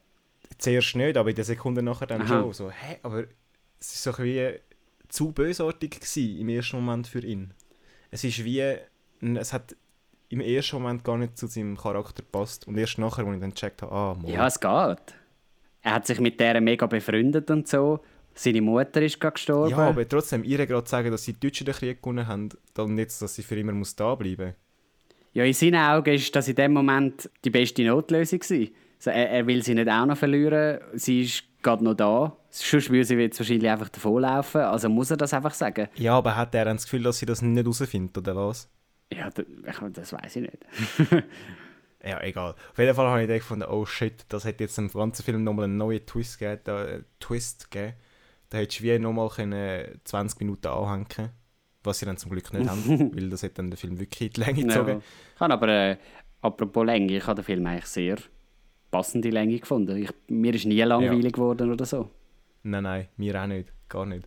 Zuerst 0.58 0.96
nicht, 0.96 1.16
aber 1.16 1.30
in 1.30 1.36
der 1.36 1.44
Sekunde 1.44 1.82
nachher 1.82 2.06
dann 2.06 2.22
Aha. 2.22 2.28
schon. 2.28 2.52
So, 2.52 2.70
hä? 2.70 2.98
Aber 3.02 3.24
es 3.78 4.06
war 4.06 4.14
so 4.14 4.24
wie 4.24 4.58
zu 5.08 5.32
bösartig 5.32 5.90
gewesen, 6.00 6.38
im 6.38 6.48
ersten 6.48 6.76
Moment 6.76 7.06
für 7.06 7.24
ihn. 7.24 7.52
Es 8.10 8.24
ist 8.24 8.44
wie, 8.44 8.76
es 9.20 9.52
hat 9.52 9.76
im 10.28 10.40
ersten 10.40 10.76
Moment 10.76 11.04
gar 11.04 11.18
nicht 11.18 11.36
zu 11.36 11.46
seinem 11.46 11.76
Charakter 11.76 12.22
gepasst 12.22 12.66
und 12.66 12.76
erst 12.76 12.98
nachher, 12.98 13.24
als 13.26 13.34
ich 13.34 13.40
dann 13.40 13.50
gecheckt 13.50 13.82
habe, 13.82 13.92
ah, 13.92 14.14
Mann. 14.14 14.32
Ja, 14.32 14.46
es 14.46 14.58
geht. 14.58 15.14
Er 15.82 15.94
hat 15.94 16.06
sich 16.06 16.18
mit 16.18 16.40
der 16.40 16.60
mega 16.60 16.86
befreundet 16.86 17.50
und 17.50 17.68
so. 17.68 18.00
Seine 18.34 18.60
Mutter 18.60 19.00
ist 19.00 19.18
gerade 19.18 19.34
gestorben. 19.34 19.70
ja, 19.70 19.78
aber 19.78 20.06
trotzdem, 20.06 20.44
ihr 20.44 20.66
gerade 20.66 20.86
sagen, 20.88 21.10
dass 21.10 21.22
die 21.22 21.38
Deutschen 21.38 21.64
den 21.64 21.74
Krieg 21.74 22.02
gewonnen 22.02 22.26
haben, 22.26 22.50
dann 22.74 22.94
nicht, 22.94 23.22
dass 23.22 23.34
sie 23.34 23.42
für 23.42 23.58
immer 23.58 23.72
muss 23.72 23.96
da 23.96 24.14
bleiben. 24.14 24.54
Ja, 25.32 25.44
in 25.44 25.52
seinen 25.52 25.76
Augen 25.76 26.14
ist 26.14 26.34
das 26.34 26.48
in 26.48 26.54
dem 26.54 26.72
Moment 26.72 27.30
die 27.44 27.50
beste 27.50 27.82
Notlösung. 27.84 28.40
gewesen. 28.40 28.74
Also 28.98 29.10
er, 29.10 29.30
er 29.30 29.46
will 29.46 29.62
sie 29.62 29.74
nicht 29.74 29.88
auch 29.88 30.06
noch 30.06 30.16
verlieren. 30.16 30.80
Sie 30.94 31.22
ist 31.22 31.44
gerade 31.62 31.84
noch 31.84 31.94
da. 31.94 32.36
Sonst 32.50 32.90
würde 32.90 33.04
sie 33.04 33.14
jetzt 33.16 33.38
wahrscheinlich 33.38 33.70
einfach 33.70 33.88
davonlaufen. 33.88 34.62
Also 34.62 34.88
muss 34.88 35.10
er 35.10 35.16
das 35.16 35.34
einfach 35.34 35.52
sagen. 35.54 35.88
Ja, 35.96 36.16
aber 36.16 36.34
hat 36.36 36.54
er 36.54 36.64
dann 36.64 36.76
das 36.76 36.84
Gefühl, 36.84 37.02
dass 37.02 37.18
sie 37.18 37.26
das 37.26 37.42
nicht 37.42 37.62
herausfindet, 37.62 38.16
oder 38.16 38.34
was? 38.36 38.68
Ja, 39.12 39.28
das 39.30 40.12
weiß 40.12 40.36
ich 40.36 40.42
nicht. 40.42 41.24
Ja, 42.04 42.20
egal. 42.22 42.54
Auf 42.70 42.78
jeden 42.78 42.94
Fall 42.94 43.06
habe 43.06 43.22
ich 43.24 43.48
gedacht, 43.48 43.68
oh 43.68 43.84
shit, 43.84 44.24
das 44.28 44.44
hätte 44.44 44.62
jetzt 44.62 44.78
im 44.78 44.88
ganzen 44.88 45.24
Film 45.24 45.42
nochmal 45.42 45.64
einen 45.64 45.76
neuen 45.76 46.06
Twist 46.06 46.38
gegeben. 46.38 46.60
Da, 46.62 46.84
äh, 46.84 47.02
Twist 47.18 47.68
gegeben. 47.70 47.94
Da 48.48 48.58
hättest 48.58 48.78
du 48.80 48.84
wie 48.84 48.98
nochmal 48.98 49.28
können 49.28 50.00
20 50.04 50.38
Minuten 50.38 50.68
anhängen 50.68 51.08
können. 51.08 51.30
Was 51.82 51.98
sie 51.98 52.06
dann 52.06 52.16
zum 52.16 52.30
Glück 52.30 52.52
nicht 52.52 52.68
haben, 52.70 53.10
weil 53.16 53.28
das 53.30 53.42
hätte 53.42 53.54
dann 53.56 53.70
den 53.70 53.76
Film 53.76 53.98
wirklich 53.98 54.20
in 54.28 54.32
die 54.34 54.40
Länge 54.40 54.60
Ja. 54.60 54.66
gezogen. 54.66 55.02
Ich 55.34 55.40
habe 55.40 55.52
aber, 55.54 55.68
äh, 55.68 55.96
apropos 56.42 56.86
Länge, 56.86 57.16
ich 57.16 57.26
habe 57.26 57.36
den 57.42 57.44
Film 57.44 57.66
eigentlich 57.66 57.86
sehr 57.86 58.18
passende 58.96 59.28
Länge 59.28 59.58
gefunden. 59.58 59.96
Ich, 59.96 60.10
mir 60.28 60.54
ist 60.54 60.64
nie 60.64 60.80
langweilig 60.80 61.34
geworden 61.34 61.70
oder 61.70 61.84
so. 61.84 62.08
Nein, 62.62 62.84
nein, 62.84 63.08
mir 63.18 63.42
auch 63.42 63.46
nicht. 63.46 63.70
Gar 63.88 64.06
nicht. 64.06 64.26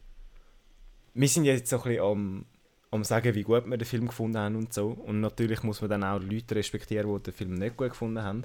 Wir 1.16 1.28
sind 1.28 1.46
jetzt 1.46 1.70
so 1.70 1.78
ein 1.78 1.84
bisschen 1.84 2.04
am, 2.04 2.46
am 2.92 3.04
sagen, 3.04 3.34
wie 3.34 3.42
gut 3.42 3.66
wir 3.66 3.78
den 3.78 3.86
Film 3.86 4.08
gefunden 4.08 4.38
haben 4.38 4.56
und 4.56 4.72
so. 4.72 4.90
Und 4.90 5.22
natürlich 5.22 5.64
muss 5.64 5.82
man 5.82 5.90
dann 5.90 6.04
auch 6.04 6.20
Leute 6.20 6.56
respektieren, 6.56 7.12
die 7.12 7.24
den 7.24 7.34
Film 7.34 7.56
nicht 7.56 7.78
gut 7.78 7.90
gefunden 7.90 8.22
haben. 8.22 8.44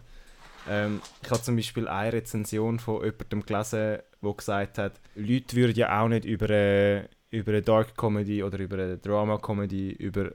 Ähm, 0.68 1.02
ich 1.22 1.30
habe 1.30 1.42
zum 1.42 1.56
Beispiel 1.56 1.86
eine 1.88 2.14
Rezension 2.14 2.78
von 2.78 3.04
jemandem 3.04 3.44
gelesen, 3.44 3.98
der 4.22 4.32
gesagt 4.34 4.78
hat, 4.78 5.00
Leute 5.14 5.56
würden 5.56 5.76
ja 5.76 6.00
auch 6.00 6.08
nicht 6.08 6.24
über 6.24 6.46
eine, 6.46 7.10
über 7.30 7.52
eine 7.52 7.60
Dark 7.60 7.98
Comedy 7.98 8.42
oder 8.42 8.58
über 8.58 8.76
eine 8.76 8.96
Drama 8.96 9.36
Comedy 9.36 9.90
über 9.90 10.30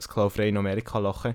Sklaverei 0.00 0.48
in 0.48 0.56
Amerika 0.56 0.98
lachen. 1.00 1.34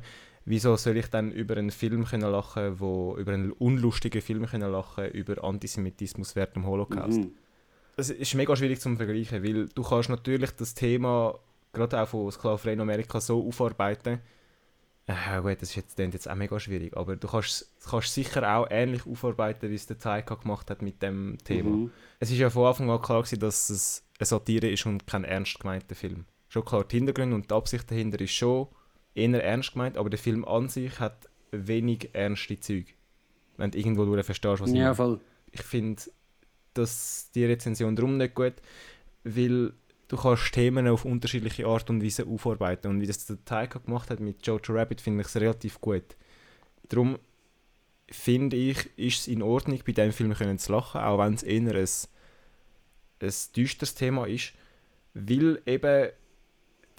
Wieso 0.50 0.76
soll 0.78 0.98
ich 0.98 1.06
dann 1.12 1.32
über 1.32 1.58
einen 1.58 1.70
Film 1.70 2.06
können 2.06 2.32
lachen, 2.32 2.80
wo 2.80 3.16
über 3.20 3.34
einen 3.34 3.52
unlustigen 3.52 4.20
Film 4.20 4.48
können 4.48 4.72
lachen 4.72 5.06
über 5.12 5.44
Antisemitismus 5.44 6.36
während 6.36 6.56
dem 6.56 6.66
Holocaust? 6.66 7.20
Mhm. 7.20 7.34
es 7.96 8.10
ist 8.10 8.34
mega 8.34 8.56
schwierig 8.56 8.82
zum 8.82 8.98
Vergleichen, 8.98 9.44
weil 9.44 9.68
du 9.68 9.84
kannst 9.84 10.10
natürlich 10.10 10.50
das 10.56 10.74
Thema 10.74 11.38
gerade 11.72 12.02
auch 12.02 12.08
von 12.08 12.32
Sklaverei 12.32 12.74
in 12.74 12.82
Amerika 12.82 13.22
so 13.22 13.48
aufarbeiten. 13.48 14.22
Äh, 15.06 15.40
gut, 15.40 15.62
das 15.62 15.70
ist 15.70 15.76
jetzt, 15.76 16.00
jetzt 16.00 16.28
auch 16.28 16.34
mega 16.34 16.60
schwierig, 16.60 16.98
aber 16.98 17.16
du 17.16 17.28
kannst, 17.28 17.72
kannst 17.88 18.16
sicher 18.16 18.58
auch 18.58 18.66
ähnlich 18.72 19.06
aufarbeiten, 19.06 19.70
wie 19.70 19.76
es 19.76 19.86
der 19.86 20.00
Taika 20.00 20.34
gemacht 20.34 20.72
hat 20.72 20.82
mit 20.82 21.00
dem 21.04 21.38
Thema. 21.44 21.70
Mhm. 21.70 21.92
Es 22.20 22.32
ist 22.32 22.40
ja 22.40 22.50
von 22.50 22.66
Anfang 22.66 22.90
an 22.90 23.00
klar 23.04 23.22
gewesen, 23.22 23.40
dass 23.40 23.70
es 23.70 24.04
eine 24.18 24.26
Satire 24.26 24.68
ist 24.68 24.88
und 24.88 25.06
kein 25.06 25.26
ernst 25.26 25.60
gemeinter 25.60 25.94
Film. 25.94 26.26
Schon 26.48 26.66
klar, 26.66 26.86
die 26.86 26.98
Hintergründe 26.98 27.36
und 27.36 27.52
die 27.52 27.54
Absicht 27.54 27.92
dahinter 27.92 28.20
ist 28.20 28.32
schon 28.32 28.68
eher 29.16 29.44
ernst 29.44 29.74
gemeint, 29.74 29.98
aber 29.98 30.10
der 30.10 30.20
Film 30.20 30.46
an 30.46 30.70
sich 30.70 31.00
hat 31.00 31.30
wenig 31.52 32.10
ernste 32.14 32.60
Züge. 32.60 32.94
Wenn 33.58 33.72
du 33.72 33.78
irgendwo 33.78 34.06
durch 34.06 34.26
verstehst, 34.26 34.62
was 34.62 34.70
ich 34.70 34.76
Ja, 34.76 34.84
meine 34.84 34.96
voll. 34.96 35.20
ich 35.52 35.62
finde 35.62 36.02
dass 36.74 37.32
die 37.34 37.46
Rezension 37.46 37.96
darum 37.96 38.18
nicht 38.18 38.36
gut, 38.36 38.54
weil 39.24 39.74
du 40.08 40.18
kannst 40.18 40.54
Themen 40.54 40.88
auf 40.88 41.06
unterschiedliche 41.06 41.66
Art 41.66 41.90
und 41.90 42.04
Weise 42.04 42.26
aufarbeiten 42.26 42.88
und 42.90 43.02
wie 43.02 43.08
das 43.08 43.26
der 43.26 43.44
Taika 43.44 43.80
gemacht 43.80 44.10
hat 44.10 44.20
mit 44.20 44.46
Jojo 44.46 44.74
Rabbit 44.74 45.02
finde 45.02 45.22
ich 45.22 45.28
es 45.28 45.36
relativ 45.36 45.82
gut. 45.82 46.16
Darum 46.88 47.20
finde 48.10 48.56
ich, 48.56 48.90
ist 48.98 49.22
es 49.22 49.28
in 49.28 49.42
Ordnung, 49.42 49.80
bei 49.86 49.92
diesem 49.92 50.12
Film 50.14 50.34
können 50.34 50.58
zu 50.58 50.72
lachen, 50.72 51.02
auch 51.02 51.20
wenn 51.20 51.34
es 51.34 51.44
eher 51.44 51.76
ein, 51.76 51.88
ein 53.22 53.34
düsteres 53.56 53.96
Thema 53.96 54.26
ist, 54.26 54.54
weil 55.14 55.62
eben 55.66 56.10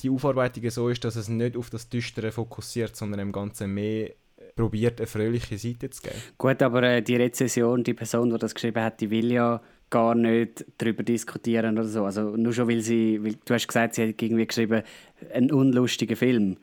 die 0.02 0.10
Aufarbeitung 0.10 0.68
so 0.70 0.88
ist, 0.88 1.04
dass 1.04 1.16
es 1.16 1.28
nicht 1.28 1.56
auf 1.56 1.70
das 1.70 1.88
Düstere 1.88 2.32
fokussiert, 2.32 2.96
sondern 2.96 3.20
im 3.20 3.32
Ganzen 3.32 3.72
mehr 3.72 4.10
probiert, 4.56 5.00
eine 5.00 5.06
fröhliche 5.06 5.58
Seite 5.58 5.90
zu 5.90 6.02
geben. 6.02 6.14
Gut, 6.38 6.62
aber 6.62 6.82
äh, 6.82 7.02
die 7.02 7.16
Rezession, 7.16 7.84
die 7.84 7.94
Person, 7.94 8.30
die 8.30 8.38
das 8.38 8.54
geschrieben 8.54 8.82
hat, 8.82 9.00
die 9.00 9.10
will 9.10 9.30
ja 9.32 9.60
gar 9.90 10.14
nicht 10.14 10.64
darüber 10.78 11.02
diskutieren 11.02 11.76
oder 11.78 11.86
so. 11.88 12.04
Also 12.04 12.36
nur 12.36 12.52
schon, 12.52 12.68
weil 12.68 12.80
sie, 12.80 13.22
weil 13.22 13.34
du 13.44 13.54
hast 13.54 13.66
gesagt, 13.66 13.94
sie 13.94 14.08
hat 14.08 14.22
irgendwie 14.22 14.46
geschrieben, 14.46 14.82
ein 15.32 15.50
unlustiger 15.50 16.16
Film. 16.16 16.56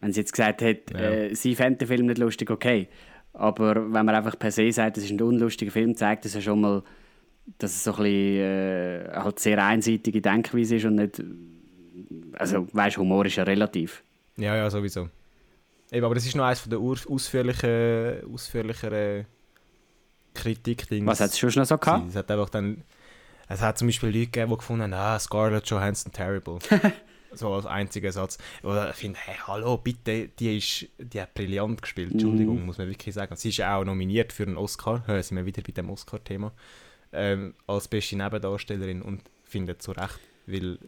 Wenn 0.00 0.12
sie 0.12 0.20
jetzt 0.20 0.32
gesagt 0.32 0.60
hätte, 0.60 0.94
Ja. 0.94 1.00
äh, 1.00 1.34
sie 1.34 1.54
fände 1.54 1.78
den 1.78 1.88
Film 1.88 2.06
nicht 2.06 2.18
lustig, 2.18 2.50
okay. 2.50 2.88
Aber 3.32 3.74
wenn 3.76 4.04
man 4.06 4.10
einfach 4.14 4.38
per 4.38 4.50
se 4.50 4.70
sagt, 4.72 4.98
es 4.98 5.04
ist 5.04 5.10
ein 5.12 5.20
unlustiger 5.22 5.70
Film, 5.70 5.94
zeigt 5.96 6.24
das 6.24 6.34
ja 6.34 6.40
schon 6.40 6.60
mal, 6.60 6.82
dass 7.58 7.72
es 7.72 7.84
so 7.84 7.92
ein 7.92 7.96
bisschen 8.02 8.40
äh, 8.42 9.10
halt 9.14 9.38
sehr 9.38 9.64
einseitige 9.64 10.20
Denkweise 10.20 10.76
ist 10.76 10.84
und 10.84 10.96
nicht, 10.96 11.22
also 12.34 12.66
weißt, 12.72 12.98
Humor 12.98 13.26
ist 13.26 13.36
ja 13.36 13.44
relativ. 13.44 14.02
Ja, 14.36 14.56
ja, 14.56 14.70
sowieso. 14.70 15.08
Eben, 15.90 16.04
aber 16.04 16.14
das 16.14 16.26
ist 16.26 16.36
noch 16.36 16.44
eines 16.44 16.60
von 16.60 16.70
der 16.70 16.78
ausführlichen, 16.78 18.32
ausführlicheren 18.32 19.26
Kritikdinge. 20.34 21.06
Was 21.06 21.20
hat 21.20 21.30
es 21.30 21.38
schon 21.38 21.50
noch 21.54 21.64
so 21.64 21.78
gehabt? 21.78 22.08
Es 22.08 22.16
hat 22.16 22.30
einfach 22.30 22.50
dann... 22.50 22.82
Es 23.50 23.62
hat 23.62 23.78
zum 23.78 23.88
Beispiel 23.88 24.10
Leute 24.10 24.26
gegeben, 24.26 24.50
die 24.50 24.58
gefunden 24.58 24.82
haben, 24.82 24.92
ah, 24.92 25.18
Scarlett 25.18 25.66
Johansson 25.70 26.12
terrible. 26.12 26.58
so 27.32 27.52
als 27.52 27.64
einziger 27.64 28.12
Satz. 28.12 28.38
Oder 28.62 28.90
ich 28.90 28.96
finde, 28.96 29.18
hey, 29.20 29.36
hallo, 29.46 29.78
bitte, 29.78 30.28
die, 30.28 30.58
ist, 30.58 30.86
die 30.98 31.20
hat 31.20 31.32
brillant 31.32 31.80
gespielt, 31.80 32.12
Entschuldigung, 32.12 32.64
muss 32.66 32.76
man 32.76 32.88
wirklich 32.88 33.14
sagen. 33.14 33.34
Sie 33.36 33.48
ist 33.48 33.62
auch 33.62 33.84
nominiert 33.84 34.32
für 34.32 34.44
einen 34.44 34.56
Oscar, 34.56 35.06
hören 35.06 35.22
sind 35.22 35.36
wir 35.36 35.46
wieder 35.46 35.62
bei 35.62 35.72
dem 35.72 35.90
Oscar-Thema, 35.90 36.52
ähm, 37.12 37.54
als 37.66 37.88
beste 37.88 38.16
Nebendarstellerin 38.16 39.02
und 39.02 39.22
finde 39.44 39.78
zu 39.78 39.92
Recht, 39.92 40.20
weil 40.46 40.78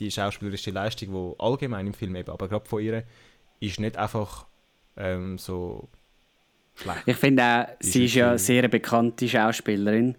die 0.00 0.10
schauspielerische 0.10 0.70
Leistung, 0.70 1.12
die 1.12 1.42
allgemein 1.42 1.86
im 1.86 1.94
Film 1.94 2.16
eben, 2.16 2.30
aber 2.30 2.48
gerade 2.48 2.68
von 2.68 2.82
ihr, 2.82 3.04
ist 3.60 3.78
nicht 3.78 3.96
einfach 3.96 4.46
ähm, 4.96 5.38
so 5.38 5.88
schlecht. 6.74 7.02
Ich 7.06 7.16
finde 7.16 7.42
auch, 7.42 7.66
sie 7.80 8.06
ist 8.06 8.14
ja 8.14 8.38
sehr 8.38 8.60
eine 8.60 8.68
bekannte 8.68 9.28
Schauspielerin 9.28 10.16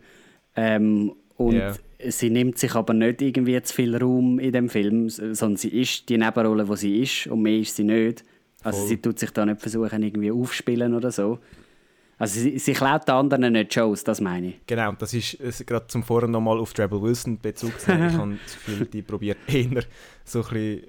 ähm, 0.56 1.14
und 1.38 1.56
yeah. 1.56 1.76
sie 2.08 2.30
nimmt 2.30 2.60
sich 2.60 2.76
aber 2.76 2.94
nicht 2.94 3.22
irgendwie 3.22 3.62
zu 3.62 3.74
viel 3.74 3.98
Raum 3.98 4.40
in 4.40 4.52
dem 4.52 4.70
Film, 4.70 5.10
sondern 5.10 5.58
sie 5.58 5.70
ist 5.70 6.08
die 6.10 6.18
Nebenrolle, 6.18 6.68
wo 6.68 6.76
sie 6.76 7.02
ist 7.02 7.28
und 7.28 7.42
mehr 7.42 7.58
ist 7.58 7.76
sie 7.76 7.84
nicht. 7.84 8.24
Also 8.64 8.80
Voll. 8.80 8.88
sie 8.88 8.98
tut 9.02 9.20
sich 9.20 9.32
da 9.32 9.46
nicht 9.46 9.60
versuchen, 9.60 10.04
irgendwie 10.04 10.32
aufspielen 10.32 10.94
oder 10.94 11.12
so. 11.12 11.40
Also 12.22 12.40
sie, 12.40 12.60
sie 12.60 12.74
klaut 12.74 13.08
den 13.08 13.16
anderen 13.16 13.54
nicht 13.54 13.74
Shows, 13.74 14.04
das 14.04 14.22
meine 14.22 14.50
ich. 14.50 14.56
Genau, 14.68 14.92
das 14.92 15.12
ist 15.16 15.40
äh, 15.40 15.64
gerade 15.66 15.88
zum 15.88 16.04
Vorher 16.04 16.30
nochmal 16.30 16.60
auf 16.60 16.72
Treble 16.72 17.02
Wilson 17.02 17.40
Bezug 17.40 17.80
zu 17.80 17.92
Ich 17.92 17.98
habe 18.14 18.38
das 18.44 18.54
Gefühl, 18.54 18.86
die 18.86 19.02
probiert 19.02 19.40
eher 19.48 19.84
so 20.24 20.44
ein 20.44 20.50
bisschen 20.50 20.84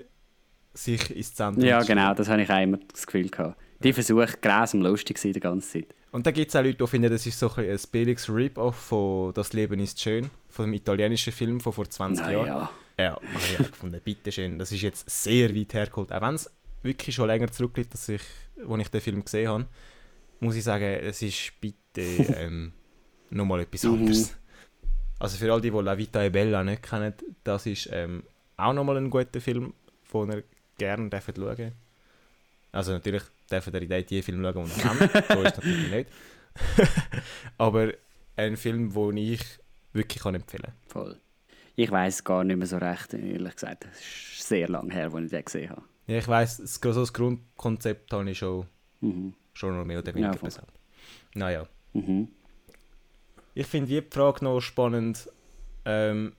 sich 0.75 1.17
ins 1.17 1.35
Zentrum 1.35 1.65
Ja, 1.65 1.83
genau, 1.85 2.13
das 2.13 2.29
habe 2.29 2.43
ich 2.43 2.51
auch 2.51 2.63
immer 2.63 2.79
das 2.93 3.07
Gefühl 3.07 3.31
gehabt. 3.31 3.57
Die 3.83 3.95
versucht 3.95 4.43
grausam 4.43 4.83
lustig 4.83 5.17
zu 5.17 5.23
sein 5.23 5.33
die 5.33 5.41
ganze 5.41 5.71
Zeit. 5.71 5.95
Und 6.11 6.27
da 6.27 6.31
gibt 6.33 6.51
es 6.51 6.57
auch 6.57 6.63
Leute, 6.63 6.77
die 6.77 6.87
finden, 6.87 7.11
das 7.11 7.27
ist 7.27 7.39
so 7.39 7.51
ein, 7.57 7.65
ein 7.71 7.81
billiges 7.91 8.29
Rip-Off 8.29 8.77
von 8.77 9.33
«Das 9.33 9.55
Leben 9.55 9.81
ist 9.81 9.99
schön», 10.03 10.29
von 10.51 10.67
dem 10.67 10.75
italienischen 10.75 11.33
Film 11.33 11.61
von 11.61 11.73
vor 11.73 11.89
20 11.89 12.27
Na, 12.27 12.31
Jahren. 12.31 12.47
Ja, 12.47 12.71
ja 12.99 13.11
habe 13.13 13.25
ich 13.59 13.71
gefunden, 13.71 14.01
bitteschön. 14.05 14.59
Das 14.59 14.71
ist 14.71 14.83
jetzt 14.83 15.09
sehr 15.09 15.57
weit 15.57 15.73
hergeholt. 15.73 16.13
Auch 16.13 16.21
wenn 16.21 16.35
es 16.35 16.51
wirklich 16.83 17.17
schon 17.17 17.27
länger 17.27 17.51
zurückliegt, 17.51 17.95
dass 17.95 18.11
ich, 18.11 18.21
als 18.69 18.83
ich 18.83 18.89
den 18.89 19.01
Film 19.01 19.25
gesehen 19.25 19.49
habe, 19.49 19.67
muss 20.43 20.57
ich 20.57 20.65
sagen, 20.65 20.85
es 20.85 21.23
ist 21.23 21.53
bitte 21.61 22.01
ähm, 22.37 22.73
nochmal 23.31 23.61
etwas 23.61 23.85
anderes. 23.85 24.35
Also 25.19 25.39
für 25.39 25.53
all 25.53 25.61
die, 25.61 25.71
die 25.71 25.79
La 25.79 25.97
Vita 25.97 26.23
e 26.23 26.31
Bella 26.31 26.65
nicht 26.65 26.83
kennen, 26.83 27.15
das 27.45 27.67
ist 27.67 27.89
ähm, 27.93 28.25
auch 28.57 28.73
nochmal 28.73 28.97
ein 28.97 29.09
guter 29.09 29.41
Film, 29.41 29.73
den 30.13 30.31
ihr 30.31 30.45
gerne 30.79 31.11
schauen 31.11 31.35
dürft. 31.35 31.73
Also 32.73 32.93
natürlich 32.93 33.23
dürfen 33.51 33.73
ihr 33.75 33.83
in 33.83 33.89
den 33.89 34.23
Film 34.23 34.43
schauen, 34.43 34.55
den 34.55 34.67
ihr 34.67 35.09
kennt. 35.09 35.27
so 35.29 35.43
ist 35.43 35.57
natürlich 35.57 35.91
nicht. 35.91 36.11
Aber 37.59 37.93
ein 38.37 38.57
Film, 38.57 38.93
den 38.93 39.17
ich 39.17 39.45
wirklich 39.93 40.23
kann 40.23 40.35
empfehlen 40.35 40.65
kann. 40.65 40.75
Voll. 40.89 41.21
Ich 41.77 41.91
weiß 41.91 42.25
gar 42.25 42.45
nicht 42.45 42.57
mehr 42.57 42.67
so 42.67 42.79
recht, 42.79 43.15
ehrlich 43.15 43.55
gesagt. 43.55 43.87
Es 43.91 44.01
ist 44.01 44.49
sehr 44.49 44.69
lange 44.69 44.93
her, 44.93 45.11
als 45.15 45.25
ich 45.25 45.31
den 45.31 45.45
gesehen 45.45 45.71
habe. 45.71 45.83
Ja, 46.09 46.19
ich 46.19 46.29
weiß, 46.29 46.57
so 46.57 46.93
das 46.93 47.13
Grundkonzept 47.13 48.13
habe 48.13 48.29
ich 48.29 48.39
schon, 48.39 48.67
mhm. 49.01 49.35
Schon 49.53 49.77
noch 49.77 49.85
mehr 49.85 49.99
oder 49.99 50.15
weniger 50.15 50.33
ja, 50.33 50.39
präsent. 50.39 50.69
Naja. 51.35 51.67
Mhm. 51.93 52.29
Ich 53.55 53.67
finde 53.67 53.89
die 53.89 54.03
Frage 54.09 54.45
noch 54.45 54.61
spannend, 54.61 55.29
ähm, 55.85 56.33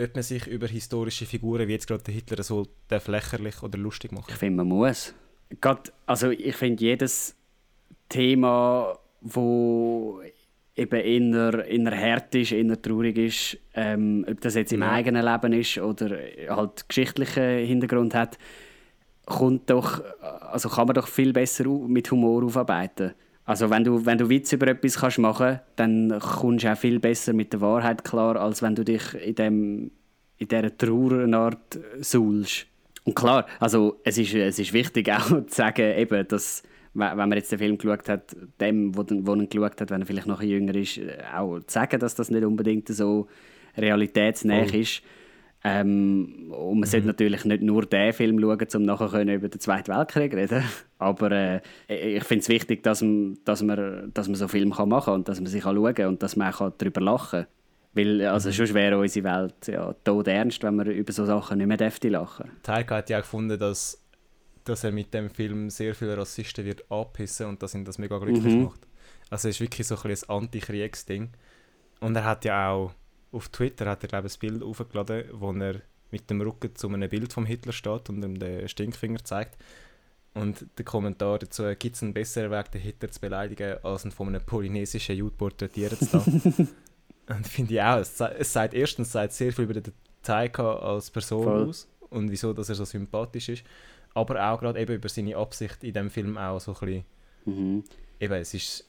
ob 0.00 0.14
man 0.14 0.22
sich 0.22 0.46
über 0.46 0.66
historische 0.66 1.26
Figuren 1.26 1.68
wie 1.68 1.72
jetzt 1.72 1.86
gerade 1.86 2.02
der 2.02 2.14
Hitler 2.14 2.42
so 2.42 2.66
lächerlich 2.90 3.62
oder 3.62 3.78
lustig 3.78 4.12
machen 4.12 4.26
Ich 4.28 4.36
finde, 4.36 4.64
man 4.64 4.68
muss. 4.68 5.14
Gerade, 5.60 5.92
also 6.06 6.30
ich 6.30 6.56
finde, 6.56 6.82
jedes 6.82 7.36
Thema, 8.08 8.98
wo 9.20 10.22
eben 10.74 11.00
inner, 11.00 11.64
inner 11.66 11.96
hart 11.96 12.34
ist, 12.34 12.52
inner 12.52 12.80
traurig 12.80 13.18
ist, 13.18 13.58
ähm, 13.74 14.24
ob 14.28 14.40
das 14.40 14.54
jetzt 14.54 14.72
im 14.72 14.80
ja. 14.80 14.90
eigenen 14.90 15.24
Leben 15.24 15.52
ist 15.52 15.78
oder 15.78 16.18
halt 16.48 16.88
geschichtlichen 16.88 17.66
Hintergrund 17.66 18.14
hat, 18.14 18.38
kommt 19.26 19.70
doch, 19.70 20.02
also 20.20 20.68
kann 20.68 20.86
man 20.86 20.94
doch 20.94 21.08
viel 21.08 21.32
besser 21.32 21.68
mit 21.68 22.10
Humor 22.10 22.44
aufarbeiten. 22.44 23.14
Also 23.44 23.70
wenn 23.70 23.84
du, 23.84 24.06
wenn 24.06 24.18
du 24.18 24.28
Witz 24.28 24.52
über 24.52 24.68
etwas 24.68 24.98
kannst 24.98 25.18
machen 25.18 25.60
dann 25.76 26.18
kommst 26.20 26.64
du 26.64 26.72
auch 26.72 26.76
viel 26.76 27.00
besser 27.00 27.32
mit 27.32 27.52
der 27.52 27.60
Wahrheit 27.60 28.04
klar, 28.04 28.36
als 28.36 28.62
wenn 28.62 28.74
du 28.74 28.84
dich 28.84 29.14
in, 29.14 29.34
dem, 29.34 29.90
in 30.38 30.48
dieser 30.48 30.76
Trauer 30.76 31.24
eine 31.24 31.36
Art 31.36 31.78
suhlst. 32.00 32.66
Und 33.04 33.16
klar, 33.16 33.46
also 33.58 34.00
es 34.04 34.16
ist, 34.16 34.34
es 34.34 34.58
ist 34.58 34.72
wichtig 34.72 35.10
auch 35.10 35.26
zu 35.46 35.54
sagen, 35.54 35.98
eben, 35.98 36.26
dass 36.28 36.62
wenn 36.94 37.16
man 37.16 37.32
jetzt 37.32 37.50
den 37.50 37.58
Film 37.58 37.78
geschaut 37.78 38.08
hat, 38.08 38.36
dem, 38.60 38.96
wo, 38.96 39.02
den, 39.02 39.26
wo 39.26 39.34
ihn 39.34 39.48
geschaut 39.48 39.80
hat, 39.80 39.90
wenn 39.90 40.02
er 40.02 40.06
vielleicht 40.06 40.26
noch 40.26 40.42
jünger 40.42 40.74
ist, 40.74 41.00
auch 41.34 41.58
zu 41.60 41.72
sagen, 41.72 41.98
dass 41.98 42.14
das 42.14 42.30
nicht 42.30 42.44
unbedingt 42.44 42.88
so 42.88 43.28
realitätsnäher 43.76 44.66
oh. 44.72 44.76
ist. 44.76 45.02
Ähm, 45.64 46.50
und 46.50 46.80
man 46.80 46.80
mhm. 46.80 46.84
sollte 46.84 47.06
natürlich 47.06 47.44
nicht 47.44 47.62
nur 47.62 47.86
den 47.86 48.12
Film 48.12 48.40
schauen, 48.40 48.66
um 48.74 48.82
nachher 48.82 49.34
über 49.34 49.48
den 49.48 49.60
Zweiten 49.60 49.92
Weltkrieg 49.92 50.34
reden 50.34 50.64
Aber 50.98 51.30
äh, 51.30 51.60
ich 51.88 52.24
finde 52.24 52.42
es 52.42 52.48
wichtig, 52.48 52.82
dass 52.82 53.02
man, 53.02 53.38
dass, 53.44 53.62
man, 53.62 54.10
dass 54.12 54.26
man 54.26 54.34
so 54.34 54.48
Filme 54.48 54.74
kann 54.74 54.88
machen 54.88 55.06
kann 55.06 55.14
und 55.14 55.28
dass 55.28 55.40
man 55.40 55.46
sich 55.46 55.62
schauen 55.62 55.94
kann 55.94 56.06
und 56.06 56.22
dass 56.22 56.36
man 56.36 56.52
auch 56.52 56.70
darüber 56.76 57.00
lachen 57.00 57.44
kann. 57.44 57.46
Weil 57.94 58.26
also 58.26 58.48
mhm. 58.48 58.54
sonst 58.54 58.74
wäre 58.74 58.98
unsere 58.98 59.24
Welt 59.24 59.66
ja 59.68 59.92
tot 60.04 60.26
ernst, 60.26 60.62
wenn 60.62 60.76
wir 60.76 60.86
über 60.86 61.12
so 61.12 61.26
Sachen 61.26 61.58
nicht 61.58 61.66
mehr 61.66 61.76
dürfte 61.76 62.08
lachen. 62.08 62.50
Taika 62.62 62.96
hat 62.96 63.10
ja 63.10 63.18
auch 63.18 63.22
gefunden, 63.22 63.58
dass, 63.58 64.02
dass 64.64 64.82
er 64.82 64.92
mit 64.92 65.14
dem 65.14 65.30
Film 65.30 65.70
sehr 65.70 65.94
viele 65.94 66.16
Rassisten 66.16 66.64
wird 66.64 66.90
anpissen 66.90 67.46
und 67.46 67.62
dass 67.62 67.74
ihn 67.74 67.84
das 67.84 67.98
mega 67.98 68.18
glücklich 68.18 68.54
mhm. 68.54 68.64
macht. 68.64 68.80
Also 69.30 69.48
es 69.48 69.56
ist 69.56 69.60
wirklich 69.60 69.86
so 69.86 69.96
ein, 69.96 70.10
ein 70.10 70.18
Antikriegsding. 70.28 71.30
Und 72.00 72.16
er 72.16 72.24
hat 72.24 72.44
ja 72.44 72.70
auch 72.70 72.92
auf 73.32 73.48
Twitter 73.48 73.86
hat 73.86 74.02
er 74.02 74.08
glaube 74.08 74.28
ich, 74.28 74.34
ein 74.34 74.38
Bild 74.38 74.62
aufgeladen, 74.62 75.24
wo 75.32 75.52
er 75.52 75.80
mit 76.10 76.28
dem 76.30 76.40
Rücken 76.40 76.76
zu 76.76 76.88
einem 76.88 77.08
Bild 77.08 77.32
vom 77.32 77.46
Hitler 77.46 77.72
steht 77.72 78.08
und 78.10 78.22
ihm 78.22 78.38
den 78.38 78.68
Stinkfinger 78.68 79.24
zeigt. 79.24 79.56
Und 80.34 80.66
der 80.78 80.84
Kommentar 80.84 81.38
dazu, 81.38 81.64
gibt 81.78 81.96
es 81.96 82.02
einen 82.02 82.14
besseren 82.14 82.50
Weg, 82.50 82.70
den 82.70 82.80
Hitler 82.80 83.10
zu 83.10 83.20
beleidigen, 83.20 83.76
als 83.82 84.04
ihn 84.04 84.10
von 84.10 84.28
einem 84.28 84.44
polynesischen 84.44 85.16
Jude 85.16 85.36
porträtieren 85.36 85.98
zu 85.98 86.16
lassen? 86.16 86.68
und 87.28 87.46
finde 87.46 87.74
ich 87.74 87.82
auch, 87.82 87.98
es, 87.98 88.18
es 88.20 88.52
sagt 88.52 88.74
erstens 88.74 89.12
sagt 89.12 89.32
sehr 89.32 89.52
viel 89.52 89.64
über 89.64 89.74
den 89.74 89.92
Taika 90.22 90.76
als 90.76 91.10
Person 91.10 91.44
Voll. 91.44 91.68
aus 91.68 91.88
und 92.10 92.30
wieso 92.30 92.52
dass 92.52 92.68
er 92.68 92.74
so 92.74 92.84
sympathisch 92.84 93.48
ist, 93.48 93.64
aber 94.14 94.50
auch 94.50 94.60
gerade 94.60 94.80
eben 94.80 94.94
über 94.94 95.08
seine 95.08 95.36
Absicht 95.36 95.82
in 95.84 95.94
dem 95.94 96.10
Film 96.10 96.38
auch 96.38 96.60
so 96.60 96.72
ein 96.72 96.80
bisschen, 96.80 97.04
mhm. 97.44 97.84
eben, 98.20 98.34
es 98.34 98.54
ist 98.54 98.88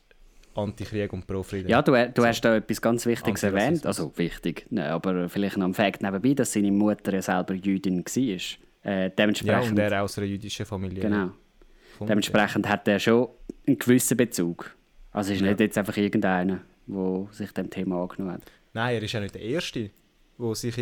Antikrieg 0.55 1.11
und 1.13 1.25
Pro-Frieden. 1.25 1.69
Ja, 1.69 1.81
du, 1.81 1.91
du 1.91 2.21
so. 2.21 2.27
hast 2.27 2.41
da 2.41 2.55
etwas 2.55 2.81
ganz 2.81 3.05
Wichtiges 3.05 3.43
erwähnt. 3.43 3.85
Also 3.85 4.11
wichtig, 4.17 4.65
ne, 4.69 4.89
aber 4.91 5.29
vielleicht 5.29 5.57
noch 5.57 5.67
ein 5.67 5.73
Fakt 5.73 6.01
nebenbei, 6.01 6.33
dass 6.33 6.53
seine 6.53 6.71
Mutter 6.71 7.13
ja 7.13 7.21
selber 7.21 7.53
Jüdin 7.53 8.03
war. 8.03 8.91
Äh, 8.91 9.11
dementsprechend, 9.17 9.77
ja, 9.77 9.85
und 9.85 9.91
er 9.91 10.03
aus 10.03 10.17
einer 10.17 10.27
jüdischen 10.27 10.65
Familie. 10.65 11.01
Genau. 11.01 11.31
Dementsprechend 12.01 12.67
hat 12.67 12.87
er 12.87 12.99
schon 12.99 13.29
einen 13.65 13.79
gewissen 13.79 14.17
Bezug. 14.17 14.75
Also 15.11 15.33
ist 15.33 15.41
ja. 15.41 15.47
nicht 15.47 15.59
jetzt 15.59 15.77
einfach 15.77 15.95
irgendeiner, 15.95 16.61
der 16.87 17.27
sich 17.31 17.51
dem 17.51 17.69
Thema 17.69 18.01
angenommen 18.01 18.33
hat. 18.33 18.51
Nein, 18.73 18.95
er 18.95 19.03
ist 19.03 19.11
ja 19.13 19.19
nicht 19.19 19.35
der 19.35 19.41
Erste, 19.41 19.91
der 20.37 20.55
sich, 20.55 20.75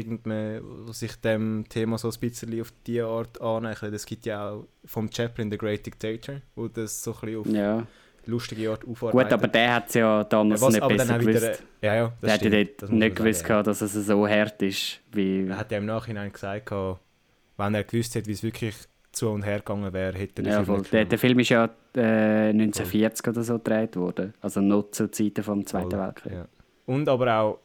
sich 0.92 1.16
dem 1.18 1.66
Thema 1.70 1.98
so 1.98 2.10
ein 2.10 2.20
bisschen 2.20 2.62
auf 2.62 2.74
diese 2.88 3.06
Art 3.06 3.40
annähert. 3.42 3.94
Es 3.94 4.06
gibt 4.06 4.26
ja 4.26 4.50
auch 4.50 4.68
vom 4.86 5.12
Chaplin 5.12 5.52
The 5.52 5.58
Great 5.58 5.86
Dictator, 5.86 6.42
wo 6.56 6.68
das 6.68 7.04
so 7.04 7.14
ein 7.14 7.20
bisschen 7.20 7.40
auf... 7.40 7.48
Ja 7.48 7.88
lustige 8.26 8.72
Art 8.72 8.88
aufarbeiten. 8.88 9.30
Gut, 9.30 9.34
aber 9.34 9.48
der 9.48 9.76
hat 9.76 9.88
es 9.90 9.96
ja 9.96 10.24
damals 10.24 10.62
was, 10.62 10.74
nicht 10.74 10.88
besser 10.88 11.20
gewusst. 11.20 11.44
Wieder, 11.44 11.56
ja, 11.82 11.96
ja, 11.96 12.14
der 12.22 12.30
stimmt, 12.36 12.56
hat 12.56 12.90
ja 12.90 12.96
nicht 12.96 13.16
gewusst, 13.16 13.48
sagen, 13.48 13.64
dass 13.64 13.82
es 13.82 13.94
so 13.94 14.28
hart 14.28 14.62
ist. 14.62 15.00
Wie 15.12 15.48
er 15.48 15.58
hat 15.58 15.72
ja 15.72 15.78
im 15.78 15.86
Nachhinein 15.86 16.32
gesagt, 16.32 16.72
wenn 16.72 17.74
er 17.74 17.84
gewusst 17.84 18.16
hätte, 18.16 18.28
wie 18.28 18.34
es 18.34 18.44
wirklich 18.44 18.76
zu 19.12 19.30
und 19.30 19.44
her 19.44 19.60
gegangen 19.60 19.92
wäre, 19.92 20.18
hätte 20.18 20.42
er 20.44 20.50
ja, 20.50 20.64
Film 20.64 20.84
der, 20.92 21.06
der, 21.06 21.20
Film 21.20 21.40
ist 21.40 21.50
ja 21.50 21.70
äh, 21.96 22.50
1940 22.50 23.28
oder 23.28 23.44
so 23.44 23.56
gedreht 23.56 23.96
worden. 23.96 24.34
Also 24.42 24.62
noch 24.62 24.92
zu 24.92 25.12
Zeiten 25.12 25.44
vom 25.44 25.66
Zweiten 25.66 26.00
Weltkrieg. 26.00 26.34
Ja. 26.34 26.48
Und 26.86 27.10
aber 27.10 27.36
auch 27.36 27.60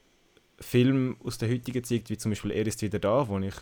Filme 0.59 1.16
aus 1.23 1.38
der 1.38 1.51
heutigen 1.51 1.85
Zeit, 1.85 2.09
wie 2.11 2.17
zum 2.17 2.33
Beispiel 2.33 2.50
«Er 2.50 2.67
ist 2.67 2.83
wieder 2.83 2.98
da», 2.98 3.29
wo 3.29 3.38
ich 3.38 3.54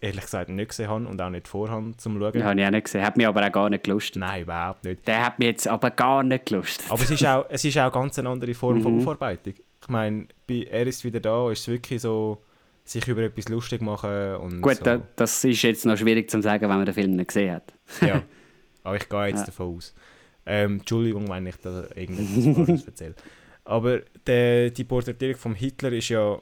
ehrlich 0.00 0.24
gesagt 0.24 0.50
nicht 0.50 0.68
gesehen 0.68 0.88
habe 0.88 1.06
und 1.06 1.20
auch 1.20 1.30
nicht 1.30 1.48
vorhabe 1.48 1.96
zum 1.96 2.18
Schauen. 2.18 2.44
Habe 2.44 2.60
ich 2.60 2.66
auch 2.66 2.70
nicht 2.70 2.84
gesehen. 2.84 3.02
Hat 3.02 3.16
mich 3.16 3.26
aber 3.26 3.46
auch 3.46 3.52
gar 3.52 3.70
nicht 3.70 3.84
gelustet. 3.84 4.16
Nein, 4.16 4.42
überhaupt 4.42 4.84
nicht. 4.84 5.06
Der 5.06 5.26
hat 5.26 5.38
mich 5.38 5.48
jetzt 5.48 5.68
aber 5.68 5.90
gar 5.90 6.22
nicht 6.22 6.46
gelustet. 6.46 6.86
Aber 6.90 7.02
es 7.02 7.10
ist 7.10 7.26
auch, 7.26 7.46
es 7.48 7.64
ist 7.64 7.78
auch 7.78 7.92
ganz 7.92 8.18
eine 8.18 8.28
andere 8.28 8.54
Form 8.54 8.78
mhm. 8.78 8.82
von 8.82 8.98
Aufarbeitung. 9.00 9.54
Ich 9.82 9.88
meine, 9.88 10.26
bei 10.46 10.66
«Er 10.70 10.86
ist 10.86 11.04
wieder 11.04 11.20
da» 11.20 11.50
ist 11.50 11.60
es 11.60 11.68
wirklich 11.68 12.00
so, 12.02 12.42
sich 12.84 13.06
über 13.08 13.22
etwas 13.22 13.48
lustig 13.48 13.82
machen 13.82 14.36
und 14.36 14.62
Gut, 14.62 14.76
so. 14.76 14.84
da, 14.84 15.02
das 15.16 15.42
ist 15.44 15.62
jetzt 15.62 15.84
noch 15.86 15.96
schwierig 15.96 16.30
zu 16.30 16.40
sagen, 16.40 16.62
wenn 16.62 16.76
man 16.76 16.86
den 16.86 16.94
Film 16.94 17.16
nicht 17.16 17.28
gesehen 17.28 17.56
hat. 17.56 17.74
ja, 18.00 18.22
aber 18.84 18.96
ich 18.96 19.08
gehe 19.08 19.26
jetzt 19.26 19.40
ja. 19.40 19.46
davon 19.46 19.76
aus. 19.76 19.94
Ähm, 20.44 20.78
Entschuldigung, 20.78 21.28
wenn 21.28 21.46
ich 21.46 21.56
da 21.56 21.84
irgendetwas 21.94 22.86
erzähle. 22.86 23.14
Aber 23.64 24.00
der, 24.26 24.70
die 24.70 24.84
Porträtierung 24.84 25.36
von 25.36 25.54
Hitler 25.54 25.92
ist 25.92 26.08
ja 26.08 26.38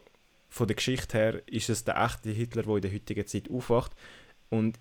von 0.55 0.69
der 0.69 0.77
Geschichte 0.77 1.19
her 1.19 1.43
ist 1.47 1.69
es 1.69 1.83
der 1.83 2.01
echte 2.01 2.31
Hitler, 2.31 2.63
der 2.63 2.77
in 2.77 2.83
der 2.83 2.93
heutigen 2.93 3.27
Zeit 3.27 3.51
aufwacht. 3.51 3.91
Und 4.51 4.79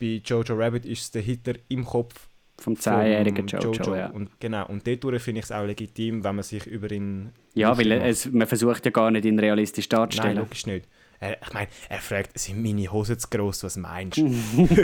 bei 0.00 0.20
Jojo 0.24 0.56
Rabbit 0.56 0.84
ist 0.84 1.02
es 1.02 1.10
der 1.12 1.22
Hitler 1.22 1.54
im 1.68 1.84
Kopf 1.84 2.26
Vom 2.58 2.74
10-jährigen 2.74 3.46
Jojo, 3.46 3.72
Jojo. 3.72 3.94
ja. 3.94 4.06
Und, 4.08 4.40
genau, 4.40 4.66
und 4.66 4.84
dort 4.84 5.22
finde 5.22 5.38
ich 5.38 5.44
es 5.44 5.52
auch 5.52 5.64
legitim, 5.64 6.24
wenn 6.24 6.34
man 6.34 6.42
sich 6.42 6.66
über 6.66 6.90
ihn... 6.90 7.30
Ja, 7.54 7.78
weil 7.78 7.92
es, 7.92 8.32
man 8.32 8.48
versucht 8.48 8.84
ja 8.84 8.90
gar 8.90 9.12
nicht, 9.12 9.24
ihn 9.24 9.38
realistisch 9.38 9.88
Nein, 9.90 10.00
darzustellen. 10.00 10.38
logisch 10.38 10.66
nicht. 10.66 10.88
Er, 11.20 11.40
ich 11.40 11.52
meine, 11.52 11.68
er 11.88 11.98
fragt, 11.98 12.36
sind 12.36 12.60
meine 12.60 12.90
Hosen 12.90 13.16
zu 13.16 13.28
gross, 13.30 13.62
was 13.62 13.76
meinst 13.76 14.18
du? 14.18 14.26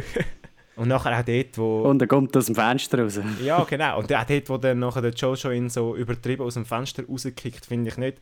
und 0.76 0.86
nachher 0.86 1.18
auch 1.18 1.24
dort, 1.24 1.58
wo... 1.58 1.82
Und 1.82 2.00
er 2.00 2.06
kommt 2.06 2.36
aus 2.36 2.46
dem 2.46 2.54
Fenster 2.54 3.02
raus. 3.02 3.18
ja, 3.42 3.64
genau. 3.64 3.98
Und 3.98 4.12
auch 4.14 4.24
dort, 4.24 4.48
wo 4.48 4.56
dann 4.56 4.78
nachher 4.78 5.02
der 5.02 5.14
Jojo 5.14 5.50
ihn 5.50 5.68
so 5.68 5.96
übertrieben 5.96 6.44
aus 6.44 6.54
dem 6.54 6.64
Fenster 6.64 7.04
rauskickt, 7.04 7.66
finde 7.66 7.90
ich 7.90 7.96
nicht, 7.96 8.18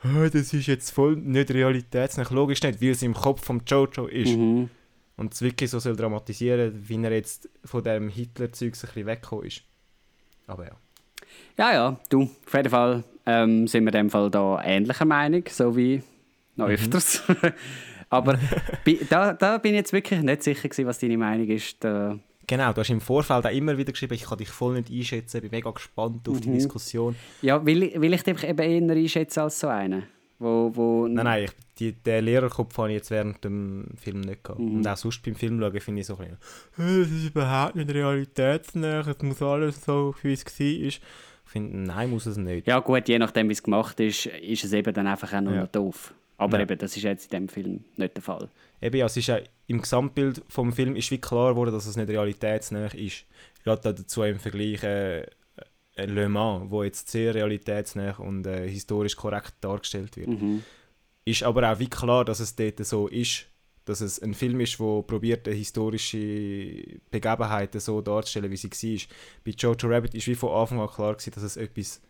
«Ah, 0.00 0.28
das 0.28 0.52
ist 0.52 0.66
jetzt 0.66 0.90
voll 0.90 1.16
nicht 1.16 1.50
realitätsnah. 1.50 2.26
Logisch 2.30 2.62
nicht, 2.62 2.80
wie 2.80 2.90
es 2.90 3.02
im 3.02 3.14
Kopf 3.14 3.44
vom 3.44 3.62
Jojo 3.66 4.06
ist. 4.06 4.36
Mhm. 4.36 4.68
Und 5.16 5.32
es 5.32 5.40
wirklich 5.40 5.70
so 5.70 5.78
soll 5.78 5.96
dramatisieren, 5.96 6.88
wie 6.88 7.02
er 7.02 7.12
jetzt 7.12 7.48
von 7.64 7.82
dem 7.82 8.08
Hitler-Zeug 8.10 8.68
ein 8.68 8.80
bisschen 8.80 9.06
weggekommen 9.06 9.46
ist. 9.46 9.62
Aber 10.46 10.66
ja. 10.66 10.76
Ja, 11.58 11.72
ja, 11.72 12.00
du, 12.10 12.22
auf 12.22 12.54
jeden 12.54 12.68
Fall 12.68 13.04
ähm, 13.24 13.66
sind 13.66 13.84
wir 13.84 13.94
in 13.94 14.06
dem 14.06 14.10
Fall 14.10 14.30
da 14.30 14.62
ähnlicher 14.62 15.06
Meinung, 15.06 15.44
so 15.48 15.76
wie 15.76 16.02
noch 16.54 16.68
öfters. 16.68 17.22
Aber 18.10 18.38
da, 19.10 19.32
da 19.32 19.58
bin 19.58 19.72
ich 19.72 19.78
jetzt 19.78 19.92
wirklich 19.92 20.20
nicht 20.20 20.42
sicher 20.42 20.68
gewesen, 20.68 20.86
was 20.86 20.98
deine 20.98 21.18
Meinung 21.18 21.48
ist. 21.48 21.82
Da, 21.82 22.18
Genau, 22.46 22.72
du 22.72 22.80
hast 22.80 22.90
im 22.90 23.00
Vorfeld 23.00 23.44
auch 23.44 23.50
immer 23.50 23.76
wieder 23.76 23.92
geschrieben, 23.92 24.14
ich 24.14 24.22
kann 24.24 24.38
dich 24.38 24.48
voll 24.48 24.74
nicht 24.74 24.90
einschätzen, 24.90 25.40
bin 25.40 25.50
mega 25.50 25.70
gespannt 25.70 26.28
auf 26.28 26.40
die 26.40 26.52
Diskussion. 26.52 27.16
ja, 27.42 27.64
will, 27.66 27.82
ich- 27.84 28.00
will 28.00 28.12
ich 28.14 28.22
dich 28.22 28.44
eben 28.44 28.58
eher 28.88 28.96
einschätzen 28.96 29.40
als 29.40 29.58
so 29.60 29.68
einen? 29.68 30.04
Wo, 30.38 30.70
wo, 30.74 31.08
Nein, 31.08 31.24
nein, 31.24 31.44
ich, 31.44 31.50
die, 31.78 31.92
den 31.92 32.24
Lehrerkopf 32.26 32.76
habe 32.76 32.90
ich 32.90 32.96
jetzt 32.96 33.10
während 33.10 33.42
dem 33.42 33.86
Film 33.96 34.20
nicht 34.20 34.44
gehabt. 34.44 34.60
Und 34.60 34.86
auch 34.86 34.96
sonst 34.96 35.22
beim 35.22 35.34
Film 35.34 35.58
schauen 35.58 35.80
finde 35.80 36.00
ich 36.02 36.06
so 36.06 36.18
ein 36.18 36.36
bisschen, 36.76 36.98
«Äh, 36.98 37.02
das 37.04 37.10
ist 37.10 37.26
überhaupt 37.30 37.74
nicht 37.74 37.90
realitätsnah, 37.90 39.00
es 39.08 39.22
muss 39.22 39.40
alles 39.42 39.82
so, 39.84 40.14
wie 40.22 40.32
es 40.34 40.44
war. 40.44 40.66
Ich 40.66 41.00
finde, 41.46 41.78
nein, 41.78 42.10
muss 42.10 42.26
es 42.26 42.36
nicht. 42.36 42.66
Ja 42.66 42.80
gut, 42.80 43.08
je 43.08 43.18
nachdem 43.18 43.48
wie 43.48 43.52
es 43.52 43.62
gemacht 43.62 43.98
ist, 44.00 44.26
ist 44.26 44.64
es 44.64 44.72
eben 44.72 44.92
dann 44.92 45.06
einfach 45.06 45.32
auch 45.32 45.40
nur 45.40 45.54
Ja. 45.54 45.62
noch 45.62 45.68
doof. 45.68 46.12
Aber 46.38 46.58
Ja. 46.58 46.64
eben, 46.64 46.76
das 46.78 46.96
ist 46.96 47.02
jetzt 47.04 47.32
in 47.32 47.40
dem 47.44 47.48
Film 47.48 47.84
nicht 47.96 48.14
der 48.14 48.22
Fall. 48.22 48.48
Eben, 48.80 48.96
ja, 48.96 49.06
es 49.06 49.16
ist 49.16 49.26
ja, 49.26 49.40
im 49.66 49.80
Gesamtbild 49.80 50.42
vom 50.48 50.72
Film 50.72 50.96
ist 50.96 51.10
wie 51.10 51.20
klar 51.20 51.52
geworden, 51.52 51.72
dass 51.72 51.86
es 51.86 51.96
nicht 51.96 52.08
realitätsnah 52.08 52.86
ist. 52.88 53.24
Gerade 53.64 53.82
da 53.82 53.92
dazu 53.92 54.22
im 54.22 54.38
Vergleich 54.38 54.82
äh, 54.82 55.22
äh, 55.22 56.06
Le 56.06 56.28
Mans, 56.28 56.70
wo 56.70 56.82
jetzt 56.82 57.10
sehr 57.10 57.34
realitätsnah 57.34 58.16
und 58.18 58.46
äh, 58.46 58.68
historisch 58.68 59.16
korrekt 59.16 59.54
dargestellt 59.60 60.16
wird. 60.16 60.28
Mhm. 60.28 60.62
Ist 61.24 61.42
aber 61.42 61.72
auch 61.72 61.78
wie 61.78 61.88
klar, 61.88 62.24
dass 62.24 62.38
es 62.38 62.54
dort 62.54 62.84
so 62.84 63.08
ist, 63.08 63.46
dass 63.84 64.00
es 64.00 64.20
ein 64.20 64.34
Film 64.34 64.60
ist, 64.60 64.78
der 64.78 65.02
probiert, 65.02 65.46
historische 65.48 67.00
Begebenheiten 67.10 67.80
so 67.80 68.00
darzustellen, 68.00 68.50
wie 68.50 68.56
sie 68.56 68.70
war. 68.70 69.16
Bei 69.44 69.50
Jojo 69.52 69.88
Rabbit 69.88 70.14
ist 70.14 70.26
wie 70.26 70.34
von 70.34 70.50
Anfang 70.50 70.80
an 70.80 70.88
klar 70.88 71.14
gewesen, 71.14 71.32
dass 71.34 71.42
es 71.42 71.56
etwas, 71.56 72.00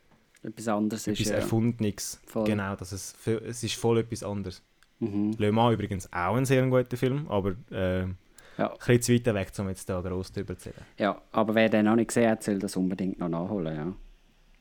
Etwas 0.43 0.69
anderes 0.69 1.07
etwas 1.07 1.21
ist. 1.21 1.31
Ja. 1.31 1.37
Erfundenes 1.37 2.21
Voll. 2.27 2.45
Genau, 2.45 2.77
dass 2.77 2.93
es, 2.93 3.15
es 3.27 3.63
ist 3.63 3.75
voll 3.75 3.99
etwas 3.99 4.23
anderes. 4.23 4.63
Mhm. 4.99 5.35
Le 5.39 5.53
Mans 5.53 5.75
übrigens 5.75 6.13
auch 6.13 6.37
ein 6.37 6.45
sehr 6.45 6.67
guter 6.67 6.97
Film, 6.97 7.27
aber 7.29 7.51
äh, 7.71 8.07
Ja. 8.59 8.73
ein 8.73 8.79
bisschen 8.79 9.03
zu 9.03 9.13
weit 9.15 9.35
weg, 9.35 9.49
um 9.59 9.69
jetzt 9.69 9.89
da 9.89 10.01
gross 10.01 10.33
zu 10.33 10.41
reden. 10.41 10.57
ja, 10.99 11.21
aber 11.33 11.55
wer 11.55 11.69
den 11.69 11.85
noch 11.85 11.97
nicht 11.97 12.09
gesehen 12.09 12.31
hat, 12.31 12.43
soll 12.43 12.59
das 12.59 12.77
unbedingt 12.77 13.19
noch 13.19 13.29
nachholen. 13.29 13.77
Ja. 13.77 13.93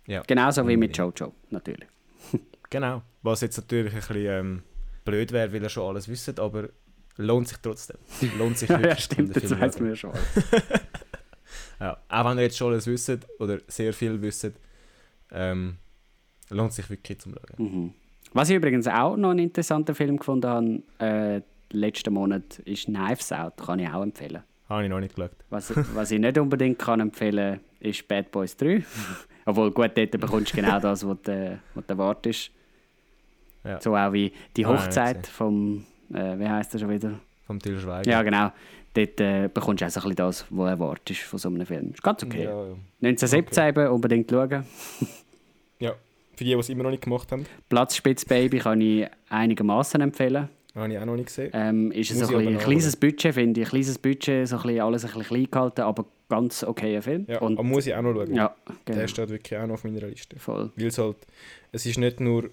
Ja, 0.07 0.21
Genauso 0.27 0.67
wie 0.67 0.77
mit. 0.77 0.95
Jojo, 0.97 1.33
natürlich. 1.49 1.87
Genau. 2.69 3.03
Was 3.21 3.41
jetzt 3.41 3.57
natürlich 3.57 3.93
ein 3.93 3.99
bisschen 3.99 4.25
ähm, 4.25 4.63
blöd 5.05 5.31
wäre, 5.31 5.53
weil 5.53 5.63
er 5.63 5.69
schon 5.69 5.87
alles 5.87 6.07
wisst, 6.09 6.39
aber 6.39 6.67
lohnt 7.15 7.47
sich 7.47 7.57
trotzdem. 7.59 7.97
Lohnt 8.37 8.57
sich 8.57 8.67
wirklich. 8.69 8.87
ja 8.89 8.97
stimmt, 8.97 9.33
Film 9.35 9.59
weiß 9.59 9.79
man 9.79 9.89
ja 9.89 9.95
schon. 9.95 10.11
Ja, 11.79 11.97
auch 12.09 12.25
wenn 12.25 12.37
ihr 12.37 12.43
jetzt 12.43 12.57
schon 12.57 12.71
alles 12.71 12.87
wisst 12.87 13.17
oder 13.39 13.59
sehr 13.67 13.93
viel 13.93 14.21
wisst, 14.21 14.49
ähm, 15.31 15.77
lohnt 16.49 16.73
sich 16.73 16.89
wirklich 16.89 17.19
zum 17.19 17.33
Schauen. 17.33 17.65
Mhm. 17.65 17.93
Was 18.35 18.49
ich 18.49 18.57
übrigens 18.57 18.85
auch 18.87 19.15
noch 19.15 19.29
einen 19.29 19.39
interessanten 19.39 19.95
Film 19.95 20.17
gefunden 20.17 20.49
habe, 20.49 20.81
äh, 20.99 21.41
letzten 21.71 22.13
Monat, 22.13 22.59
ist 22.59 22.85
Knives 22.85 23.31
Out. 23.31 23.53
Kann 23.57 23.79
ich 23.79 23.87
auch 23.89 24.03
empfehlen. 24.03 24.43
Habe 24.67 24.83
ich 24.83 24.89
noch 24.89 24.99
nicht 24.99 25.15
geschaut. 25.15 25.31
Was, 25.49 25.73
was 25.95 26.11
ich 26.11 26.19
nicht 26.19 26.37
unbedingt 26.37 26.77
kann 26.77 26.99
empfehlen 26.99 27.59
kann, 27.79 27.89
ist 27.89 28.05
Bad 28.09 28.31
Boys 28.31 28.57
3. 28.57 28.83
Obwohl, 29.45 29.71
gut, 29.71 29.91
dort 29.95 30.11
bekommst 30.11 30.51
du 30.51 30.57
genau 30.57 30.79
das, 30.81 31.07
was 31.07 31.17
du, 31.21 31.59
was 31.75 31.85
du 31.85 31.93
erwartest. 31.93 32.51
Ja. 33.63 33.79
So 33.79 33.95
auch 33.95 34.11
wie 34.11 34.33
die 34.57 34.65
Ah, 34.65 34.69
Hochzeit 34.69 35.23
gesehen. 35.23 35.33
vom, 35.33 35.85
äh, 36.13 36.37
wie 36.37 36.49
heißt 36.49 36.73
der 36.73 36.79
schon 36.79 36.89
wieder? 36.89 37.11
Vom 37.47 37.59
Til 37.59 37.79
Schweiger. 37.79 38.09
Ja, 38.11 38.21
genau. 38.21 38.51
Dort 38.93 39.21
äh, 39.21 39.49
bekommst 39.53 39.81
du 39.81 39.85
auch 39.85 39.89
so 39.91 39.99
ein 40.01 40.03
bisschen 40.03 40.15
das, 40.17 40.45
was 40.49 40.57
du 40.57 40.63
erwartest 40.63 41.21
von 41.21 41.39
so 41.39 41.47
einem 41.49 41.65
Film. 41.65 41.91
Ist 41.91 42.03
ganz 42.03 42.21
okay. 42.23 42.43
Ja, 42.43 42.49
ja. 42.67 42.75
1917 43.01 43.67
eben, 43.69 43.87
unbedingt 43.87 44.29
schauen. 44.29 44.65
Für 46.35 46.43
die, 46.43 46.51
die 46.51 46.59
es 46.59 46.69
immer 46.69 46.83
noch 46.83 46.91
nicht 46.91 47.03
gemacht 47.03 47.31
haben, 47.31 47.45
Platzspitzbaby 47.69 48.59
kann 48.59 48.81
ich 48.81 49.07
einigermaßen 49.29 50.01
empfehlen. 50.01 50.49
habe 50.75 50.91
ich 50.93 50.99
auch 50.99 51.05
noch 51.05 51.15
nicht 51.15 51.27
gesehen. 51.27 51.51
Ähm, 51.53 51.91
ist 51.91 52.11
es 52.11 52.19
so 52.27 52.35
ein, 52.37 52.47
ein 52.47 52.57
kleines 52.57 52.95
Budget, 52.95 53.33
finde 53.33 53.61
ich. 53.61 53.67
Ein 53.67 53.71
kleines 53.71 53.97
Budget, 53.99 54.47
so 54.47 54.57
ein 54.57 54.61
bisschen, 54.63 54.81
alles 54.81 55.03
ein 55.05 55.07
bisschen 55.11 55.23
klein 55.23 55.47
gehalten, 55.51 55.81
aber 55.81 56.05
ganz 56.27 56.63
okayer 56.63 57.01
Film. 57.01 57.25
Ja, 57.29 57.39
Und, 57.39 57.61
muss 57.63 57.85
ich 57.87 57.93
auch 57.95 58.01
noch 58.01 58.13
schauen. 58.13 58.33
ja, 58.33 58.55
Der 58.87 58.95
genau. 58.95 59.07
steht 59.07 59.29
wirklich 59.29 59.59
auch 59.59 59.67
noch 59.67 59.75
auf 59.75 59.83
meiner 59.83 60.07
Liste. 60.07 60.37
Voll. 60.39 60.71
Weil 60.75 60.87
es 60.87 60.97
halt, 60.97 61.17
es 61.71 61.85
ist 61.85 61.97
nicht 61.97 62.19
nur 62.19 62.49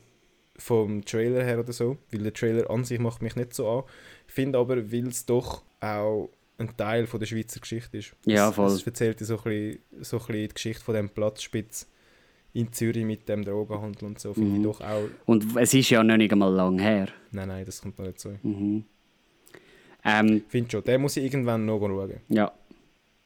vom 0.57 1.05
Trailer 1.05 1.43
her 1.43 1.59
oder 1.59 1.73
so, 1.73 1.97
weil 2.13 2.23
der 2.23 2.33
Trailer 2.35 2.71
an 2.71 2.85
sich 2.85 2.99
macht 3.01 3.23
mich 3.23 3.35
nicht 3.35 3.55
so 3.55 3.69
an. 3.69 3.83
Ich 4.29 4.35
finde 4.35 4.59
aber, 4.59 4.93
weil 4.93 5.09
es 5.09 5.25
doch 5.27 5.63
auch 5.81 6.29
ein 6.59 6.77
Teil 6.77 7.07
von 7.07 7.19
der 7.19 7.27
Schweizer 7.27 7.59
Geschichte 7.61 7.97
ist. 7.99 8.15
Ja, 8.27 8.51
es, 8.51 8.55
voll. 8.55 8.71
Es 8.71 8.87
erzählt 8.87 9.19
ja 9.21 9.27
so 9.27 9.39
ein, 9.39 9.43
bisschen, 9.45 9.79
so 10.03 10.17
ein 10.19 10.27
bisschen 10.27 10.35
die 10.49 10.49
Geschichte 10.55 10.85
von 10.85 10.95
dem 10.95 11.09
Platzspitz 11.09 11.89
in 12.55 12.73
Zürich 12.73 13.05
mit 13.05 13.29
dem 13.29 13.45
Drogenhandel 13.45 14.09
und 14.09 14.19
so, 14.19 14.35
finde 14.35 14.51
Mhm. 14.51 14.57
ich 14.57 14.63
doch 14.63 14.81
auch... 14.83 15.03
Und 15.27 15.57
es 15.57 15.73
ist 15.75 15.89
ja 15.91 16.03
noch 16.03 16.17
nicht 16.17 16.33
einmal 16.33 16.53
lang 16.53 16.79
her. 16.79 17.09
Nein, 17.31 17.49
nein, 17.49 17.65
das 17.65 17.81
kommt 17.81 17.99
noch 17.99 18.07
nicht 18.07 18.21
so. 18.21 18.31
Mhm. 18.43 18.85
Ähm, 20.05 20.37
Ich 20.47 20.51
finde 20.51 20.71
schon, 20.71 20.85
den 20.85 21.01
muss 21.01 21.17
ich 21.17 21.25
irgendwann 21.25 21.65
noch 21.65 21.79
schauen. 21.81 22.15
ja, 22.29 22.53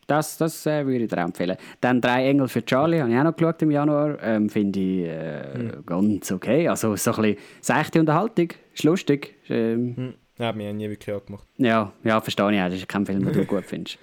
das, 0.06 0.36
das 0.38 0.64
äh, 0.66 0.86
würde 0.86 1.04
ich 1.04 1.10
dir 1.10 1.16
empfehlen. 1.18 1.56
Dann 1.80 2.00
«Drei 2.00 2.28
Engel 2.28 2.46
für 2.46 2.64
Charlie» 2.64 3.00
habe 3.00 3.10
ich 3.10 3.18
auch 3.18 3.24
noch 3.24 3.34
geschaut 3.36 3.60
im 3.62 3.72
Januar. 3.72 4.22
Ähm, 4.22 4.48
Finde 4.48 4.78
ich 4.78 5.04
äh, 5.06 5.54
Hm. 5.54 5.82
ganz 5.84 6.30
okay. 6.30 6.68
Also 6.68 6.94
so 6.94 7.10
ein 7.12 7.22
bisschen 7.22 7.36
seichte 7.60 7.98
Unterhaltung, 7.98 8.50
ist 8.72 8.84
lustig. 8.84 9.34
Ähm, 9.48 9.96
Hm. 9.96 10.14
Nein, 10.38 10.48
hat 10.48 10.56
mich 10.56 10.72
nie 10.74 10.88
wirklich 10.88 11.12
angemacht. 11.16 11.48
Ja, 11.56 11.92
ja, 12.04 12.20
verstehe 12.20 12.52
ich 12.52 12.60
auch. 12.60 12.66
Das 12.66 12.74
ist 12.74 12.88
kein 12.88 13.04
Film, 13.06 13.24
den 13.24 13.32
du 13.32 13.44
gut 13.46 13.64
findest. 13.64 13.98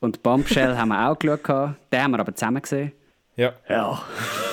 Und 0.00 0.22
Bombshell 0.24 0.76
haben 0.76 0.88
wir 0.88 1.08
auch 1.08 1.16
geschaut. 1.18 1.74
Den 1.92 2.02
haben 2.02 2.10
wir 2.12 2.20
aber 2.20 2.34
zusammen 2.34 2.62
gesehen. 2.62 2.90
Ja, 3.38 3.54
Ja. 3.68 4.02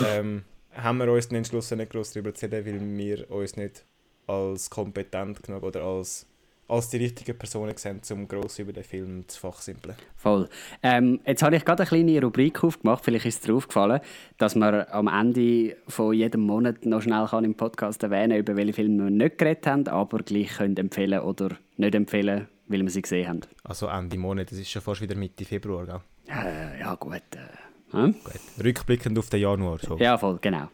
ähm, 0.08 0.44
haben 0.74 0.98
wir 1.00 1.12
uns 1.12 1.28
dann 1.28 1.38
entschlossen, 1.38 1.80
nicht 1.80 1.92
groß 1.92 2.14
darüber 2.14 2.34
zu 2.34 2.46
reden, 2.46 2.98
weil 2.98 2.98
wir 2.98 3.32
uns 3.32 3.58
nicht 3.58 3.84
als 4.28 4.70
kompetent 4.70 5.42
genug 5.44 5.64
oder 5.64 5.84
als, 5.84 6.28
als 6.68 6.90
die 6.90 6.98
richtigen 6.98 7.38
Personen 7.38 7.76
sehen, 7.78 8.02
um 8.12 8.28
gross 8.28 8.60
über 8.60 8.74
den 8.74 8.84
Film 8.84 9.28
zu 9.28 9.40
fachsimpeln. 9.40 9.96
Voll. 10.16 10.48
Ähm, 10.84 11.20
jetzt 11.26 11.42
habe 11.44 11.56
ich 11.56 11.66
gerade 11.66 11.84
eine 11.84 11.88
kleine 11.90 12.22
Rubrik 12.22 12.64
aufgemacht. 12.64 13.04
Vielleicht 13.04 13.26
ist 13.26 13.36
es 13.36 13.42
dir 13.42 13.56
aufgefallen, 13.56 14.02
dass 14.38 14.56
man 14.56 14.86
am 14.90 15.08
Ende 15.08 15.78
von 15.88 16.14
jedem 16.14 16.42
Monat 16.42 16.86
noch 16.86 17.02
schnell 17.02 17.26
kann 17.28 17.44
im 17.44 17.56
Podcast 17.56 18.04
erwähnen 18.04 18.38
über 18.38 18.56
welche 18.56 18.74
Filme 18.74 19.06
wir 19.06 19.10
nicht 19.12 19.38
geredet 19.40 19.66
haben, 19.68 19.88
aber 19.88 20.20
gleich 20.20 20.58
können 20.58 20.78
empfehlen 20.78 21.22
oder 21.22 21.58
nicht 21.78 21.96
empfehlen, 21.96 22.48
weil 22.68 22.82
wir 22.84 22.90
sie 22.92 23.02
gesehen 23.02 23.28
haben. 23.30 23.42
Also 23.64 23.88
Ende 23.88 24.18
Monat, 24.18 24.52
das 24.52 24.60
ist 24.60 24.70
schon 24.70 24.82
fast 24.84 25.02
wieder 25.02 25.16
Mitte 25.16 25.46
Februar, 25.46 25.86
gell? 25.86 26.02
Äh, 26.28 26.80
ja, 26.82 26.96
gut. 26.96 27.16
Äh, 27.36 27.65
hm? 27.92 28.14
Gut. 28.24 28.66
Rückblickend 28.66 29.18
auf 29.20 29.30
den 29.30 29.42
Januar. 29.42 29.80
So, 29.80 29.98
Ja, 29.98 30.18
voll, 30.18 30.38
genau. 30.42 30.68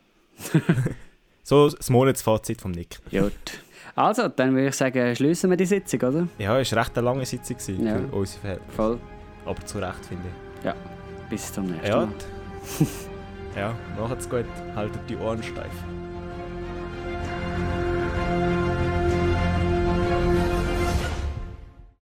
so 1.44 1.70
das 1.70 1.90
Monatsfazit 1.90 2.62
vom 2.62 2.72
Nick. 2.72 3.00
Gut. 3.12 3.32
Also, 3.96 4.28
dann 4.30 4.54
würde 4.56 4.70
ich 4.70 4.76
sagen, 4.76 5.16
schließen 5.16 5.50
wir 5.50 5.58
die 5.58 5.66
Sitzung, 5.66 6.00
oder? 6.02 6.28
Ja, 6.38 6.58
es 6.60 6.72
war 6.72 6.80
recht 6.84 6.98
eine 6.98 7.06
lange 7.06 7.26
Sitzung 7.26 7.58
gewesen 7.58 7.86
Ja. 7.86 7.98
für 7.98 8.08
unsere 8.16 8.40
Verhältnisse. 8.42 8.76
Voll. 8.76 9.00
Aber 9.46 9.66
zu 9.66 9.78
Recht, 9.80 10.06
finde 10.08 10.24
ich. 10.60 10.66
Ja. 10.66 10.76
Bis 11.30 11.52
zum 11.54 11.66
nächsten 11.66 11.88
Ja, 11.88 12.06
Mal. 12.06 12.10
ja 13.56 13.76
macht's 14.00 14.30
gut. 14.30 14.46
Haltet 14.76 15.02
die 15.10 15.18
Ohren 15.18 15.42
steif. 15.44 15.72